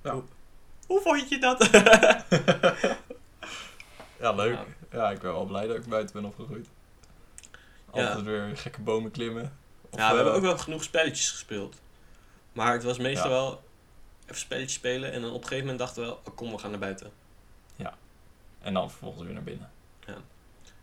Ja. 0.02 0.12
Hoe, 0.12 0.24
hoe 0.86 1.00
vond 1.00 1.28
je 1.28 1.38
dat? 1.38 1.70
Ja, 4.22 4.32
leuk. 4.32 4.52
Ja. 4.90 4.98
Ja. 4.98 5.10
ik 5.10 5.20
ben 5.20 5.32
wel 5.32 5.44
blij 5.44 5.66
dat 5.66 5.76
ik 5.76 5.86
buiten 5.86 6.14
ben 6.14 6.24
opgegroeid. 6.24 6.68
Ja. 7.94 8.06
Altijd 8.06 8.24
weer 8.24 8.56
gekke 8.56 8.80
bomen 8.80 9.10
klimmen. 9.10 9.58
Of, 9.90 9.98
ja, 9.98 10.08
we 10.08 10.14
hebben 10.14 10.32
eh, 10.32 10.38
ook 10.38 10.44
wel 10.44 10.58
genoeg 10.58 10.82
spelletjes 10.82 11.30
gespeeld. 11.30 11.80
Maar 12.52 12.72
het 12.72 12.82
was 12.82 12.98
meestal 12.98 13.30
Ja. 13.30 13.36
wel 13.36 13.62
even 14.24 14.36
spelletjes 14.36 14.72
spelen. 14.74 15.12
En 15.12 15.20
dan 15.20 15.30
op 15.30 15.36
een 15.36 15.42
gegeven 15.42 15.60
moment 15.60 15.78
dachten 15.78 16.02
we 16.02 16.08
wel, 16.08 16.20
oh, 16.24 16.36
kom, 16.36 16.50
we 16.50 16.58
gaan 16.58 16.70
naar 16.70 16.78
buiten. 16.78 17.12
En 18.62 18.74
dan 18.74 18.90
vervolgens 18.90 19.24
weer 19.24 19.32
naar 19.32 19.42
binnen. 19.42 19.70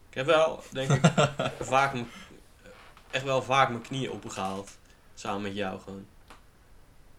Ik 0.09 0.15
heb 0.15 0.25
wel, 0.25 0.63
denk 0.71 0.91
ik, 0.91 1.11
vaak 1.59 1.95
echt 3.11 3.23
wel 3.23 3.41
vaak 3.41 3.69
mijn 3.69 3.81
knieën 3.81 4.11
opgehaald. 4.11 4.77
Samen 5.13 5.41
met 5.41 5.55
jou 5.55 5.79
gewoon. 5.79 6.05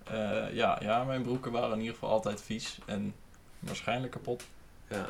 Eh, 0.04 0.54
ja, 0.54 0.78
ja, 0.80 1.04
mijn 1.04 1.22
broeken 1.22 1.52
waren 1.52 1.72
in 1.72 1.78
ieder 1.78 1.94
geval 1.94 2.10
altijd 2.10 2.42
vies 2.42 2.78
en 2.86 3.14
waarschijnlijk 3.58 4.12
kapot. 4.12 4.44
Ja. 4.88 5.06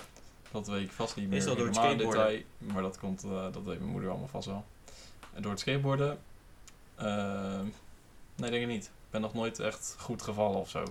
Dat 0.51 0.67
weet 0.67 0.85
ik 0.85 0.93
vast 0.93 1.17
niet 1.17 1.25
meer 1.25 1.35
Meestal 1.35 1.57
door 1.57 1.67
het 1.67 1.75
skateboarden. 1.75 2.27
detail. 2.27 2.45
Maar 2.59 2.83
dat 2.83 2.99
komt, 2.99 3.25
eh, 3.25 3.53
dat 3.53 3.65
weet 3.65 3.79
mijn 3.79 3.91
moeder 3.91 4.11
allemaal 4.11 4.29
vast 4.29 4.47
wel. 4.47 4.65
En 5.35 5.43
door 5.43 5.51
het 5.51 5.61
skateboarden, 5.61 6.19
eh, 6.95 7.61
nee 8.35 8.51
denk 8.51 8.63
ik 8.63 8.69
niet. 8.69 8.85
Ik 8.85 9.11
ben 9.11 9.21
nog 9.21 9.35
nooit 9.35 9.59
echt 9.59 9.97
goed 9.99 10.23
gevallen 10.23 10.61
of 10.61 10.71
zo. 10.71 10.85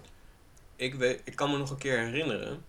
Ik, 0.76 0.96
weet, 0.96 1.22
ik 1.24 1.36
kan 1.36 1.52
me 1.52 1.58
nog 1.58 1.70
een 1.70 1.78
keer 1.78 2.00
herinneren 2.00 2.64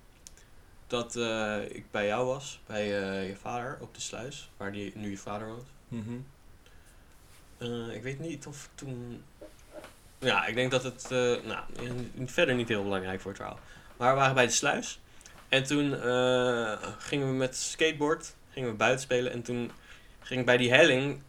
dat 0.87 1.17
eh, 1.17 1.63
ik 1.63 1.91
bij 1.91 2.07
jou 2.07 2.27
was, 2.27 2.61
bij 2.67 2.87
je 3.27 3.37
vader 3.37 3.79
op 3.81 3.95
de 3.95 4.01
sluis, 4.01 4.51
waar 4.57 4.73
die, 4.73 4.93
nu 4.95 5.11
je 5.11 5.19
vader 5.19 5.47
woont. 5.49 5.69
Eh, 7.59 7.95
ik 7.95 8.03
weet 8.03 8.19
niet 8.19 8.47
of 8.47 8.69
toen. 8.75 9.25
Ja, 10.19 10.47
ik 10.47 10.55
denk 10.55 10.71
dat 10.71 10.83
het. 10.83 11.11
nou, 11.45 11.65
verder 12.25 12.55
niet 12.55 12.69
heel 12.69 12.83
belangrijk 12.83 13.21
voor 13.21 13.31
het 13.31 13.41
verhaal. 13.41 13.59
Maar 13.97 14.13
we 14.13 14.19
waren 14.19 14.35
bij 14.35 14.47
de 14.47 14.53
sluis. 14.53 15.01
En 15.51 15.65
toen 15.65 16.03
eh, 16.03 16.73
gingen 16.99 17.27
we 17.27 17.35
met 17.35 17.57
skateboard 17.57 18.35
gingen 18.51 18.71
we 18.71 18.77
buiten 18.77 19.01
spelen. 19.01 19.33
En 19.33 19.43
toen 19.43 19.71
ging 20.21 20.41
ik 20.41 20.47
bij 20.47 20.57
die 20.57 20.73
helling 20.73 21.23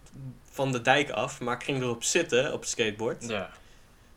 van 0.51 0.71
de 0.71 0.81
dijk 0.81 1.09
af. 1.09 1.39
Maar 1.39 1.55
ik 1.55 1.63
ging 1.63 1.81
erop 1.81 2.03
zitten 2.03 2.53
op 2.53 2.59
het 2.59 2.69
skateboard. 2.69 3.27
Ja. 3.27 3.49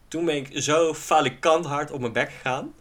Toen 0.08 0.24
ben 0.24 0.36
ik 0.36 0.50
zo 0.52 0.94
falikant 0.94 1.66
hard 1.66 1.90
op 1.90 2.00
mijn 2.00 2.12
bek 2.12 2.30
gegaan. 2.30 2.74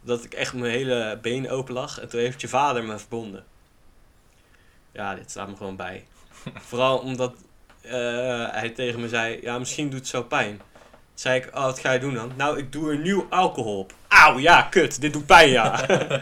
Dat 0.00 0.24
ik 0.24 0.34
echt 0.34 0.54
mijn 0.54 0.72
hele 0.72 1.18
been 1.22 1.50
open 1.50 1.74
lag. 1.74 2.00
En 2.00 2.08
toen 2.08 2.20
heeft 2.20 2.40
je 2.40 2.48
vader 2.48 2.84
me 2.84 2.98
verbonden. 2.98 3.44
Ja, 4.92 5.14
dit 5.14 5.30
staat 5.30 5.48
me 5.48 5.56
gewoon 5.56 5.76
bij. 5.76 6.06
Vooral 6.68 6.98
omdat 6.98 7.34
eh, 7.80 8.50
hij 8.50 8.70
tegen 8.70 9.00
me 9.00 9.08
zei: 9.08 9.38
Ja, 9.42 9.58
misschien 9.58 9.90
doet 9.90 9.98
het 9.98 10.08
zo 10.08 10.22
pijn. 10.22 10.56
Toen 10.56 10.64
zei 11.14 11.40
ik: 11.40 11.46
Oh, 11.46 11.62
wat 11.64 11.78
ga 11.78 11.92
je 11.92 12.00
doen 12.00 12.14
dan? 12.14 12.32
Nou, 12.36 12.58
ik 12.58 12.72
doe 12.72 12.90
er 12.90 12.98
nieuw 12.98 13.26
alcohol 13.30 13.78
op. 13.78 13.92
Auw, 14.08 14.38
ja, 14.38 14.62
kut, 14.62 15.00
dit 15.00 15.12
doet 15.12 15.26
pijn, 15.26 15.50
ja. 15.50 15.86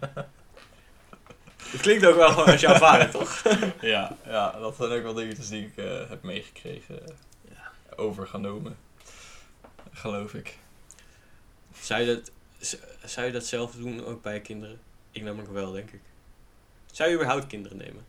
Het 1.72 1.80
klinkt 1.80 2.06
ook 2.06 2.16
wel 2.16 2.28
gewoon 2.28 2.46
als 2.46 2.60
jouw 2.60 2.74
vader, 2.78 3.10
toch? 3.10 3.42
ja, 3.80 4.16
ja, 4.26 4.50
dat 4.58 4.76
zijn 4.76 4.90
ook 4.92 5.02
wel 5.02 5.14
dingetjes 5.14 5.48
die 5.48 5.66
ik 5.66 5.76
eh, 5.76 6.08
heb 6.08 6.22
meegekregen. 6.22 7.06
eh, 7.08 7.14
Ja. 7.50 7.70
Overgenomen. 7.96 8.76
Geloof 9.92 10.34
ik. 10.34 10.58
Zou 11.80 12.00
je, 12.02 12.06
dat, 12.14 12.30
zou 13.04 13.26
je 13.26 13.32
dat 13.32 13.44
zelf 13.46 13.72
doen 13.74 14.04
ook 14.06 14.22
bij 14.22 14.40
kinderen? 14.40 14.80
Ik 15.10 15.22
namelijk 15.22 15.52
wel, 15.52 15.72
denk 15.72 15.90
ik. 15.90 16.00
Zou 16.92 17.08
je 17.08 17.14
überhaupt 17.14 17.46
kinderen 17.46 17.76
nemen? 17.78 18.04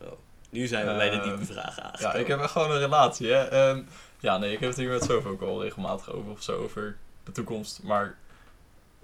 Oh, 0.00 0.12
nu 0.50 0.66
zijn 0.66 0.86
we 0.86 0.92
bij 0.94 1.10
de 1.10 1.16
Ehm, 1.16 1.28
diepe 1.28 1.52
vragen 1.52 1.82
Ja, 1.82 1.88
aangekomen. 1.92 2.20
ik 2.20 2.26
heb 2.26 2.40
echt 2.40 2.50
gewoon 2.52 2.70
een 2.70 2.78
relatie, 2.78 3.26
hè. 3.32 3.44
Ehm, 3.48 3.82
ja, 4.20 4.38
nee, 4.38 4.52
ik 4.52 4.60
heb 4.60 4.68
het 4.68 4.78
hier 4.78 4.88
met 4.90 5.04
Sof 5.04 5.24
ook 5.24 5.40
al 5.42 5.62
regelmatig 5.62 6.10
over 6.12 6.30
of 6.30 6.42
zo, 6.42 6.56
over 6.62 6.96
de 7.24 7.32
toekomst. 7.32 7.82
Maar 7.82 8.16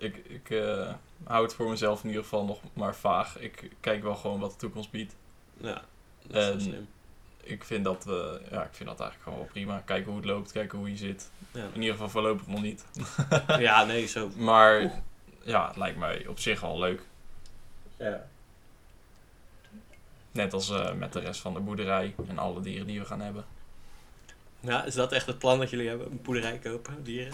ik, 0.00 0.16
ik 0.16 0.50
eh, 0.50 0.92
hou 1.24 1.42
het 1.44 1.54
voor 1.54 1.68
mezelf 1.70 2.02
in 2.02 2.08
ieder 2.08 2.22
geval 2.22 2.44
nog 2.44 2.60
maar 2.72 2.94
vaag. 2.94 3.38
Ik 3.38 3.70
kijk 3.80 4.02
wel 4.02 4.14
gewoon 4.16 4.40
wat 4.40 4.50
de 4.50 4.56
toekomst 4.56 4.90
biedt. 4.90 5.14
Ja, 5.56 5.82
dat 6.26 6.36
is 6.36 6.44
wel 6.44 6.52
En- 6.52 6.60
slim. 6.60 6.88
Ik 7.42 7.64
vind 7.64 7.84
dat, 7.84 8.06
eh, 8.06 8.50
ja, 8.50 8.62
ik 8.62 8.74
vind 8.74 8.88
dat 8.88 9.00
eigenlijk 9.00 9.22
gewoon 9.22 9.38
wel 9.38 9.48
prima. 9.48 9.78
Kijken 9.84 10.06
hoe 10.10 10.16
het 10.20 10.28
loopt, 10.30 10.52
kijken 10.52 10.78
hoe 10.78 10.90
je 10.90 10.96
zit. 10.96 11.30
Ja. 11.52 11.64
In 11.64 11.74
ieder 11.80 11.92
geval 11.92 12.08
voorlopig 12.08 12.46
nog 12.46 12.62
niet. 12.62 12.84
ja, 13.58 13.84
nee, 13.84 14.06
zo. 14.06 14.30
Maar 14.36 15.02
ja, 15.42 15.66
het 15.68 15.76
lijkt 15.76 15.98
mij 15.98 16.26
op 16.26 16.38
zich 16.38 16.60
wel 16.60 16.78
leuk. 16.78 17.02
Ja. 17.96 18.26
Net 20.32 20.52
als 20.52 20.70
eh, 20.70 20.92
met 20.92 21.12
de 21.12 21.20
rest 21.20 21.40
van 21.40 21.54
de 21.54 21.60
boerderij 21.60 22.14
en 22.28 22.38
alle 22.38 22.60
dieren 22.60 22.86
die 22.86 23.00
we 23.00 23.06
gaan 23.06 23.20
hebben. 23.20 23.44
ja, 24.60 24.84
is 24.84 24.94
dat 24.94 25.12
echt 25.12 25.26
het 25.26 25.38
plan 25.38 25.58
dat 25.58 25.70
jullie 25.70 25.88
hebben? 25.88 26.10
Een 26.10 26.22
boerderij 26.22 26.58
kopen, 26.58 27.02
dieren? 27.04 27.32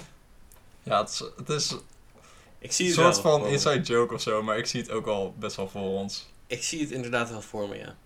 Ja, 0.83 1.01
het 1.01 1.09
is, 1.11 1.19
het 1.37 1.49
is 1.49 1.77
Ik 2.67 2.73
zie 2.73 2.87
een 2.87 2.93
soort 2.93 3.23
wel 3.23 3.39
van 3.39 3.47
inside 3.47 3.81
joke 3.81 4.15
of 4.15 4.21
zo, 4.21 4.43
maar 4.43 4.59
ik 4.59 4.67
zie 4.67 4.81
het 4.81 4.91
ook 4.91 5.07
al 5.07 5.35
best 5.39 5.57
wel 5.57 5.69
voor 5.69 5.83
ons. 5.99 6.27
Ik 6.47 6.63
zie 6.63 6.81
het 6.81 6.91
inderdaad 6.91 7.31
wel 7.31 7.41
voor 7.41 7.69
me, 7.69 7.77
ja. 7.77 7.97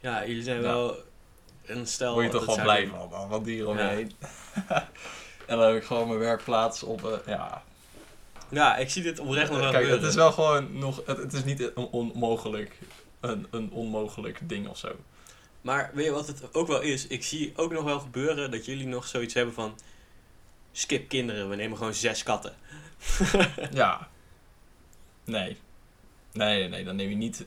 Ja, 0.00 0.26
jullie 0.26 0.42
zijn 0.42 0.56
Ja. 0.56 0.62
wel 0.62 0.96
een 1.64 1.86
stel... 1.86 2.12
Word 2.12 2.24
je 2.24 2.30
toch 2.30 2.44
dat 2.44 2.54
wel 2.56 2.64
blij 2.64 2.86
van, 2.86 3.08
man, 3.10 3.28
wat 3.28 3.44
dieren 3.44 3.68
om 3.68 3.76
je 3.76 3.82
Ja. 3.82 3.88
heen. 3.88 4.12
en 5.46 5.56
dan 5.58 5.60
heb 5.60 5.76
ik 5.76 5.84
gewoon 5.84 6.08
mijn 6.08 6.18
werkplaats 6.20 6.82
op, 6.82 7.04
eh, 7.04 7.12
ja. 7.26 7.62
Ja, 8.50 8.76
ik 8.76 8.90
zie 8.90 9.02
dit 9.02 9.18
oprecht 9.18 9.50
nog 9.50 9.58
wel 9.60 9.70
Kijk, 9.70 9.74
het 9.74 9.92
gebeuren. 9.92 10.08
is 10.08 10.14
wel 10.14 10.32
gewoon 10.32 10.78
nog, 10.78 11.02
het, 11.06 11.16
het 11.16 11.32
is 11.32 11.44
niet 11.44 11.60
een 11.60 11.76
onmogelijk, 11.90 12.78
een, 13.20 13.46
een 13.50 13.70
onmogelijk 13.72 14.38
ding 14.48 14.68
of 14.68 14.78
zo. 14.78 14.92
Maar 15.60 15.90
weet 15.94 16.04
je 16.04 16.10
wat 16.10 16.26
het 16.26 16.54
ook 16.54 16.66
wel 16.66 16.80
is? 16.80 17.06
Ik 17.06 17.24
zie 17.24 17.52
ook 17.56 17.72
nog 17.72 17.84
wel 17.84 18.00
gebeuren 18.00 18.50
dat 18.50 18.64
jullie 18.64 18.86
nog 18.86 19.06
zoiets 19.06 19.34
hebben 19.34 19.54
van... 19.54 19.78
Skip 20.72 21.08
kinderen, 21.08 21.48
we 21.48 21.56
nemen 21.56 21.76
gewoon 21.78 21.94
zes 21.94 22.22
katten. 22.22 22.54
Ja. 23.72 24.08
Nee. 25.24 25.56
Nee, 26.32 26.58
nee, 26.58 26.68
nee, 26.68 26.84
dan 26.84 26.96
neem 26.96 27.08
je 27.08 27.16
niet 27.16 27.44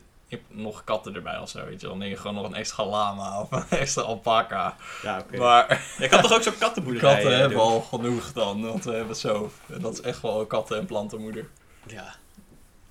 nog 0.47 0.83
katten 0.83 1.15
erbij 1.15 1.37
of 1.39 1.49
zo, 1.49 1.65
weet 1.65 1.81
je. 1.81 1.87
Dan 1.87 1.97
neem 1.97 2.09
je 2.09 2.17
gewoon 2.17 2.35
nog 2.35 2.45
een 2.45 2.53
extra 2.55 2.85
lama 2.85 3.41
of 3.41 3.51
een 3.51 3.69
extra 3.69 4.01
alpaca. 4.01 4.75
Ja, 5.03 5.19
oké. 5.19 5.37
Maar 5.37 5.85
Je 5.97 6.07
kan 6.07 6.21
toch 6.21 6.33
ook 6.33 6.41
zo'n 6.43 6.57
kattenboerderij 6.57 7.11
katten 7.13 7.31
eh, 7.31 7.37
hebben 7.39 7.57
doen? 7.57 7.67
al 7.67 7.81
genoeg 7.81 8.33
dan, 8.33 8.61
want 8.61 8.83
we 8.83 8.91
hebben 8.91 9.15
zo. 9.15 9.51
Dat 9.65 9.93
is 9.93 10.01
echt 10.01 10.21
wel 10.21 10.39
een 10.39 10.47
katten- 10.47 10.77
en 10.77 10.85
plantenmoeder. 10.85 11.49
Ja. 11.87 12.15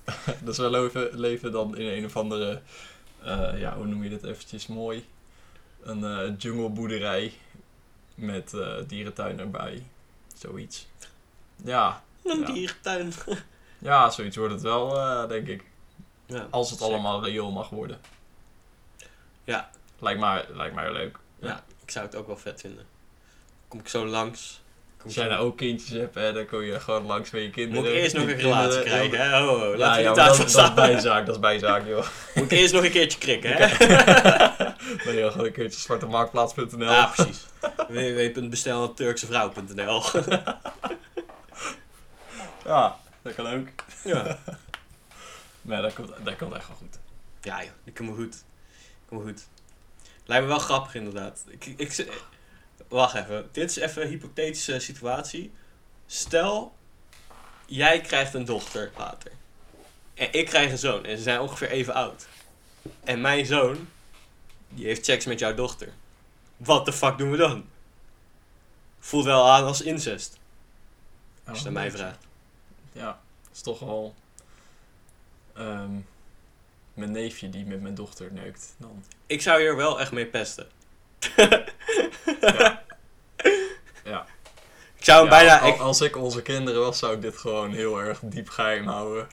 Dus 0.43 0.57
we 0.57 0.69
leven, 0.69 1.19
leven 1.19 1.51
dan 1.51 1.77
in 1.77 1.87
een 1.87 2.05
of 2.05 2.17
andere, 2.17 2.61
eh, 3.23 3.59
ja, 3.59 3.75
hoe 3.75 3.85
noem 3.85 4.03
je 4.03 4.09
dit 4.09 4.23
eventjes 4.23 4.67
mooi? 4.67 5.07
Een 5.81 6.03
eh 6.03 6.33
jungleboerderij 6.37 7.33
met 8.15 8.53
dierentuin 8.87 9.39
erbij. 9.39 9.83
Zoiets. 10.35 10.87
Ja, 11.63 12.03
Een 12.23 12.39
Ja. 12.39 12.45
dierentuin. 12.45 13.13
ja, 13.79 14.09
zoiets 14.09 14.35
wordt 14.35 14.53
het 14.53 14.61
wel, 14.61 14.97
eh, 14.99 15.27
denk 15.27 15.47
ik. 15.47 15.63
Ja, 16.25 16.47
Als 16.49 16.69
het 16.69 16.79
zeker. 16.79 16.93
allemaal 16.93 17.23
reëel 17.23 17.51
mag 17.51 17.69
worden. 17.69 17.99
Ja. 19.43 19.69
Lijkt 19.99 20.19
mij, 20.19 20.45
lijkt 20.53 20.75
mij 20.75 20.91
leuk. 20.91 21.17
Ja, 21.41 21.63
ik 21.83 21.91
zou 21.91 22.05
het 22.05 22.15
ook 22.15 22.27
wel 22.27 22.37
vet 22.37 22.61
vinden. 22.61 22.85
Kom 23.67 23.79
ik 23.79 23.87
zo 23.87 24.05
langs. 24.05 24.61
Kom 24.97 25.05
Als 25.07 25.15
jij 25.15 25.27
nou 25.27 25.45
ook 25.45 25.57
kindjes 25.57 25.89
hebt, 25.89 26.15
hè, 26.15 26.33
dan 26.33 26.45
kom 26.45 26.61
je 26.61 26.79
gewoon 26.79 27.05
langs 27.05 27.31
met 27.31 27.41
je 27.41 27.49
kinderen. 27.49 27.83
Moet 27.83 27.91
ik 27.93 27.97
eerst 27.97 28.15
nog 28.15 28.27
een 28.27 28.35
relatie 28.35 28.81
krijgen, 28.81 29.17
hè? 29.19 29.25
Ja, 29.25 29.39
niet 29.41 29.77
maar 30.05 30.15
dat, 30.15 30.39
is 30.39 30.73
bijzaak, 30.73 31.25
dat 31.25 31.35
is 31.35 31.41
bijzaak, 31.41 31.87
joh. 31.87 32.05
Moet 32.35 32.51
ik 32.51 32.57
eerst 32.59 32.73
nog 32.73 32.83
een 32.83 32.91
keertje 32.91 33.19
krikken, 33.19 33.51
hè? 33.55 33.67
Dan 35.05 35.15
je 35.15 35.27
gewoon 35.31 35.45
een 35.45 35.51
keertje 35.51 35.79
zwartemarktplaats.nl. 35.79 36.91
Ja, 36.91 37.05
precies. 37.15 37.45
www.bestelturksevrouw.nl 37.87 40.03
Ja, 42.65 42.99
dat 43.21 43.35
kan 43.35 43.47
ook. 43.47 43.67
Ja. 44.03 44.37
Maar 45.61 45.81
dat 45.81 45.93
komt, 45.93 46.11
dat 46.23 46.35
komt 46.35 46.53
echt 46.53 46.67
wel 46.67 46.77
goed. 46.77 46.99
Ja, 47.41 47.63
joh, 47.63 47.95
komt 47.95 48.09
me 48.09 48.15
goed. 48.15 48.43
Komt 49.05 49.23
me 49.23 49.31
goed. 49.31 49.47
Lijkt 50.25 50.43
me 50.43 50.49
wel 50.49 50.59
grappig, 50.59 50.95
inderdaad. 50.95 51.43
Ik, 51.47 51.65
ik, 51.65 52.07
wacht 52.87 53.15
even. 53.15 53.49
Dit 53.51 53.69
is 53.69 53.75
even 53.75 54.01
een 54.01 54.07
hypothetische 54.07 54.79
situatie. 54.79 55.51
Stel, 56.05 56.75
jij 57.65 58.01
krijgt 58.01 58.33
een 58.33 58.45
dochter 58.45 58.91
later. 58.97 59.31
En 60.13 60.33
ik 60.33 60.45
krijg 60.45 60.71
een 60.71 60.77
zoon. 60.77 61.05
En 61.05 61.17
ze 61.17 61.23
zijn 61.23 61.39
ongeveer 61.39 61.69
even 61.69 61.93
oud. 61.93 62.27
En 63.03 63.21
mijn 63.21 63.45
zoon, 63.45 63.87
die 64.69 64.85
heeft 64.85 65.05
seks 65.05 65.25
met 65.25 65.39
jouw 65.39 65.53
dochter. 65.53 65.93
Wat 66.57 66.85
de 66.85 66.93
fuck 66.93 67.17
doen 67.17 67.31
we 67.31 67.37
dan? 67.37 67.69
Voelt 68.99 69.25
wel 69.25 69.49
aan 69.49 69.63
als 69.63 69.81
incest. 69.81 70.37
Als 71.45 71.57
je 71.57 71.57
het 71.57 71.67
aan 71.67 71.73
mij 71.73 71.91
vraagt. 71.91 72.27
Ja, 72.91 73.19
is 73.53 73.61
toch 73.61 73.79
wel... 73.79 74.15
ehm, 75.53 75.91
mijn 76.93 77.11
neefje 77.11 77.49
die 77.49 77.65
met 77.65 77.81
mijn 77.81 77.95
dochter 77.95 78.31
neukt. 78.31 78.75
Dan. 78.77 79.03
Ik 79.27 79.41
zou 79.41 79.61
hier 79.61 79.75
wel 79.75 79.99
echt 79.99 80.11
mee 80.11 80.25
pesten. 80.25 80.67
Ja. 82.41 82.81
ja. 84.03 84.25
Ik 84.97 85.05
zou 85.05 85.17
hem 85.27 85.33
Ja, 85.33 85.39
bijna... 85.39 85.59
al- 85.59 85.67
ik- 85.73 85.79
Als 85.79 86.01
ik 86.01 86.17
onze 86.17 86.41
kinderen 86.41 86.81
was, 86.81 86.99
zou 86.99 87.13
ik 87.15 87.21
dit 87.21 87.37
gewoon 87.37 87.71
heel 87.73 87.99
erg 88.01 88.19
diep 88.23 88.49
geheim 88.49 88.87
houden. 88.87 89.27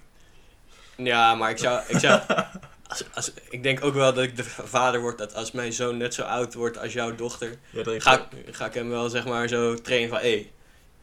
Ja, 0.96 1.34
maar 1.34 1.50
ik 1.50 1.58
zou. 1.58 1.82
Ik, 1.88 1.98
zou 1.98 2.20
als, 2.88 3.04
als, 3.14 3.32
ik 3.50 3.62
denk 3.62 3.84
ook 3.84 3.94
wel 3.94 4.14
dat 4.14 4.24
ik 4.24 4.36
de 4.36 4.44
vader 4.44 5.00
word 5.00 5.18
dat 5.18 5.34
als 5.34 5.52
mijn 5.52 5.72
zoon 5.72 5.96
net 5.96 6.14
zo 6.14 6.22
oud 6.22 6.54
wordt 6.54 6.78
als 6.78 6.92
jouw 6.92 7.14
dochter, 7.14 7.54
Ja, 7.70 7.82
ga, 8.00 8.28
ik- 8.44 8.54
ga 8.56 8.66
ik 8.66 8.74
hem 8.74 8.88
wel 8.88 9.08
zeg 9.08 9.24
maar 9.26 9.48
zo 9.48 9.74
trainen 9.74 10.08
van 10.08 10.18
hé, 10.18 10.26
je 10.26 10.48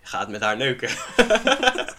gaat 0.02 0.30
met 0.30 0.42
haar 0.42 0.58
neuken. 0.58 0.89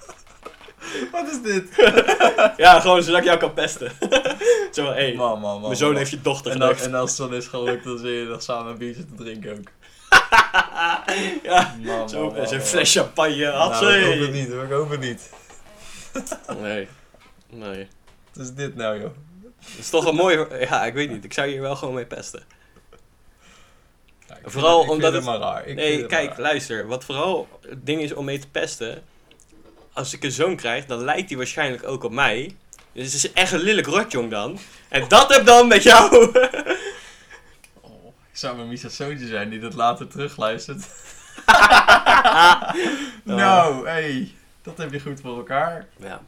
Wat 1.14 1.28
is 1.28 1.42
dit? 1.42 1.68
Ja, 2.56 2.80
gewoon 2.80 3.02
zodat 3.02 3.18
ik 3.20 3.24
jou 3.26 3.38
kan 3.38 3.52
pesten. 3.54 3.92
Zo 4.74 4.84
van, 4.84 4.92
hé, 4.94 5.00
hey, 5.06 5.14
Man, 5.14 5.40
man, 5.40 5.52
man. 5.52 5.60
mijn 5.62 5.76
zoon 5.76 5.96
heeft 5.96 6.10
je 6.10 6.20
dochter 6.20 6.52
En, 6.52 6.58
dan, 6.58 6.76
en 6.76 6.94
als 6.94 7.10
het 7.10 7.18
dan 7.18 7.34
is 7.34 7.46
gelukt, 7.46 7.84
dan 7.84 7.98
zit 7.98 8.08
je 8.08 8.26
nog 8.28 8.42
samen 8.42 8.72
een 8.72 8.78
biertje 8.78 9.04
te 9.04 9.14
drinken 9.14 9.50
ook. 9.52 9.68
ja, 11.42 11.74
Man, 11.82 12.08
zo, 12.08 12.24
man, 12.30 12.36
man. 12.36 12.46
fles 12.60 12.92
champagne. 12.92 13.46
Had 13.46 13.70
Nou, 13.80 13.92
ik 13.94 14.04
hoop 14.04 14.20
het 14.20 14.32
niet 14.32 14.48
ik 14.48 14.70
hoop 14.70 14.90
het 14.90 15.00
niet. 15.00 15.30
Nee, 16.60 16.88
nee. 17.50 17.88
Wat 18.32 18.44
is 18.44 18.52
dit 18.52 18.74
nou, 18.76 19.00
joh? 19.00 19.10
Het 19.60 19.78
is 19.78 19.90
toch 19.90 20.06
een 20.06 20.14
mooie... 20.14 20.66
Ja, 20.70 20.84
ik 20.84 20.94
weet 20.94 21.10
niet. 21.10 21.24
Ik 21.24 21.32
zou 21.32 21.48
hier 21.48 21.60
wel 21.60 21.76
gewoon 21.76 21.94
mee 21.94 22.06
pesten. 22.06 22.42
Ja, 24.28 24.36
Vooral 24.44 24.80
het- 24.80 24.90
omdat 24.90 25.12
het- 25.12 25.24
het 25.26 25.30
maar 25.30 25.38
raar. 25.48 25.58
Ik 25.58 25.64
vind 25.64 25.76
Nee, 25.76 26.06
kijk, 26.06 26.28
raar. 26.30 26.40
luister. 26.40 26.86
Wat 26.86 27.04
vooral 27.04 27.48
het 27.60 27.86
ding 27.86 28.00
is 28.02 28.12
om 28.14 28.24
mee 28.24 28.38
te 28.38 28.48
pesten. 28.48 29.02
Als 29.94 30.12
ik 30.12 30.24
een 30.24 30.32
zoon 30.32 30.56
krijg, 30.56 30.86
dan 30.86 31.04
lijkt 31.04 31.28
hij 31.28 31.38
waarschijnlijk 31.38 31.86
ook 31.86 32.04
op 32.04 32.12
mij. 32.12 32.56
Dus 32.92 33.04
het 33.04 33.14
is 33.14 33.32
echt 33.32 33.52
een 33.52 33.60
lelijk 33.60 33.86
rotjong 33.86 34.30
dan. 34.30 34.58
En 34.88 35.08
dat 35.08 35.34
heb 35.34 35.46
dan 35.46 35.68
met 35.68 35.82
jou. 35.82 36.10
Oh, 37.80 38.06
ik 38.30 38.38
zou 38.38 38.56
mijn 38.56 38.68
Misa's 38.68 38.96
zoontje 38.96 39.26
zijn 39.26 39.50
die 39.50 39.58
dat 39.58 39.74
later 39.74 40.08
terugluistert. 40.08 40.86
nou, 43.22 43.86
hey, 43.86 44.32
dat 44.62 44.78
heb 44.78 44.92
je 44.92 45.00
goed 45.00 45.20
voor 45.20 45.36
elkaar. 45.36 45.86
ja. 45.96 46.22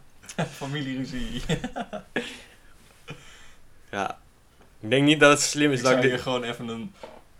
Familieruzie. 0.57 1.43
ja. 3.91 4.19
Ik 4.81 4.91
denk 4.91 5.05
niet 5.05 5.21
dat 5.21 5.31
het 5.31 5.41
slim 5.41 5.73
is 5.73 5.79
Ik 5.79 5.85
dat 5.85 5.97
ik 5.97 6.03
hier 6.03 6.19
gewoon 6.19 6.43
even 6.43 6.69
een... 6.69 6.95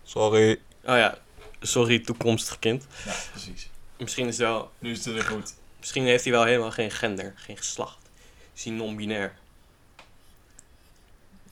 Sorry. 0.05 0.51
Oh 0.85 0.97
ja. 0.97 1.19
Sorry, 1.61 1.99
toekomstig 1.99 2.59
kind. 2.59 2.87
Ja, 3.05 3.13
precies. 3.31 3.69
Misschien 3.99 4.27
is 4.27 4.39
het 4.39 4.47
wel... 4.47 4.71
Nu 4.79 4.91
is 4.91 5.05
het 5.05 5.15
weer 5.15 5.25
goed. 5.25 5.55
Misschien 5.79 6.05
heeft 6.05 6.25
hij 6.25 6.33
wel 6.33 6.45
helemaal 6.45 6.71
geen 6.71 6.91
gender. 6.91 7.33
Geen 7.37 7.57
geslacht. 7.57 8.09
Is 8.55 8.65
hij 8.65 8.73
non-binair. 8.73 9.35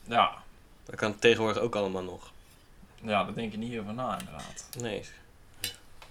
Ja. 0.03 0.43
Dat 0.85 0.95
kan 0.95 1.19
tegenwoordig 1.19 1.61
ook 1.61 1.75
allemaal 1.75 2.03
nog. 2.03 2.31
ja, 3.01 3.23
daar 3.23 3.33
denk 3.33 3.51
je 3.51 3.57
niet 3.57 3.79
over 3.79 3.93
na 3.93 4.19
inderdaad. 4.19 4.69
Nee. 4.79 5.03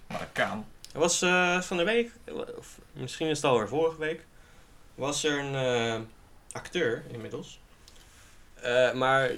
Maar 0.06 0.18
dat 0.18 0.32
kan. 0.32 0.66
Er 0.92 1.00
was 1.00 1.22
eh, 1.22 1.60
van 1.60 1.76
de 1.76 1.84
week, 1.84 2.10
of 2.56 2.78
misschien 2.92 3.28
is 3.28 3.36
het 3.36 3.46
alweer 3.46 3.68
vorige 3.68 3.98
week, 3.98 4.24
was 4.94 5.24
er 5.24 5.38
een 5.38 5.54
eh, 5.54 6.00
acteur 6.52 7.04
inmiddels. 7.12 7.58
Eh, 8.54 8.92
maar 8.92 9.30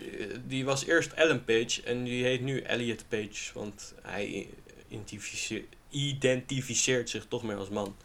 die 0.44 0.64
was 0.64 0.84
eerst 0.84 1.12
Ellen 1.12 1.44
Page 1.44 1.82
en 1.84 2.04
die 2.04 2.24
heet 2.24 2.40
nu 2.40 2.60
Elliot 2.60 3.04
Page, 3.08 3.52
want 3.54 3.94
hij 4.02 4.48
identificeert, 4.88 5.64
identificeert 5.90 7.10
zich 7.10 7.26
toch 7.28 7.42
meer 7.42 7.56
als 7.56 7.68
man. 7.68 7.96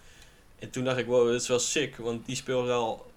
En 0.61 0.69
toen 0.69 0.83
dacht 0.83 0.97
ik, 0.97 1.05
wow, 1.05 1.31
dat 1.31 1.41
is 1.41 1.47
wel 1.47 1.59
sick, 1.59 1.95
want 1.95 2.25
die 2.25 2.35
speelt 2.35 2.65
wel 2.65 3.11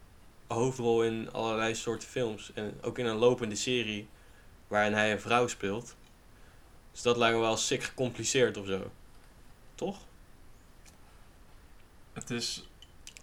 een 0.47 0.57
hoofdrol 0.57 1.05
in 1.05 1.33
allerlei 1.33 1.75
soorten 1.75 2.09
films. 2.09 2.51
En 2.55 2.79
ook 2.83 2.99
in 2.99 3.07
een 3.07 3.17
lopende 3.17 3.55
serie 3.55 4.09
waarin 4.69 4.93
hij 4.93 5.13
een 5.13 5.21
vrouw 5.21 5.47
speelt. 5.47 5.97
Dus 6.93 7.03
dat 7.03 7.17
lijkt 7.17 7.37
me 7.37 7.41
wel 7.41 7.57
sick 7.57 7.83
gecompliceerd 7.83 8.57
of 8.57 8.67
zo. 8.67 8.91
Toch? 9.75 9.99
Het 12.13 12.31
is 12.31 12.69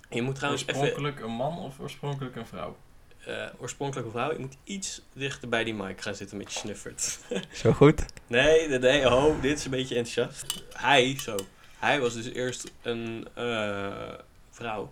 Je 0.09 0.21
moet 0.21 0.35
trouwens 0.35 0.61
even... 0.65 0.81
oorspronkelijk 0.81 1.19
een 1.19 1.31
man 1.31 1.57
of 1.57 1.79
oorspronkelijk 1.79 2.35
een 2.35 2.47
vrouw? 2.47 2.77
eh 3.25 3.47
oorspronkelijke 3.59 4.11
vrouw, 4.11 4.31
je 4.31 4.39
moet 4.39 4.57
iets 4.63 5.01
dichter 5.13 5.49
bij 5.49 5.63
die 5.63 5.73
mic 5.73 6.01
gaan 6.01 6.15
zitten 6.15 6.37
met 6.37 6.53
je 6.53 6.59
snuffert. 6.59 7.19
Zo 7.53 7.71
goed. 7.71 8.05
nee, 8.27 8.67
nee, 8.67 8.79
nee, 8.79 9.09
oh, 9.09 9.41
dit 9.41 9.57
is 9.57 9.65
een 9.65 9.71
beetje 9.71 9.95
enthousiast. 9.95 10.63
Hij, 10.73 11.19
zo. 11.19 11.35
Hij 11.81 11.99
was 11.99 12.13
dus 12.13 12.25
eerst 12.31 12.71
een 12.81 13.27
eh, 13.33 14.13
vrouw. 14.49 14.91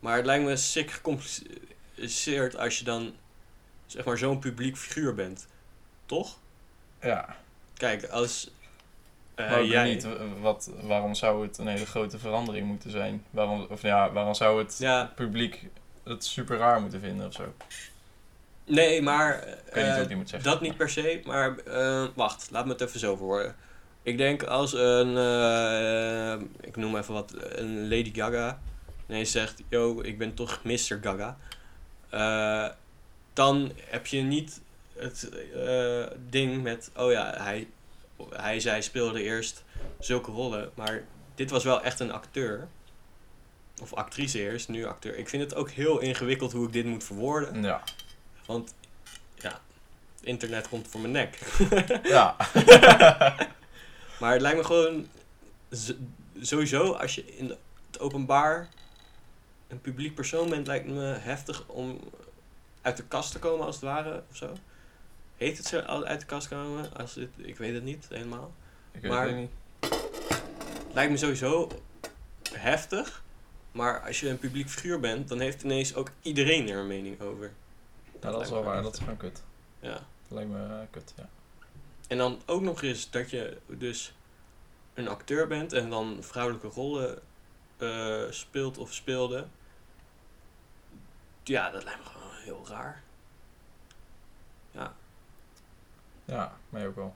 Maar 0.00 0.16
het 0.16 0.26
lijkt 0.26 0.44
me 0.44 0.56
sick 0.56 0.90
gecompliceerd 0.90 2.56
als 2.56 2.78
je 2.78 2.84
dan, 2.84 3.14
zeg 3.86 4.04
maar, 4.04 4.18
zo'n 4.18 4.38
publiek 4.38 4.76
figuur 4.76 5.14
bent. 5.14 5.46
Toch? 6.06 6.38
Ja. 7.00 7.36
Kijk, 7.76 8.04
als... 8.04 8.50
eh, 9.34 9.50
maar 9.50 9.64
jij, 9.64 9.84
niet, 9.94 10.06
wat, 10.40 10.70
waarom 10.80 11.14
zou 11.14 11.46
het 11.46 11.58
een 11.58 11.66
hele 11.66 11.86
grote 11.86 12.18
verandering 12.18 12.66
moeten 12.66 12.90
zijn? 12.90 13.24
Waarom, 13.30 13.66
of 13.70 13.82
ja, 13.82 14.12
waarom 14.12 14.34
zou 14.34 14.58
het 14.62 14.76
Ja, 14.78 15.12
publiek 15.14 15.68
het 16.04 16.24
super 16.24 16.56
raar 16.56 16.80
moeten 16.80 17.00
vinden 17.00 17.26
of 17.26 17.32
zo? 17.32 17.54
nee, 18.64 19.02
maar... 19.02 19.48
Ik 19.48 19.72
weet 19.72 19.98
niet 19.98 20.10
eh, 20.10 20.16
moet 20.16 20.28
zeggen. 20.28 20.50
Dat 20.50 20.60
niet 20.60 20.76
per 20.76 20.90
se, 20.90 21.20
maar 21.24 21.56
wacht, 22.14 22.48
laat 22.50 22.64
me 22.64 22.72
het 22.72 22.80
even 22.80 23.00
zo 23.00 23.16
verwoorden. 23.16 23.56
Ik 24.02 24.16
denk 24.16 24.42
als 24.42 24.72
een, 24.72 25.16
eh, 25.16 26.46
ik 26.60 26.76
noem 26.76 26.96
even 26.96 27.14
wat, 27.14 27.34
een 27.38 27.88
Lady 27.88 28.14
Gaga 28.14 28.58
nee 29.12 29.24
zegt, 29.24 29.62
yo, 29.68 30.00
ik 30.00 30.18
ben 30.18 30.34
toch 30.34 30.60
Mr. 30.64 30.98
Gaga. 31.00 31.36
eh, 32.10 32.68
dan 33.32 33.72
heb 33.84 34.06
je 34.06 34.20
niet 34.20 34.60
het 34.96 35.28
eh, 35.54 36.04
ding 36.30 36.62
met, 36.62 36.90
oh 36.96 37.10
ja, 37.10 37.34
hij, 37.36 37.68
hij, 38.30 38.60
zij 38.60 38.82
speelde 38.82 39.22
eerst 39.22 39.64
zulke 39.98 40.30
rollen, 40.30 40.70
maar 40.74 41.04
dit 41.34 41.50
was 41.50 41.64
wel 41.64 41.82
echt 41.82 42.00
een 42.00 42.12
acteur. 42.12 42.68
Of 43.80 43.94
actrice 43.94 44.38
eerst, 44.38 44.68
nu 44.68 44.84
acteur. 44.84 45.16
Ik 45.16 45.28
vind 45.28 45.42
het 45.42 45.54
ook 45.54 45.70
heel 45.70 45.98
ingewikkeld 45.98 46.52
hoe 46.52 46.66
ik 46.66 46.72
dit 46.72 46.84
moet 46.84 47.04
verwoorden. 47.04 47.62
Ja. 47.62 47.82
Want 48.46 48.74
ja, 49.34 49.60
internet 50.20 50.68
komt 50.68 50.88
voor 50.88 51.00
mijn 51.00 51.12
nek. 51.12 51.38
Ja. 52.02 52.36
Maar 54.22 54.32
het 54.32 54.40
lijkt 54.40 54.58
me 54.58 54.64
gewoon 54.64 55.06
sowieso 56.40 56.92
als 56.92 57.14
je 57.14 57.36
in 57.36 57.48
het 57.90 58.00
openbaar 58.00 58.68
een 59.68 59.80
publiek 59.80 60.14
persoon 60.14 60.50
bent, 60.50 60.66
lijkt 60.66 60.86
me 60.86 61.00
heftig 61.02 61.68
om 61.68 62.00
uit 62.82 62.96
de 62.96 63.02
kast 63.02 63.32
te 63.32 63.38
komen 63.38 63.66
als 63.66 63.74
het 63.74 63.84
ware 63.84 64.22
of 64.30 64.36
zo. 64.36 64.52
Heet 65.36 65.56
het 65.56 65.66
zo 65.66 65.78
uit 65.80 66.20
de 66.20 66.26
kast 66.26 66.48
komen? 66.48 66.94
Als 66.96 67.16
ik 67.36 67.56
weet 67.56 67.74
het 67.74 67.82
niet 67.82 68.06
helemaal. 68.08 68.52
Ik 68.92 69.00
weet 69.00 69.10
Maar- 69.10 69.26
het 69.26 69.36
niet. 69.36 69.50
Lijkt 70.92 71.10
me 71.10 71.16
sowieso 71.16 71.68
heftig. 72.52 73.22
Maar 73.72 74.06
als 74.06 74.20
je 74.20 74.28
een 74.28 74.38
publiek 74.38 74.68
figuur 74.68 75.00
bent, 75.00 75.28
dan 75.28 75.40
heeft 75.40 75.62
ineens 75.62 75.94
ook 75.94 76.10
iedereen 76.22 76.68
er 76.68 76.78
een 76.78 76.86
mening 76.86 77.20
over. 77.20 77.52
Ja, 78.20 78.30
dat 78.30 78.40
is 78.40 78.50
wel 78.50 78.62
waar. 78.62 78.82
Dat 78.82 78.92
is 78.92 78.98
gewoon 78.98 79.16
kut. 79.16 79.42
Ja. 79.80 79.92
Dat 79.92 80.02
lijkt 80.28 80.50
me 80.50 80.66
eh, 80.66 80.74
kut, 80.90 81.14
ja. 81.16 81.28
En 82.12 82.18
dan 82.18 82.40
ook 82.46 82.60
nog 82.60 82.82
eens 82.82 83.10
dat 83.10 83.30
je 83.30 83.56
dus 83.66 84.12
een 84.94 85.08
acteur 85.08 85.46
bent 85.46 85.72
en 85.72 85.90
dan 85.90 86.18
vrouwelijke 86.20 86.68
rollen 86.68 87.18
eh, 87.76 88.22
speelt 88.30 88.78
of 88.78 88.92
speelde. 88.92 89.46
Ja, 91.42 91.70
dat 91.70 91.84
lijkt 91.84 91.98
me 91.98 92.04
gewoon 92.04 92.36
heel 92.36 92.64
raar. 92.68 93.02
Ja, 94.70 94.94
Ja, 96.24 96.56
mij 96.68 96.86
ook 96.86 96.96
wel. 96.96 97.14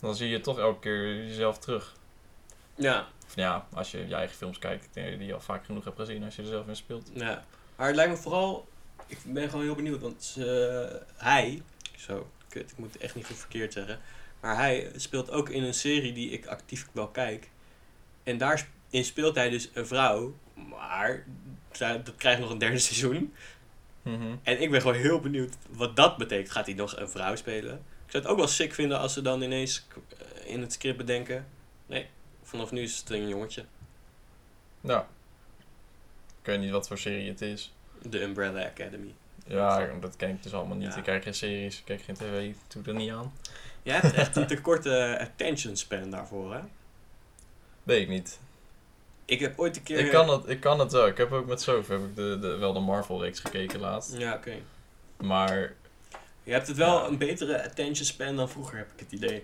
Dan 0.00 0.16
zie 0.16 0.28
je 0.28 0.40
toch 0.40 0.58
elke 0.58 0.80
keer 0.80 1.24
jezelf 1.26 1.58
terug. 1.58 1.94
ja, 2.74 3.08
Of 3.26 3.36
ja, 3.36 3.66
als 3.72 3.90
je 3.90 4.08
je 4.08 4.14
eigen 4.14 4.36
films 4.36 4.58
kijkt, 4.58 4.84
ik 4.84 4.94
denk 4.94 5.06
dat 5.06 5.18
je 5.18 5.24
die 5.24 5.34
al 5.34 5.40
vaak 5.40 5.64
genoeg 5.64 5.84
hebt 5.84 5.98
gezien 5.98 6.24
als 6.24 6.36
je 6.36 6.42
er 6.42 6.48
zelf 6.48 6.66
in 6.66 6.76
speelt. 6.76 7.10
ja. 7.14 7.44
Maar 7.76 7.86
het 7.86 7.96
lijkt 7.96 8.12
me 8.12 8.18
vooral, 8.18 8.68
ik 9.06 9.18
ben 9.24 9.48
gewoon 9.50 9.64
heel 9.64 9.74
benieuwd, 9.74 10.00
want 10.00 10.36
eh, 10.38 10.44
hij, 11.16 11.62
zo, 11.96 12.30
kut, 12.48 12.70
ik 12.70 12.78
moet 12.78 12.92
het 12.92 13.02
echt 13.02 13.14
niet 13.14 13.26
goed 13.26 13.38
verkeerd 13.38 13.72
zeggen. 13.72 14.00
Maar 14.42 14.56
hij 14.56 14.90
speelt 14.96 15.30
ook 15.30 15.48
in 15.48 15.62
een 15.62 15.74
serie 15.74 16.12
die 16.12 16.30
ik 16.30 16.46
actief 16.46 16.88
wel 16.92 17.08
kijk. 17.08 17.50
En 18.22 18.38
daarin 18.38 19.04
speelt 19.04 19.34
hij 19.34 19.50
dus 19.50 19.70
een 19.72 19.86
vrouw, 19.86 20.34
maar 20.54 21.24
dat 21.78 22.16
krijgt 22.16 22.40
nog 22.40 22.50
een 22.50 22.58
derde 22.58 22.78
seizoen. 22.88 23.34
Mhm. 24.02 24.36
En 24.42 24.60
ik 24.62 24.70
ben 24.70 24.80
gewoon 24.80 24.96
heel 24.96 25.20
benieuwd 25.20 25.54
wat 25.70 25.96
dat 25.96 26.16
betekent. 26.16 26.50
Gaat 26.50 26.66
hij 26.66 26.74
nog 26.74 26.96
een 26.96 27.08
vrouw 27.08 27.36
spelen? 27.36 27.74
Ik 28.06 28.10
zou 28.10 28.22
het 28.22 28.32
ook 28.32 28.38
wel 28.38 28.48
sick 28.48 28.74
vinden 28.74 28.98
als 28.98 29.12
ze 29.12 29.22
dan 29.22 29.42
ineens 29.42 29.86
eh, 30.18 30.50
in 30.52 30.60
het 30.60 30.72
script 30.72 30.96
bedenken. 30.96 31.46
Nee, 31.86 32.06
vanaf 32.42 32.70
nu 32.70 32.82
is 32.82 32.98
het 32.98 33.10
een 33.10 33.28
jongetje. 33.28 33.64
Ja. 34.80 35.08
Ik 36.40 36.46
weet 36.46 36.60
niet 36.60 36.70
wat 36.70 36.88
voor 36.88 36.98
serie 36.98 37.28
het 37.28 37.40
is. 37.40 37.72
De 38.02 38.22
Umbrella 38.22 38.64
Academy. 38.64 39.14
Ja, 39.46 39.90
dat 40.00 40.16
ken 40.16 40.30
ik 40.30 40.42
dus 40.42 40.54
allemaal 40.54 40.76
niet. 40.76 40.92
Ja. 40.92 40.96
Ik 40.96 41.04
kijk 41.04 41.22
geen 41.22 41.34
series, 41.34 41.78
ik 41.78 41.84
kijk 41.84 42.02
geen 42.02 42.14
tv, 42.14 42.52
doe 42.68 42.82
er 42.84 42.94
niet 42.94 43.10
aan. 43.10 43.32
Jij 43.82 43.96
hebt 43.98 44.14
echt 44.14 44.36
een 44.36 44.46
te 44.46 44.60
korte 44.60 45.18
attention 45.20 45.76
span 45.76 46.10
daarvoor, 46.10 46.54
hè? 46.54 46.60
Weet 47.82 48.02
ik 48.02 48.08
niet. 48.08 48.38
Ik 49.24 49.40
heb 49.40 49.58
ooit 49.58 49.76
een 49.76 49.82
keer... 49.82 49.98
Ik 49.98 50.10
kan, 50.10 50.28
het, 50.28 50.48
ik 50.48 50.60
kan 50.60 50.78
het 50.78 50.92
wel. 50.92 51.06
Ik 51.06 51.16
heb 51.16 51.32
ook 51.32 51.46
met 51.46 51.60
Sof 51.62 51.88
heb 51.88 52.00
ik 52.00 52.16
de, 52.16 52.38
de, 52.40 52.48
wel 52.56 52.72
de 52.72 52.80
Marvel-reeks 52.80 53.40
gekeken 53.40 53.80
laatst. 53.80 54.16
Ja, 54.16 54.34
oké. 54.34 54.54
Maar 55.16 55.72
Je 56.42 56.52
hebt 56.52 56.66
het 56.66 56.76
wel 56.76 57.00
Ja. 57.02 57.06
een 57.08 57.18
betere 57.18 57.64
attention 57.64 58.06
span 58.06 58.36
dan 58.36 58.48
vroeger, 58.48 58.76
heb 58.78 58.88
ik 58.94 59.00
het 59.00 59.12
idee. 59.12 59.36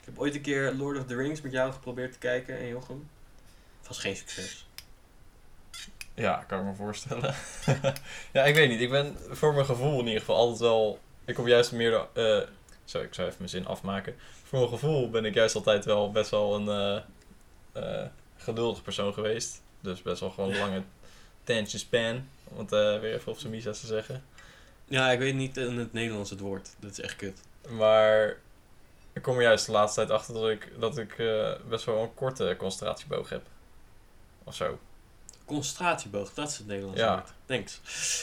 Ik 0.00 0.08
heb 0.08 0.18
ooit 0.18 0.34
een 0.34 0.40
keer 0.40 0.72
Lord 0.72 0.98
of 0.98 1.06
the 1.06 1.16
Rings 1.16 1.40
met 1.40 1.52
jou 1.52 1.72
geprobeerd 1.72 2.12
te 2.12 2.18
kijken 2.18 2.58
en 2.58 2.66
Jochem. 2.68 3.08
Het 3.78 3.88
was 3.88 3.98
geen 3.98 4.16
succes. 4.16 4.66
ja, 6.14 6.44
kan 6.46 6.58
ik 6.58 6.64
me 6.64 6.74
voorstellen. 6.74 7.34
ja, 8.32 8.44
ik 8.44 8.54
weet 8.54 8.68
niet. 8.68 8.80
Ik 8.80 8.90
ben 8.90 9.16
voor 9.30 9.54
mijn 9.54 9.66
gevoel 9.66 9.98
in 10.00 10.04
ieder 10.06 10.20
geval 10.20 10.36
altijd 10.36 10.58
wel... 10.60 10.98
Ik 11.24 11.34
kom 11.34 11.48
juist 11.48 11.72
meer... 11.72 11.90
de- 11.90 12.42
eh 12.42 12.48
zo, 12.84 13.00
ik 13.00 13.14
zou 13.14 13.26
even 13.26 13.38
mijn 13.38 13.50
zin 13.50 13.66
afmaken. 13.66 14.14
Voor 14.44 14.58
mijn 14.58 14.70
gevoel 14.70 15.10
ben 15.10 15.24
ik 15.24 15.34
juist 15.34 15.54
altijd 15.54 15.84
wel 15.84 16.10
best 16.10 16.30
wel 16.30 16.54
een 16.54 17.02
eh, 17.72 18.06
geduldig 18.36 18.82
persoon 18.82 19.12
geweest. 19.14 19.60
Dus 19.80 20.02
best 20.02 20.20
wel 20.20 20.30
gewoon 20.30 20.56
lange 20.58 20.82
attention 21.40 21.80
span. 21.80 22.28
Om 22.44 22.58
het 22.58 22.72
eh, 22.72 23.00
weer 23.00 23.14
even 23.14 23.32
op 23.32 23.38
zijn 23.38 23.60
te 23.62 23.74
zeggen. 23.74 24.24
Ja, 24.84 25.10
ik 25.10 25.18
weet 25.18 25.34
niet 25.34 25.56
in 25.56 25.78
het 25.78 25.92
Nederlands 25.92 26.30
het 26.30 26.40
woord. 26.40 26.68
Dat 26.80 26.90
is 26.90 27.00
echt 27.00 27.16
kut. 27.16 27.40
Maar 27.68 28.36
ik 29.12 29.22
kom 29.22 29.36
er 29.36 29.42
juist 29.42 29.66
de 29.66 29.72
laatste 29.72 30.00
tijd 30.00 30.12
achter 30.18 30.34
dat 30.34 30.48
ik, 30.48 30.72
dat 30.78 30.98
ik 30.98 31.16
best 31.68 31.84
wel 31.84 32.02
een 32.02 32.14
korte 32.14 32.54
concentratieboog 32.58 33.28
heb. 33.28 33.42
Of 34.44 34.54
zo. 34.54 34.78
Concentratieboog, 35.44 36.34
dat 36.34 36.48
is 36.48 36.56
het 36.58 36.66
Nederlands 36.66 37.00
Ja. 37.00 37.14
woord. 37.14 37.32
Thanks. 37.46 37.80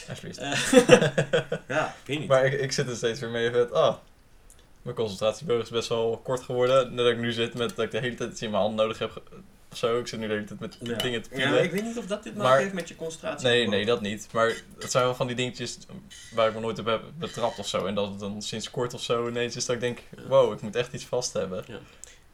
Alsjeblieft. 0.10 0.38
Eh, 0.38 0.72
ja, 1.76 1.88
ik 1.88 2.06
weet 2.06 2.20
niet. 2.20 2.28
maar 2.28 2.46
ik, 2.46 2.60
ik 2.62 2.72
zit 2.72 2.88
er 2.90 2.96
steeds 2.96 3.20
weer 3.20 3.30
mee 3.30 3.52
met, 3.52 3.72
ah, 3.72 3.96
mijn 4.82 4.96
concentratieboog 4.96 5.62
is 5.62 5.70
best 5.70 5.90
wel 5.90 6.20
kort 6.24 6.42
geworden. 6.42 6.88
Net 6.96 6.98
dat 7.06 7.08
ik 7.14 7.18
nu 7.20 7.32
zit 7.32 7.54
met 7.54 7.76
dat 7.76 7.86
ik 7.86 7.92
de 7.92 8.00
hele 8.00 8.16
tijd 8.16 8.32
iets 8.32 8.42
in 8.42 8.50
mijn 8.50 8.62
hand 8.64 8.76
nodig 8.76 9.00
heb. 9.00 9.22
Of 9.72 9.78
zo, 9.78 10.00
ik 10.00 10.08
zit 10.08 10.20
nu 10.20 10.28
de 10.28 10.34
hele 10.34 10.46
tijd 10.46 10.60
met 10.60 10.78
Ja. 10.82 10.96
dingen 10.98 11.22
te 11.22 11.30
Ja, 11.30 11.36
pielen. 11.36 11.52
maar 11.54 11.64
ik 11.64 11.72
weet 11.72 11.84
niet 11.84 11.98
of 11.98 12.06
dat 12.06 12.24
dit 12.24 12.36
Maar- 12.36 12.58
heeft 12.60 12.74
met 12.74 12.88
je 12.88 12.96
concentratie. 12.96 13.48
Nee, 13.48 13.68
nee, 13.68 13.86
dat 13.86 14.02
niet. 14.02 14.28
Maar 14.34 14.54
het 14.80 14.92
zijn 14.92 15.04
wel 15.04 15.16
van 15.16 15.28
die 15.28 15.36
dingetjes 15.36 15.78
waar 16.34 16.48
ik 16.48 16.54
me 16.54 16.60
nooit 16.60 16.80
op 16.80 16.86
heb 16.86 17.04
betrapt 17.18 17.60
of 17.60 17.68
zo. 17.68 17.86
En 17.86 17.96
dat 17.96 18.10
het 18.10 18.20
dan 18.20 18.42
sinds 18.42 18.72
kort 18.72 18.94
of 18.94 19.02
zo 19.02 19.28
ineens 19.28 19.56
is 19.56 19.66
dat 19.66 19.76
ik 19.76 19.82
denk, 19.82 20.00
Ja. 20.18 20.28
wow, 20.28 20.54
ik 20.54 20.62
moet 20.62 20.76
echt 20.76 20.94
iets 20.94 21.06
vast 21.06 21.34
hebben. 21.34 21.64
Ja. 21.68 21.80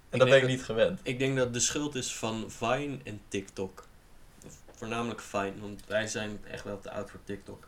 En 0.10 0.20
dat 0.20 0.30
ben 0.30 0.38
ik 0.42 0.48
niet 0.48 0.64
gewend. 0.64 1.00
Ik 1.04 1.20
denk 1.20 1.38
dat 1.38 1.54
de 1.54 1.60
schuld 1.60 1.96
is 1.96 2.16
van 2.16 2.46
Vine 2.52 2.98
en 3.04 3.22
TikTok. 3.28 3.84
Voornamelijk 4.76 5.20
Vine, 5.22 5.54
want 5.60 5.82
wij 5.88 6.08
zijn 6.08 6.40
echt 6.52 6.64
wel 6.64 6.80
te 6.80 6.92
oud 6.92 7.10
voor 7.12 7.20
TikTok. 7.24 7.68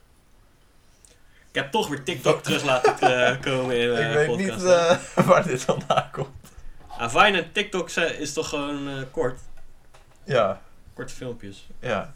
Ik 1.57 1.63
heb 1.63 1.71
toch 1.71 1.87
weer 1.87 2.03
TikTok 2.03 2.43
terug 2.43 2.63
laten 2.63 2.99
eh, 2.99 3.41
komen 3.51 3.75
in 3.77 3.91
ik 3.93 3.99
uh, 4.07 4.13
weet 4.13 4.27
podcast. 4.27 4.63
niet 4.63 4.65
eh, 5.15 5.25
waar 5.27 5.43
dit 5.47 5.61
vandaan 5.63 6.09
komt. 6.11 6.29
Ah, 6.87 7.09
Vine 7.09 7.37
en 7.43 7.51
TikTok 7.51 7.89
is 7.89 8.33
toch 8.33 8.49
gewoon 8.49 8.87
eh, 8.87 8.93
kort. 9.11 9.39
Ja, 10.23 10.61
Korte 10.93 11.13
filmpjes. 11.13 11.67
ja. 11.79 12.13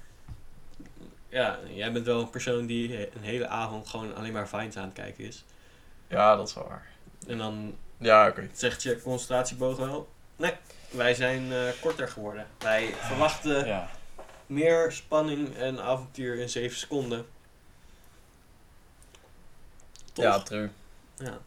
Ja, 1.29 1.59
jij 1.73 1.91
bent 1.91 2.05
wel 2.05 2.19
een 2.21 2.29
persoon 2.29 2.65
die 2.65 3.15
een 3.15 3.21
hele 3.23 3.47
avond 3.47 3.87
gewoon 3.87 4.15
alleen 4.15 4.31
maar 4.33 4.47
Vines 4.47 4.77
aan 4.77 4.83
het 4.83 4.93
kijken 4.93 5.23
is. 5.25 5.45
Ja, 6.07 6.35
dat 6.35 6.47
is 6.47 6.53
wel 6.53 6.67
waar. 6.67 6.85
En 7.27 7.37
dan 7.37 7.75
Ja, 7.97 8.27
oké. 8.27 8.49
zegt 8.53 8.83
je 8.83 9.01
concentratieboog 9.01 9.77
wel. 9.77 10.09
Nee, 10.35 10.53
wij 10.89 11.13
zijn 11.13 11.51
eh, 11.53 11.59
korter 11.81 12.07
geworden. 12.07 12.45
Wij 12.59 12.93
verwachten 12.99 13.65
Ja. 13.65 13.89
meer 14.45 14.91
spanning 14.91 15.55
en 15.55 15.79
avontuur 15.81 16.35
in 16.39 16.49
7 16.49 16.77
seconden. 16.77 17.25
Toch? 20.21 20.33
ja, 20.35 20.39
true. 20.39 20.69
Ja. 21.17 21.37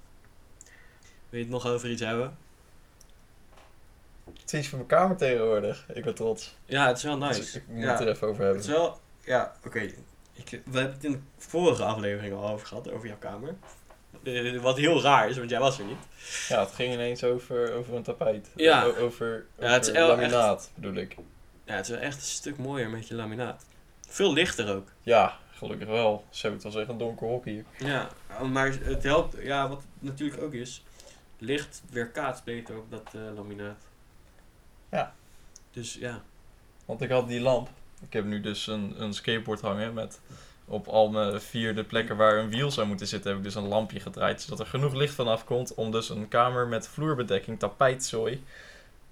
Wil 1.29 1.39
je 1.39 1.39
het 1.39 1.49
nog 1.49 1.67
over 1.67 1.91
iets 1.91 2.03
hebben? 2.03 2.37
Het 4.41 4.53
is 4.53 4.59
iets 4.59 4.69
voor 4.69 4.79
mijn 4.79 4.91
kamer 4.91 5.17
tegenwoordig. 5.17 5.85
Ik 5.95 6.05
ben 6.05 6.15
trots. 6.15 6.55
Ja, 6.65 6.87
het 6.87 6.97
is 6.97 7.03
wel 7.03 7.19
Dus 7.19 7.37
nice. 7.39 7.59
ik 7.59 7.65
moet 7.69 7.83
ja, 7.83 7.91
het 7.91 8.01
er 8.01 8.09
even 8.09 8.29
over 8.29 8.45
het 8.45 8.57
is 8.61 8.67
hebben. 8.67 8.85
wel... 8.85 9.01
Ja, 9.25 9.53
oké. 9.67 9.79
Ik- 10.33 10.51
We 10.51 10.79
hebben 10.79 10.93
het 10.93 11.05
in 11.05 11.13
de 11.13 11.19
vorige 11.39 11.85
aflevering 11.85 12.35
al 12.35 12.49
over 12.49 12.67
gehad, 12.67 12.91
over 12.91 13.07
jouw 13.09 13.19
kamer. 13.19 13.55
Eh, 14.23 14.61
wat 14.61 14.77
heel 14.77 15.03
raar 15.03 15.29
is, 15.29 15.37
want 15.37 15.51
jij 15.51 15.59
was 15.61 15.79
er 15.79 15.85
niet. 15.85 15.99
Ja, 16.49 16.61
het 16.61 16.71
ging 16.75 16.93
ineens 16.93 17.25
over, 17.25 17.73
over 17.73 17.95
een 17.95 18.03
tapijt. 18.03 18.49
Ja. 18.55 18.85
O- 18.85 18.97
over 18.97 19.47
Ja, 19.59 19.67
het 19.73 19.85
is 19.87 19.91
over 19.91 20.07
laminaat, 20.07 20.71
bedoel 20.75 20.95
ik. 20.95 21.17
Ja, 21.65 21.75
het 21.75 21.85
is 21.85 21.91
wel 21.91 22.01
echt 22.01 22.17
een 22.17 22.23
stuk 22.23 22.59
mooier 22.59 22.91
met 22.91 23.09
je 23.09 23.15
laminaat. 23.15 23.65
Veel 24.09 24.33
lichter 24.33 24.75
ook. 24.75 24.89
Ja, 25.03 25.39
gelukkig 25.65 25.89
wel. 25.89 26.25
Zo, 26.31 26.53
het 26.53 26.63
was 26.63 26.77
echt 26.77 26.89
een 26.89 26.99
donker 26.99 27.41
hier. 27.45 27.65
Ja, 27.79 28.09
maar 28.53 28.73
het 28.81 29.03
helpt... 29.03 29.37
Ja, 29.43 29.69
wat 29.69 29.79
het 29.79 30.03
natuurlijk 30.11 30.43
ook 30.43 30.53
is... 30.53 30.83
Licht 31.39 31.83
weerkaatst 31.91 32.45
beter 32.45 32.79
op 32.79 32.91
dat 32.91 33.11
eh, 33.15 33.21
laminaat. 33.35 33.81
Ja. 34.91 35.15
Dus 35.71 35.95
ja. 35.95 36.23
Want 36.85 37.03
ik 37.03 37.11
had 37.11 37.29
die 37.29 37.41
lamp. 37.41 37.69
Ik 38.01 38.13
heb 38.13 38.25
nu 38.25 38.41
dus 38.41 38.67
een, 38.67 39.03
een 39.03 39.15
skateboard 39.15 39.61
hangen 39.61 39.95
met 39.95 40.21
op 40.65 40.87
al 40.87 41.11
mijn 41.11 41.41
vierde 41.41 41.85
plekken 41.85 42.17
waar 42.17 42.39
een 42.39 42.49
wiel 42.49 42.71
zou 42.71 42.87
moeten 42.87 43.07
zitten, 43.07 43.31
heb 43.31 43.39
ik 43.39 43.45
dus 43.45 43.55
een 43.55 43.69
lampje 43.69 44.01
gedraaid, 44.01 44.43
zodat 44.43 44.61
er 44.61 44.67
genoeg 44.67 44.95
licht 44.95 45.15
vanaf 45.15 45.45
komt 45.45 45.75
om 45.75 45.91
dus 45.91 46.09
een 46.09 46.29
kamer 46.29 46.67
met 46.67 46.89
vloerbedekking, 46.89 47.59
tapijtzooi, 47.59 48.45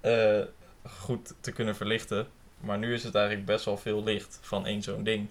eh, 0.01 0.41
goed 0.83 1.33
te 1.39 1.51
kunnen 1.51 1.75
verlichten. 1.75 2.27
Maar 2.59 2.77
nu 2.77 2.93
is 2.93 3.03
het 3.03 3.15
eigenlijk 3.15 3.45
best 3.45 3.65
wel 3.65 3.77
veel 3.77 4.03
licht 4.03 4.39
van 4.41 4.65
één 4.65 4.81
zo'n 4.81 5.03
ding. 5.03 5.27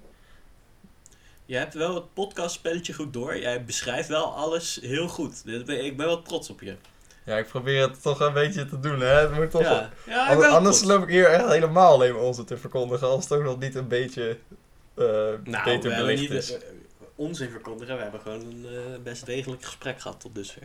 Je 1.52 1.58
hebt 1.58 1.74
wel 1.74 1.94
het 1.94 2.12
podcastspelletje 2.14 2.92
goed 2.92 3.12
door. 3.12 3.38
Jij 3.38 3.64
beschrijft 3.64 4.08
wel 4.08 4.34
alles 4.34 4.78
heel 4.82 5.08
goed. 5.08 5.42
Ik 5.66 5.96
ben 5.96 6.06
wel 6.06 6.22
trots 6.22 6.50
op 6.50 6.60
je. 6.60 6.76
Ja, 7.24 7.38
ik 7.38 7.46
probeer 7.46 7.80
het 7.88 8.02
toch 8.02 8.20
een 8.20 8.32
beetje 8.32 8.64
te 8.66 8.80
doen, 8.80 9.00
hè. 9.00 9.06
Het 9.06 9.32
moet 9.34 9.50
toch 9.50 9.62
wel- 9.62 9.88
Ja, 10.06 10.26
Anders, 10.48 10.82
loop 10.82 11.02
ik 11.02 11.08
hier 11.08 11.26
echt 11.26 11.46
helemaal 11.46 11.92
alleen 11.92 12.12
maar 12.12 12.22
onze 12.22 12.44
te 12.44 12.56
verkondigen, 12.56 13.06
als 13.08 13.24
het 13.28 13.32
ook 13.38 13.42
nog 13.44 13.58
niet 13.58 13.74
een 13.74 13.88
beetje 13.88 14.38
eh, 14.94 15.04
Nou, 15.44 15.64
beter 15.64 15.90
we 15.90 15.96
belicht 15.96 16.20
niet 16.20 16.30
is. 16.30 16.52
eh, 16.56 16.60
onzin 17.14 17.50
verkondigen. 17.50 17.96
We 17.96 18.02
hebben 18.02 18.20
gewoon 18.20 18.40
een 18.40 18.66
eh, 18.66 19.02
best 19.02 19.26
degelijk 19.26 19.64
gesprek 19.64 20.00
gehad 20.00 20.20
tot 20.20 20.34
dusver. 20.34 20.62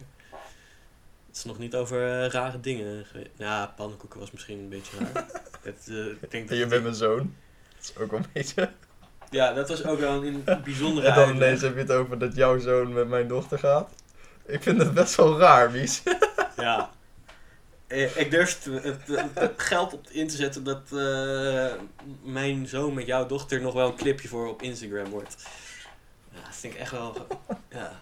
Het 1.28 1.36
is 1.36 1.44
nog 1.44 1.58
niet 1.58 1.76
over 1.76 2.24
eh, 2.24 2.30
rare 2.30 2.60
dingen 2.60 3.06
geweest. 3.06 3.30
Ja, 3.38 3.74
pannenkoeken 3.76 4.20
was 4.20 4.32
misschien 4.32 4.60
een 4.60 4.70
beetje 4.70 4.98
raar. 4.98 5.26
het, 5.62 5.88
eh, 5.90 6.06
ik 6.06 6.20
denk 6.32 6.34
En 6.34 6.48
dat 6.48 6.58
je 6.58 6.66
bent 6.68 6.84
mijn 6.84 6.96
zoon. 6.96 7.36
Dat 7.76 7.84
is 7.84 7.98
ook 8.04 8.12
wel 8.12 8.20
een 8.20 8.26
beetje... 8.34 8.70
Ja, 9.30 9.53
dat 9.53 9.69
was 9.69 9.86
ook 9.86 9.99
wel 9.99 10.25
een 10.25 10.43
bijzondere 10.63 11.07
En 11.07 11.13
dan 11.15 11.23
uitleg. 11.25 11.45
ineens 11.47 11.61
heb 11.61 11.73
je 11.73 11.80
het 11.80 11.91
over 11.91 12.19
dat 12.19 12.36
jouw 12.36 12.59
zoon 12.59 12.93
met 12.93 13.07
mijn 13.07 13.28
dochter 13.28 13.59
gaat. 13.59 13.89
Ik 14.45 14.63
vind 14.63 14.78
het 14.82 14.93
best 14.93 15.15
wel 15.15 15.39
raar, 15.39 15.71
Mies. 15.71 16.01
Ja. 16.57 16.89
Eh, 17.88 18.17
Ik 18.17 18.32
durf 18.32 18.63
het, 18.63 19.07
het, 19.34 19.51
geld 19.57 19.93
op 19.93 20.09
in 20.09 20.28
te 20.28 20.36
zetten 20.36 20.63
dat 20.63 20.82
eh, 20.91 21.73
mijn 22.23 22.67
zoon 22.67 22.93
met 22.93 23.05
jouw 23.05 23.25
dochter 23.25 23.61
nog 23.61 23.73
wel 23.73 23.88
een 23.88 23.95
clipje 23.95 24.28
voor 24.28 24.47
op 24.47 24.61
Instagram 24.61 25.09
wordt. 25.09 25.36
Ja, 26.34 26.41
dat 26.45 26.55
vind 26.55 26.73
ik 26.73 26.80
echt 26.80 26.91
wel. 26.91 27.28
Ja. 27.69 28.01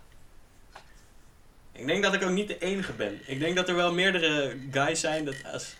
Ik 1.71 1.87
denk 1.87 2.03
dat 2.03 2.13
ik 2.13 2.23
ook 2.23 2.29
niet 2.29 2.47
de 2.47 2.57
enige 2.57 2.93
ben. 2.93 3.19
Ik 3.25 3.39
denk 3.39 3.55
dat 3.55 3.69
er 3.69 3.75
wel 3.75 3.93
meerdere 3.93 4.57
guys 4.71 4.99
zijn 4.99 5.25
dat 5.25 5.35
als 5.51 5.75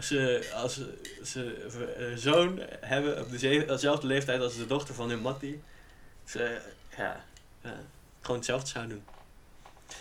ze, 0.00 0.50
als 0.54 0.74
ze, 0.74 1.68
ze 1.74 1.94
een 2.10 2.18
zoon 2.18 2.60
hebben 2.80 3.20
op 3.20 3.30
deze- 3.30 3.64
dezelfde 3.66 4.06
leeftijd 4.06 4.40
als 4.40 4.56
de 4.56 4.66
dochter 4.66 4.94
van 4.94 5.08
hun 5.08 5.20
mattie, 5.20 5.60
ze 6.24 6.58
ja, 6.96 7.24
ja, 7.62 7.74
gewoon 8.20 8.36
hetzelfde 8.36 8.68
zouden 8.68 8.94
doen. 8.94 9.04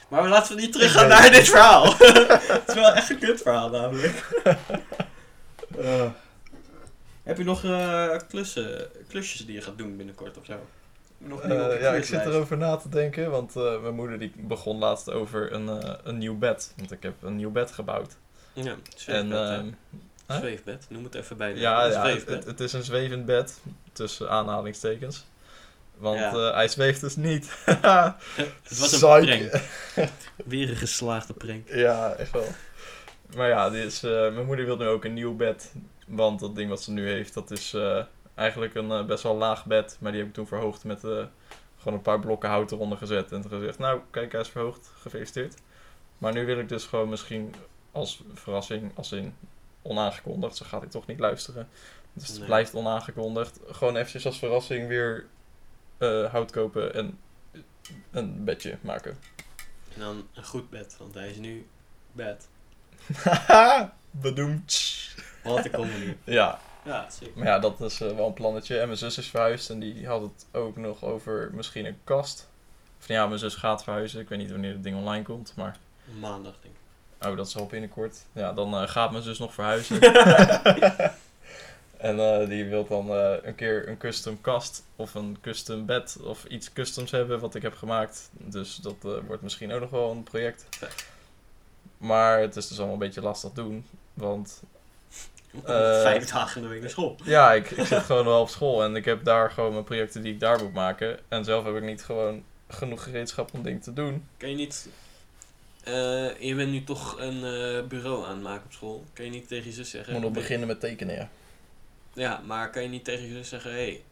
Maar 0.08 0.28
laten 0.30 0.56
we 0.56 0.62
niet 0.62 0.72
teruggaan 0.74 1.08
naar 1.08 1.32
dit 1.32 1.50
verhaal. 1.50 1.94
Het 1.98 2.64
is 2.68 2.74
wel 2.74 2.94
echt 2.94 3.10
een 3.10 3.20
kut 3.20 3.42
verhaal 3.42 3.70
namelijk. 3.70 4.24
Eh, 5.80 6.10
heb 7.24 7.38
je 7.38 7.44
nog 7.44 7.64
eh, 7.64 8.16
klussen, 8.30 8.88
klusjes 9.08 9.46
die 9.46 9.56
je 9.56 9.62
gaat 9.62 9.78
doen 9.78 9.98
binnenkort 9.98 10.38
of 10.38 10.46
zo? 10.46 10.66
Nog 11.18 11.42
Eh, 11.42 11.82
ja, 11.82 11.94
ik 11.94 12.04
zit 12.06 12.26
erover 12.26 12.58
na 12.58 12.76
te 12.76 12.90
denken, 12.90 13.32
want 13.32 13.56
eh, 13.56 13.82
mijn 13.82 13.96
moeder 13.96 14.20
die 14.20 14.34
begon 14.38 14.78
laatst 14.78 15.12
over 15.12 15.54
een, 15.54 15.70
eh, 15.70 15.94
een 16.04 16.18
nieuw 16.18 16.38
bed. 16.38 16.74
Want 16.78 16.92
ik 16.92 17.04
heb 17.04 17.14
een 17.22 17.36
nieuw 17.36 17.52
bed 17.52 17.72
gebouwd. 17.72 18.16
Ja, 18.54 18.72
En, 18.72 18.78
zweefbed. 18.96 19.32
hè? 19.32 19.56
ehm, 19.56 19.68
hè? 20.26 20.38
zweefbed, 20.38 20.86
noem 20.90 21.04
het 21.04 21.16
even 21.16 21.38
bij. 21.38 21.54
de- 21.54 21.60
ja, 21.60 21.90
het, 22.46 22.60
is 22.60 22.74
een 22.74 22.84
zwevend 22.84 23.26
bed, 23.26 23.60
tussen 23.94 24.30
aanhalingstekens. 24.30 25.26
Want 25.98 26.20
Ja. 26.20 26.34
eh, 26.34 26.54
hij 26.54 26.68
zweeft 26.68 27.02
dus 27.02 27.16
niet. 27.16 27.52
het 27.66 28.78
was 28.80 29.02
een 29.02 29.20
Psych. 29.22 29.50
prank. 29.96 30.12
Weer 30.46 30.70
een 30.70 30.76
geslaagde 30.76 31.34
prank. 31.34 31.70
Ja, 31.70 32.12
echt 32.14 32.32
wel. 32.32 32.48
Maar 33.36 33.48
ja, 33.48 33.70
dit 33.70 33.86
is, 33.86 34.04
eh, 34.04 34.12
mijn 34.12 34.46
moeder 34.46 34.66
wil 34.66 34.78
nu 34.78 34.88
ook 34.88 35.04
een 35.06 35.14
nieuw 35.14 35.36
bed. 35.36 35.74
Want 36.08 36.40
dat 36.40 36.56
ding 36.56 36.70
wat 36.70 36.82
ze 36.82 36.92
nu 36.92 37.08
heeft, 37.10 37.34
dat 37.34 37.52
is 37.52 37.74
eh, 37.74 38.04
eigenlijk 38.36 38.76
een 38.76 39.06
best 39.08 39.24
wel 39.24 39.36
laag 39.36 39.66
bed. 39.66 39.98
Maar 40.00 40.12
die 40.12 40.20
heb 40.20 40.30
ik 40.30 40.36
toen 40.36 40.48
verhoogd 40.48 40.84
met 40.84 41.00
gewoon 41.00 41.94
een 41.98 42.02
paar 42.02 42.20
blokken 42.20 42.50
hout 42.50 42.72
eronder 42.72 42.98
gezet. 42.98 43.32
En 43.32 43.42
toen 43.42 43.52
gezegd, 43.52 43.80
nou 43.80 44.00
kijk, 44.12 44.32
hij 44.32 44.42
is 44.42 44.50
verhoogd. 44.50 44.92
Gefeliciteerd. 45.02 45.56
Maar 46.18 46.34
nu 46.34 46.46
wil 46.46 46.60
ik 46.60 46.70
dus 46.70 46.86
gewoon 46.86 47.10
misschien 47.10 47.54
als 47.92 48.24
verrassing, 48.34 48.92
als 48.96 49.12
in 49.12 49.36
onaangekondigd. 49.82 50.56
Zo 50.58 50.66
gaat 50.66 50.82
hij 50.82 50.90
toch 50.90 51.08
niet 51.08 51.20
luisteren. 51.20 51.68
Dus 52.14 52.28
het 52.28 52.38
Nee. 52.38 52.46
blijft 52.48 52.76
onaangekondigd. 52.76 53.60
Gewoon 53.68 53.96
eventjes 53.96 54.26
als 54.26 54.40
verrassing 54.40 54.88
weer 54.88 55.26
eh, 55.98 56.32
hout 56.32 56.52
kopen 56.52 56.94
en 56.94 57.20
een 58.12 58.44
bedje 58.44 58.78
maken. 58.82 59.18
En 59.94 60.00
dan 60.00 60.28
een 60.34 60.44
goed 60.46 60.70
bed, 60.70 60.96
want 61.00 61.14
hij 61.14 61.30
is 61.30 61.38
nu 61.38 61.68
bed. 62.12 62.48
Bedoemd. 64.12 64.98
Wat 65.44 65.66
een 65.66 65.72
comedy. 65.72 66.16
Ja, 66.24 66.60
Ja, 66.86 67.10
zeker. 67.10 67.38
maar 67.38 67.48
ja, 67.48 67.60
dat 67.60 67.82
is 67.82 68.02
eh, 68.02 68.16
wel 68.16 68.28
een 68.28 68.34
plannetje. 68.34 68.80
En 68.80 68.86
mijn 68.86 68.98
zus 69.00 69.18
is 69.18 69.30
verhuisd 69.30 69.70
en 69.70 69.80
die 69.80 70.08
had 70.08 70.22
het 70.22 70.46
ook 70.52 70.78
nog 70.78 71.04
over 71.04 71.50
misschien 71.54 71.86
een 71.86 71.98
kast. 72.04 72.50
Of 73.00 73.08
ja, 73.08 73.28
mijn 73.28 73.40
zus 73.40 73.56
gaat 73.56 73.84
verhuizen. 73.84 74.22
Ik 74.22 74.30
weet 74.30 74.40
niet 74.40 74.52
wanneer 74.52 74.72
het 74.74 74.84
ding 74.84 74.98
online 74.98 75.24
komt, 75.24 75.54
maar... 75.56 75.78
Maandag 76.20 76.54
denk 76.62 76.74
ik. 76.76 76.79
Oh, 77.22 77.38
dat 77.38 77.48
is 77.48 77.58
al 77.58 77.66
binnenkort. 77.66 78.26
Ja, 78.32 78.54
dan 78.54 78.74
eh, 78.74 78.88
gaat 78.88 79.12
mijn 79.12 79.24
zus 79.24 79.40
nog 79.40 79.54
verhuizen. 79.54 80.02
en 82.10 82.20
eh, 82.20 82.48
die 82.48 82.66
wil 82.66 82.88
dan 82.88 83.10
eh, 83.10 83.34
een 83.42 83.56
keer 83.56 83.90
een 83.90 83.98
custom 83.98 84.42
kast 84.42 84.84
of 84.96 85.14
een 85.14 85.38
custom 85.42 85.86
bed 85.86 86.18
of 86.24 86.46
iets 86.46 86.74
customs 86.74 87.12
hebben 87.12 87.40
wat 87.40 87.56
ik 87.56 87.62
heb 87.62 87.76
gemaakt. 87.76 88.30
Dus 88.32 88.76
dat 88.76 88.96
wordt 89.28 89.42
misschien 89.42 89.72
ook 89.72 89.82
nog 89.82 89.90
wel 89.90 90.12
een 90.12 90.24
project. 90.24 90.66
Maar 91.98 92.40
het 92.40 92.56
is 92.56 92.68
dus 92.68 92.78
allemaal 92.78 92.94
een 92.94 93.02
beetje 93.02 93.22
lastig 93.22 93.52
doen, 93.52 93.86
want 94.14 94.62
Vijf 96.04 96.32
dagen 96.32 96.56
in 96.56 96.68
de 96.68 96.74
week 96.74 96.82
naar 96.82 96.90
school. 96.90 97.16
Ja, 97.24 97.54
ik, 97.54 97.72
ik 97.72 97.86
zit 97.86 98.04
gewoon 98.04 98.26
wel 98.26 98.42
op 98.42 98.50
school 98.50 98.84
en 98.84 98.96
ik 98.96 99.06
heb 99.06 99.24
daar 99.24 99.52
gewoon 99.52 99.72
mijn 99.72 99.84
projecten 99.84 100.22
die 100.22 100.34
ik 100.34 100.40
daar 100.40 100.64
moet 100.64 100.74
maken. 100.74 101.20
En 101.28 101.44
zelf 101.44 101.66
heb 101.66 101.76
ik 101.76 101.84
niet 101.84 102.04
gewoon 102.04 102.44
genoeg 102.68 103.04
gereedschap 103.04 103.54
om 103.54 103.64
dingen 103.64 103.82
te 103.82 103.94
doen. 103.94 104.28
Kan 104.38 104.50
je 104.50 104.56
niet... 104.56 104.90
eh, 105.90 106.48
je 106.48 106.56
bent 106.56 106.72
nu 106.72 106.84
toch 106.84 107.20
een 107.20 107.44
eh, 107.44 107.88
bureau 107.88 108.26
aan 108.26 108.34
het 108.34 108.44
maken 108.44 108.66
op 108.66 108.74
school. 108.74 109.04
Kan 109.14 109.26
je 109.26 109.32
niet 109.32 109.48
tegen 109.48 109.66
je 109.66 109.72
zus 109.72 109.90
zeggen... 109.90 110.14
moet 110.14 110.22
nog 110.22 110.32
beginnen 110.32 110.68
met 110.68 110.80
tekenen, 110.80 111.16
ja. 111.16 111.30
Ja, 112.14 112.42
maar 112.46 112.70
kan 112.70 112.84
je 112.84 112.90
niet 112.90 113.04
tegen 113.04 113.28
je 113.28 113.34
zus 113.34 113.50
zeggen... 113.50 113.72
Hé, 113.72 113.78
hey, 113.78 114.04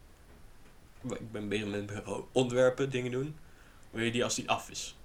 ik 1.18 1.32
ben 1.32 1.48
bezig 1.48 1.66
met 1.66 1.80
een 1.80 1.86
bureau. 1.86 2.24
Ontwerpen, 2.32 2.90
dingen 2.90 3.10
doen. 3.10 3.36
Wil 3.90 4.04
je 4.04 4.10
die 4.10 4.24
als 4.24 4.34
die 4.34 4.48
af 4.50 4.70
is? 4.70 4.96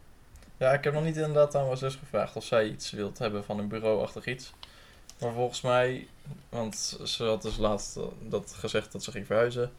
Ja, 0.58 0.74
ik 0.74 0.84
heb 0.84 0.94
nog 0.94 1.04
niet 1.04 1.16
inderdaad 1.16 1.56
aan 1.56 1.66
mijn 1.66 1.78
zus 1.78 1.96
gevraagd 1.96 2.36
of 2.36 2.44
zij 2.44 2.68
iets 2.68 2.92
wilt 2.92 3.18
hebben 3.18 3.44
van 3.44 3.60
een 3.60 3.68
bureauachtig 3.68 4.26
iets. 4.26 4.54
Maar 5.20 5.34
volgens 5.34 5.62
mij, 5.62 6.08
want 6.50 7.00
ze 7.04 7.24
had 7.24 7.42
dus 7.42 7.58
laatst 7.58 7.98
eh, 7.98 8.04
dat 8.22 8.56
gezegd 8.58 8.92
dat 8.92 9.04
ze 9.04 9.12
ging 9.12 9.26
verhuizen. 9.26 9.72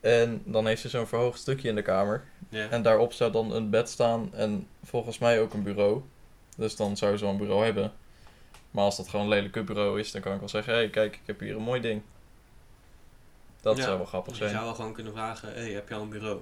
En 0.00 0.42
dan 0.44 0.66
heeft 0.66 0.80
ze 0.80 0.88
zo'n 0.88 1.06
verhoogd 1.06 1.38
stukje 1.38 1.68
in 1.68 1.74
de 1.74 1.82
kamer. 1.82 2.24
En 2.50 2.82
daarop 2.82 3.12
zou 3.12 3.32
dan 3.32 3.52
een 3.52 3.70
bed 3.70 3.88
staan 3.88 4.34
en 4.34 4.66
volgens 4.84 5.18
mij 5.18 5.40
ook 5.40 5.54
een 5.54 5.62
bureau. 5.62 6.02
Dus 6.56 6.76
dan 6.76 6.96
zou 6.96 7.16
ze 7.16 7.24
wel 7.24 7.32
een 7.32 7.38
bureau 7.38 7.64
hebben. 7.64 7.92
Maar 8.70 8.84
als 8.84 8.96
dat 8.96 9.08
gewoon 9.08 9.24
een 9.24 9.30
lelijke 9.32 9.62
bureau 9.62 10.00
is, 10.00 10.10
dan 10.12 10.20
kan 10.20 10.32
ik 10.32 10.38
wel 10.38 10.48
zeggen: 10.48 10.72
hé, 10.72 10.78
hey, 10.78 10.90
kijk, 10.90 11.14
ik 11.14 11.20
heb 11.26 11.40
hier 11.40 11.56
een 11.56 11.62
mooi 11.62 11.80
ding. 11.80 12.02
Dat 13.60 13.76
Ja. 13.76 13.82
zou 13.82 13.96
wel 13.96 14.06
grappig 14.06 14.32
Je 14.32 14.38
zijn. 14.38 14.50
zou 14.50 14.64
wel 14.64 14.74
gewoon 14.74 14.92
kunnen 14.92 15.12
vragen... 15.12 15.48
Hé, 15.54 15.60
hey, 15.60 15.70
heb 15.72 15.88
je 15.88 15.94
al 15.94 16.02
een 16.02 16.08
bureau? 16.08 16.40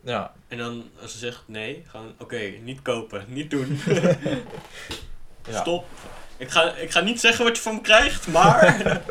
Ja, 0.00 0.32
En 0.48 0.58
dan, 0.58 0.84
als 1.00 1.12
ze 1.12 1.18
zegt 1.18 1.42
nee, 1.46 1.82
gewoon... 1.86 2.14
Oké, 2.18 2.38
niet 2.62 2.82
kopen, 2.82 3.24
niet 3.28 3.50
doen. 3.50 3.66
ja. 5.50 5.60
Stop. 5.60 5.84
Ik 6.36 6.50
ga, 6.50 6.74
ik 6.74 6.90
ga 6.90 7.00
niet 7.00 7.20
zeggen 7.20 7.44
wat 7.44 7.56
je 7.56 7.62
van 7.62 7.74
me 7.74 7.80
krijgt, 7.80 8.26
maar... 8.28 8.82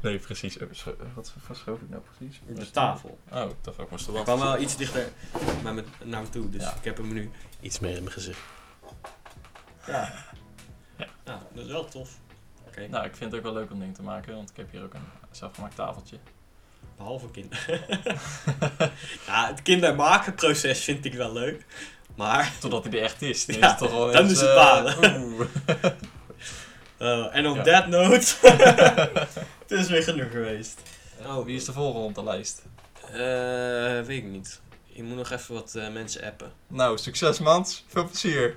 Nee, 0.00 0.18
precies. 0.18 0.58
Eh, 0.58 0.66
scho- 0.70 0.96
Wat 1.14 1.32
verschoof 1.38 1.80
ik 1.80 1.88
nou 1.90 2.02
precies? 2.16 2.40
de 2.46 2.70
tafel. 2.70 3.18
Oh, 3.32 3.50
ik 3.50 3.56
dacht 3.60 3.78
ook 3.78 3.90
moest 3.90 4.04
er 4.06 4.10
Ik 4.10 4.16
wat. 4.16 4.24
kwam 4.24 4.38
wel 4.38 4.60
iets 4.60 4.76
dichter 4.76 5.08
naar 5.62 5.74
me, 5.74 5.84
naar 6.04 6.22
me 6.22 6.28
toe, 6.28 6.50
dus 6.50 6.62
Ja. 6.62 6.74
ik 6.74 6.84
heb 6.84 6.96
hem 6.96 7.12
nu 7.12 7.30
iets 7.60 7.78
meer 7.78 7.96
in 7.96 8.02
mijn 8.02 8.12
gezicht. 8.14 8.38
Ja. 9.86 10.12
Nou, 11.24 11.38
dat 11.54 11.64
is 11.64 11.70
wel 11.70 11.84
tof. 11.88 12.10
Oké, 12.66 12.86
Nou, 12.88 13.04
ik 13.04 13.16
vind 13.16 13.30
het 13.30 13.40
ook 13.40 13.46
wel 13.52 13.54
leuk 13.62 13.70
om 13.70 13.78
dingen 13.78 13.94
te 13.94 14.02
maken, 14.02 14.34
want 14.34 14.50
ik 14.50 14.56
heb 14.56 14.70
hier 14.70 14.82
ook 14.82 14.94
een 14.94 15.08
zelfgemaakt 15.30 15.74
tafeltje. 15.74 16.16
behalve 16.96 17.30
kinderen. 17.30 17.80
ja, 19.26 19.46
het 19.46 19.62
kindermakenproces 19.62 20.84
vind 20.84 21.04
ik 21.04 21.14
wel 21.14 21.32
leuk, 21.32 21.64
maar... 22.14 22.52
Totdat 22.60 22.84
hij 22.84 22.92
er 22.92 23.02
echt 23.02 23.22
is. 23.22 23.46
Dan 23.46 23.56
Ja, 23.58 23.64
is 23.64 23.70
het 23.70 23.78
toch 23.78 23.90
wel 23.90 24.12
dan 24.12 24.22
eens, 24.22 24.32
is 24.32 24.40
het 24.40 24.48
eh, 24.48 24.54
balen. 24.54 25.20
oeh. 25.22 25.46
eh, 26.96 27.34
en 27.36 27.46
op 27.46 27.56
Ja. 27.56 27.62
that 27.62 27.86
note, 27.86 28.34
het 29.60 29.70
is 29.70 29.88
weer 29.88 30.02
genoeg 30.02 30.30
geweest. 30.30 30.80
Oh, 31.26 31.44
wie 31.44 31.56
is 31.56 31.64
de 31.64 31.72
volgende 31.72 32.06
op 32.06 32.14
de 32.14 32.22
lijst? 32.24 32.62
Eh, 33.12 34.06
weet 34.06 34.18
ik 34.18 34.24
niet. 34.24 34.60
Je 34.84 35.02
moet 35.02 35.16
nog 35.16 35.30
even 35.30 35.54
wat 35.54 35.74
eh, 35.74 35.92
mensen 35.92 36.24
appen. 36.24 36.52
Nou, 36.66 36.98
succes 36.98 37.38
Mans. 37.38 37.84
Veel 37.88 38.04
plezier. 38.06 38.56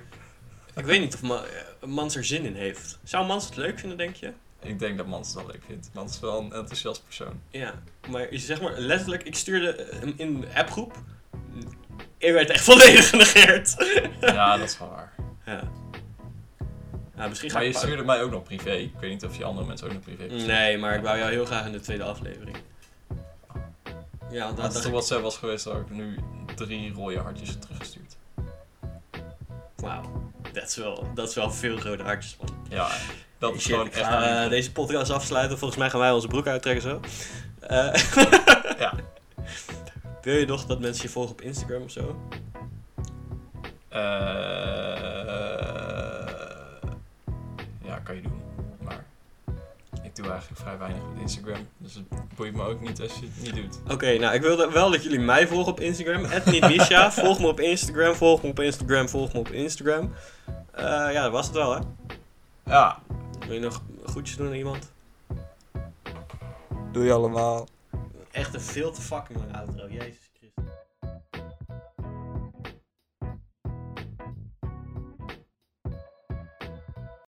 Ik 0.76 0.84
weet 0.84 1.00
niet 1.00 1.14
of 1.14 1.22
Ma 1.22 1.42
eh, 1.44 1.88
Mans 1.88 2.16
er 2.16 2.24
zin 2.24 2.44
in 2.44 2.54
heeft. 2.54 2.98
Zou 3.04 3.26
Mans 3.26 3.44
het 3.44 3.56
leuk 3.56 3.78
vinden, 3.78 3.98
denk 3.98 4.14
je? 4.16 4.32
Ik 4.62 4.78
denk 4.78 4.96
dat 4.96 5.06
Mans 5.06 5.26
het 5.26 5.36
wel 5.36 5.46
leuk 5.46 5.62
vindt. 5.66 5.90
Mans 5.92 6.14
is 6.14 6.20
wel 6.20 6.38
een 6.38 6.52
enthousiast 6.52 7.04
persoon. 7.04 7.40
Ja, 7.50 7.74
maar 8.08 8.28
zeg 8.30 8.60
maar 8.60 8.78
letterlijk, 8.78 9.22
ik 9.22 9.34
stuurde 9.34 9.86
hem 10.00 10.14
in 10.16 10.40
de 10.40 10.46
appgroep. 10.54 10.94
Ik 12.18 12.32
werd 12.32 12.50
echt 12.50 12.64
volledig 12.70 13.08
genegeerd. 13.08 13.74
Ja, 14.20 14.56
dat 14.56 14.68
is 14.68 14.78
wel 14.78 14.88
waar. 14.88 15.14
ja. 15.46 15.70
Ja, 17.16 17.28
misschien 17.28 17.50
ga 17.50 17.56
Maar 17.56 17.66
je 17.66 17.72
stuurde 17.72 18.04
mij 18.04 18.22
ook 18.22 18.30
nog 18.30 18.42
privé. 18.42 18.70
Ik 18.70 18.92
weet 19.00 19.10
niet 19.10 19.24
of 19.24 19.36
je 19.36 19.44
andere 19.44 19.66
mensen 19.66 19.86
ook 19.86 19.92
nog 19.92 20.02
privé 20.02 20.22
hebt. 20.22 20.46
Nee, 20.46 20.78
maar 20.78 20.94
ik 20.96 21.02
wou 21.02 21.18
jou 21.18 21.30
heel 21.30 21.44
graag 21.44 21.66
in 21.66 21.72
de 21.72 21.80
tweede 21.80 22.04
aflevering. 22.04 22.56
Ja, 24.30 24.46
Als 24.46 24.56
dat 24.56 24.66
het 24.66 24.76
op 24.76 24.84
ik... 24.84 24.90
WhatsApp 24.90 25.22
was 25.22 25.36
geweest, 25.36 25.64
had 25.64 25.76
ik 25.80 25.90
nu 25.90 26.18
drie 26.54 26.92
rode 26.92 27.18
hartjes 27.18 27.56
teruggestuurd. 27.58 28.16
Wauw, 29.76 30.30
dat 30.52 30.68
is 30.68 30.76
wel, 30.76 31.08
dat 31.14 31.28
is 31.28 31.34
wel 31.34 31.50
veel 31.52 31.78
rode 31.80 32.02
hartjes, 32.02 32.36
man. 32.40 32.56
Ja, 32.68 32.88
dat 33.38 33.54
is 33.54 33.64
gewoon 33.64 33.90
echt... 33.92 34.10
eh, 34.10 34.48
deze 34.48 34.72
podcast 34.72 35.10
afsluiten. 35.10 35.58
Volgens 35.58 35.80
mij 35.80 35.90
gaan 35.90 36.00
wij 36.00 36.10
onze 36.10 36.26
broek 36.28 36.46
uittrekken 36.46 36.82
zo. 36.82 37.00
Eh, 37.60 37.94
Ja. 38.78 38.94
Wil 40.22 40.34
je 40.36 40.46
nog 40.46 40.66
dat 40.66 40.80
mensen 40.80 41.02
je 41.04 41.08
volgen 41.10 41.32
op 41.32 41.40
Instagram 41.40 41.82
of 41.82 41.90
zo? 41.90 42.20
Eh, 43.88 44.00
ja, 47.84 47.98
kan 48.02 48.14
je 48.14 48.22
doen. 48.22 48.39
Doe 50.22 50.30
eigenlijk 50.30 50.60
vrij 50.60 50.78
weinig 50.78 51.02
met 51.12 51.20
Instagram. 51.20 51.68
Dus 51.78 51.94
het 51.94 52.04
boeit 52.36 52.54
me 52.54 52.62
ook 52.62 52.80
niet 52.80 53.00
als 53.00 53.14
je 53.14 53.26
het 53.26 53.42
niet 53.42 53.54
doet. 53.54 53.92
Oké, 53.92 54.18
nou 54.18 54.34
ik 54.34 54.40
wilde 54.40 54.70
wel 54.70 54.90
dat 54.90 55.02
jullie 55.02 55.20
mij 55.20 55.46
volgen 55.48 55.72
op 55.72 55.80
Instagram. 55.80 56.26
@nietmisha. 56.44 57.12
volg 57.22 57.40
me 57.40 57.46
op 57.46 57.60
Instagram, 57.60 58.14
volg 58.14 58.42
me 58.42 58.48
op 58.48 58.60
Instagram, 58.60 59.08
volg 59.08 59.32
me 59.32 59.38
op 59.38 59.48
Instagram. 59.48 60.12
Eh, 60.70 60.84
ja, 60.84 61.22
dat 61.22 61.32
was 61.32 61.46
het 61.46 61.54
wel 61.54 61.72
hè. 61.74 61.80
Ja, 62.64 62.98
Wil 63.46 63.54
je 63.54 63.60
nog 63.60 63.82
groetjes 64.04 64.36
doen 64.36 64.46
aan 64.46 64.54
iemand? 64.54 64.92
doe 66.92 67.04
je 67.04 67.12
allemaal. 67.12 67.68
Echt 68.30 68.54
een 68.54 68.60
veel 68.60 68.92
te 68.92 69.00
fucking 69.00 69.38
lange 69.38 69.58
outro, 69.58 69.88
jezus. 69.88 70.29